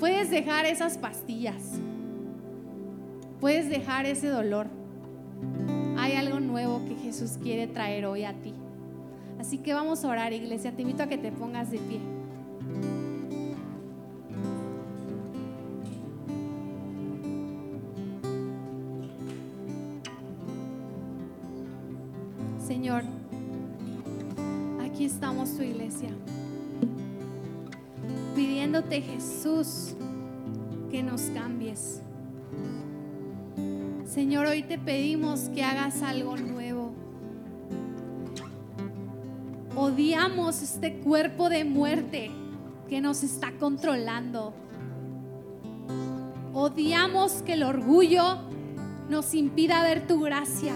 Puedes 0.00 0.30
dejar 0.30 0.64
esas 0.64 0.96
pastillas. 0.96 1.78
Puedes 3.38 3.68
dejar 3.68 4.06
ese 4.06 4.28
dolor. 4.28 4.66
Hay 5.98 6.14
algo 6.14 6.40
nuevo 6.40 6.82
que 6.86 6.94
Jesús 6.94 7.38
quiere 7.42 7.66
traer 7.66 8.06
hoy 8.06 8.24
a 8.24 8.32
ti. 8.32 8.54
Así 9.38 9.58
que 9.58 9.74
vamos 9.74 10.02
a 10.02 10.08
orar, 10.08 10.32
iglesia. 10.32 10.72
Te 10.72 10.82
invito 10.82 11.02
a 11.02 11.06
que 11.06 11.18
te 11.18 11.30
pongas 11.30 11.70
de 11.70 11.78
pie. 11.78 12.00
Señor, 22.66 23.02
aquí 24.82 25.04
estamos 25.04 25.56
tu 25.56 25.62
iglesia, 25.62 26.08
Jesús 29.02 29.96
que 30.90 31.02
nos 31.02 31.22
cambies. 31.22 32.02
Señor, 34.06 34.46
hoy 34.46 34.62
te 34.62 34.78
pedimos 34.78 35.48
que 35.52 35.64
hagas 35.64 36.02
algo 36.02 36.36
nuevo. 36.36 36.92
Odiamos 39.74 40.62
este 40.62 41.00
cuerpo 41.00 41.48
de 41.48 41.64
muerte 41.64 42.30
que 42.88 43.00
nos 43.00 43.24
está 43.24 43.52
controlando. 43.58 44.54
Odiamos 46.54 47.42
que 47.42 47.54
el 47.54 47.64
orgullo 47.64 48.38
nos 49.08 49.34
impida 49.34 49.82
ver 49.82 50.06
tu 50.06 50.20
gracia. 50.20 50.74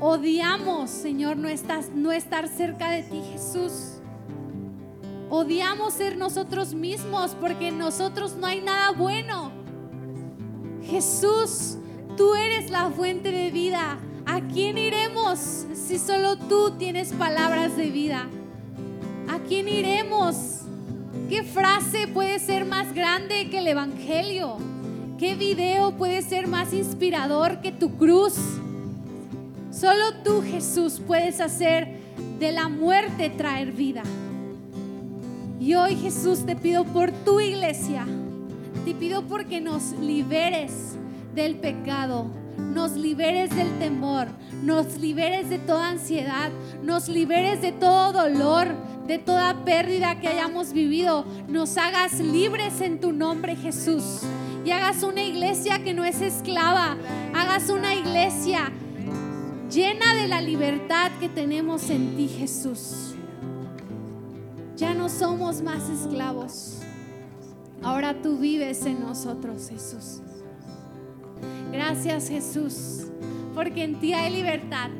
Odiamos, 0.00 0.90
Señor, 0.90 1.38
no, 1.38 1.48
no 1.94 2.12
estar 2.12 2.48
cerca 2.48 2.90
de 2.90 3.02
ti, 3.04 3.22
Jesús. 3.32 3.97
Odiamos 5.30 5.94
ser 5.94 6.16
nosotros 6.16 6.74
mismos 6.74 7.36
porque 7.40 7.68
en 7.68 7.78
nosotros 7.78 8.36
no 8.36 8.46
hay 8.46 8.60
nada 8.60 8.92
bueno. 8.92 9.52
Jesús, 10.82 11.78
Tú 12.18 12.34
eres 12.34 12.68
la 12.68 12.90
fuente 12.90 13.30
de 13.30 13.52
vida. 13.52 13.96
¿A 14.26 14.40
quién 14.40 14.76
iremos 14.76 15.38
si 15.72 16.00
solo 16.00 16.36
tú 16.36 16.72
tienes 16.76 17.12
palabras 17.12 17.76
de 17.76 17.90
vida? 17.90 18.26
¿A 19.28 19.38
quién 19.38 19.68
iremos? 19.68 20.62
¿Qué 21.28 21.44
frase 21.44 22.08
puede 22.08 22.40
ser 22.40 22.64
más 22.64 22.92
grande 22.92 23.48
que 23.50 23.58
el 23.58 23.68
Evangelio? 23.68 24.56
¿Qué 25.16 25.36
video 25.36 25.96
puede 25.96 26.22
ser 26.22 26.48
más 26.48 26.72
inspirador 26.72 27.60
que 27.60 27.70
tu 27.70 27.96
cruz? 27.96 28.34
Solo 29.70 30.14
tú, 30.24 30.42
Jesús, 30.42 31.00
puedes 31.06 31.40
hacer 31.40 32.00
de 32.40 32.50
la 32.50 32.68
muerte 32.68 33.30
traer 33.30 33.70
vida. 33.70 34.02
Y 35.68 35.74
hoy, 35.74 35.96
Jesús, 35.96 36.46
te 36.46 36.56
pido 36.56 36.82
por 36.82 37.12
tu 37.12 37.40
iglesia. 37.40 38.06
Te 38.86 38.94
pido 38.94 39.24
porque 39.24 39.60
nos 39.60 39.92
liberes 40.00 40.96
del 41.34 41.56
pecado, 41.56 42.24
nos 42.56 42.92
liberes 42.92 43.54
del 43.54 43.78
temor, 43.78 44.28
nos 44.62 44.96
liberes 44.96 45.50
de 45.50 45.58
toda 45.58 45.90
ansiedad, 45.90 46.50
nos 46.82 47.10
liberes 47.10 47.60
de 47.60 47.72
todo 47.72 48.14
dolor, 48.14 48.68
de 49.06 49.18
toda 49.18 49.62
pérdida 49.66 50.18
que 50.22 50.28
hayamos 50.28 50.72
vivido, 50.72 51.26
nos 51.48 51.76
hagas 51.76 52.18
libres 52.18 52.80
en 52.80 52.98
tu 52.98 53.12
nombre 53.12 53.54
Jesús 53.54 54.22
y 54.64 54.70
hagas 54.70 55.02
una 55.02 55.22
iglesia 55.22 55.84
que 55.84 55.92
no 55.92 56.02
es 56.02 56.22
esclava, 56.22 56.96
hagas 57.34 57.68
una 57.68 57.94
iglesia 57.94 58.72
llena 59.70 60.14
de 60.14 60.28
la 60.28 60.40
libertad 60.40 61.10
que 61.20 61.28
tenemos 61.28 61.90
en 61.90 62.16
ti 62.16 62.26
Jesús. 62.26 63.17
Ya 64.78 64.94
no 64.94 65.08
somos 65.08 65.60
más 65.60 65.90
esclavos. 65.90 66.78
Ahora 67.82 68.22
tú 68.22 68.38
vives 68.38 68.86
en 68.86 69.00
nosotros, 69.00 69.68
Jesús. 69.68 70.20
Gracias 71.72 72.28
Jesús, 72.28 73.08
porque 73.56 73.82
en 73.82 73.98
ti 73.98 74.14
hay 74.14 74.32
libertad. 74.32 74.90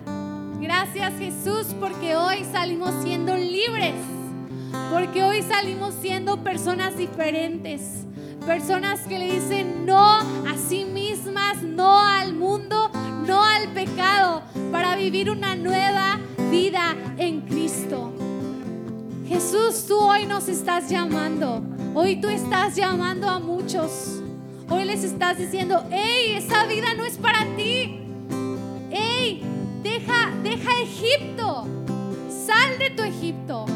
Gracias 0.61 1.13
Jesús, 1.21 1.77
porque 1.79 2.17
hoy 2.17 2.45
salimos 2.51 2.93
siendo 3.05 3.37
libres. 3.37 3.95
Porque 4.93 5.23
hoy 5.23 5.43
salimos 5.43 5.95
siendo 6.03 6.43
personas 6.43 6.97
diferentes. 6.97 8.05
Personas 8.45 8.99
que 9.03 9.21
le 9.21 9.33
dicen 9.33 9.87
no 9.87 10.17
a 10.17 10.57
sí 10.69 10.87
mismas, 10.87 11.63
no 11.63 12.01
al 12.01 12.35
mundo, 12.35 12.91
no 13.29 13.45
al 13.45 13.69
pecado, 13.75 14.43
para 14.73 14.97
vivir 14.97 15.31
una 15.31 15.55
nueva 15.55 16.19
vida 16.51 16.97
en 17.17 17.43
Cristo. 17.43 18.18
Jesús, 19.29 19.85
tú 19.87 19.99
hoy 19.99 20.25
nos 20.25 20.49
estás 20.49 20.89
llamando. 20.89 21.63
Hoy 21.95 22.17
tú 22.17 22.29
estás 22.29 22.75
llamando 22.75 23.29
a 23.29 23.39
muchos. 23.39 24.23
Hoy 24.71 24.87
les 24.87 25.05
estás 25.05 25.37
diciendo, 25.37 25.85
hey, 25.91 26.37
esa 26.39 26.65
vida 26.65 26.95
no 26.97 27.05
es 27.05 27.19
para 27.19 27.45
ti. 27.55 28.01
Hey, 28.91 29.43
deja, 29.83 30.33
deja 30.43 30.71
Egipto. 30.81 31.67
Sal 32.47 32.79
de 32.79 32.89
tu 32.89 33.03
Egipto. 33.03 33.67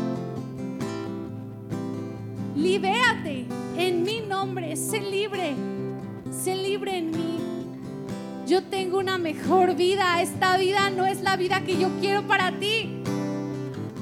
Libérate 2.56 3.44
en 3.76 4.04
mi 4.04 4.20
nombre. 4.20 4.74
Sé 4.74 5.00
libre. 5.02 5.54
Sé 6.30 6.56
libre 6.56 6.96
en 6.96 7.10
mí. 7.10 7.40
Yo 8.46 8.62
tengo 8.64 8.98
una 8.98 9.18
mejor 9.18 9.76
vida. 9.76 10.22
Esta 10.22 10.56
vida 10.56 10.88
no 10.88 11.04
es 11.04 11.20
la 11.20 11.36
vida 11.36 11.62
que 11.62 11.76
yo 11.76 11.90
quiero 12.00 12.26
para 12.26 12.58
ti. 12.58 13.01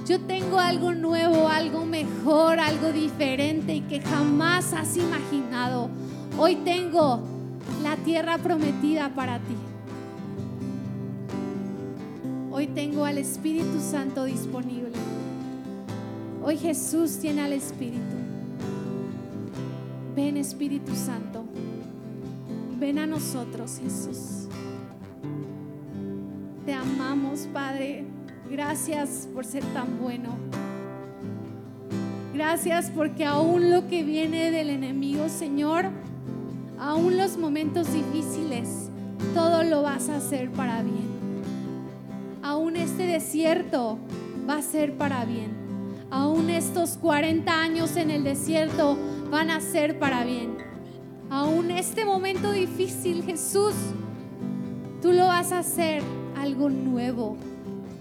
Yo 0.06 0.20
tengo 0.20 0.58
algo 0.58 0.92
nuevo, 0.92 1.48
algo 1.48 1.84
mejor, 1.84 2.58
algo 2.58 2.92
diferente 2.92 3.74
y 3.74 3.80
que 3.82 4.00
jamás 4.00 4.72
has 4.72 4.96
imaginado. 4.96 5.88
Hoy 6.38 6.56
tengo 6.56 7.20
la 7.82 7.96
tierra 7.96 8.38
prometida 8.38 9.10
para 9.14 9.38
ti. 9.38 9.56
Hoy 12.50 12.66
tengo 12.66 13.04
al 13.04 13.18
Espíritu 13.18 13.80
Santo 13.80 14.24
disponible. 14.24 14.92
Hoy 16.42 16.56
Jesús 16.56 17.18
tiene 17.18 17.42
al 17.42 17.52
Espíritu. 17.52 18.16
Ven 20.16 20.36
Espíritu 20.36 20.94
Santo. 20.94 21.44
Ven 22.78 22.98
a 22.98 23.06
nosotros, 23.06 23.78
Jesús. 23.82 24.48
Te 26.64 26.72
amamos, 26.72 27.46
Padre. 27.52 28.04
Gracias 28.50 29.28
por 29.32 29.44
ser 29.44 29.62
tan 29.72 30.00
bueno. 30.00 30.30
Gracias 32.34 32.90
porque 32.90 33.24
aún 33.24 33.70
lo 33.70 33.86
que 33.86 34.02
viene 34.02 34.50
del 34.50 34.70
enemigo, 34.70 35.28
Señor, 35.28 35.84
aún 36.76 37.16
los 37.16 37.36
momentos 37.36 37.92
difíciles, 37.92 38.90
todo 39.34 39.62
lo 39.62 39.82
vas 39.82 40.08
a 40.08 40.16
hacer 40.16 40.50
para 40.50 40.82
bien. 40.82 41.08
Aún 42.42 42.74
este 42.74 43.06
desierto 43.06 43.98
va 44.48 44.56
a 44.56 44.62
ser 44.62 44.94
para 44.94 45.24
bien. 45.24 45.52
Aún 46.10 46.50
estos 46.50 46.96
40 46.96 47.52
años 47.52 47.96
en 47.96 48.10
el 48.10 48.24
desierto 48.24 48.98
van 49.30 49.50
a 49.50 49.60
ser 49.60 50.00
para 50.00 50.24
bien. 50.24 50.56
Aún 51.30 51.70
este 51.70 52.04
momento 52.04 52.50
difícil, 52.50 53.22
Jesús, 53.22 53.74
tú 55.00 55.12
lo 55.12 55.26
vas 55.26 55.52
a 55.52 55.60
hacer 55.60 56.02
algo 56.36 56.68
nuevo. 56.68 57.36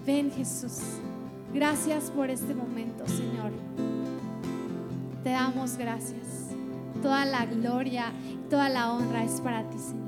Ven 0.06 0.30
Jesús. 0.30 0.78
Gracias 1.52 2.10
por 2.10 2.30
este 2.30 2.54
momento, 2.54 3.06
Señor. 3.06 3.52
Te 5.22 5.30
damos 5.30 5.76
gracias. 5.76 6.48
Toda 7.02 7.24
la 7.24 7.44
gloria, 7.46 8.12
toda 8.48 8.68
la 8.68 8.92
honra 8.92 9.24
es 9.24 9.40
para 9.40 9.68
ti, 9.68 9.78
Señor. 9.78 9.99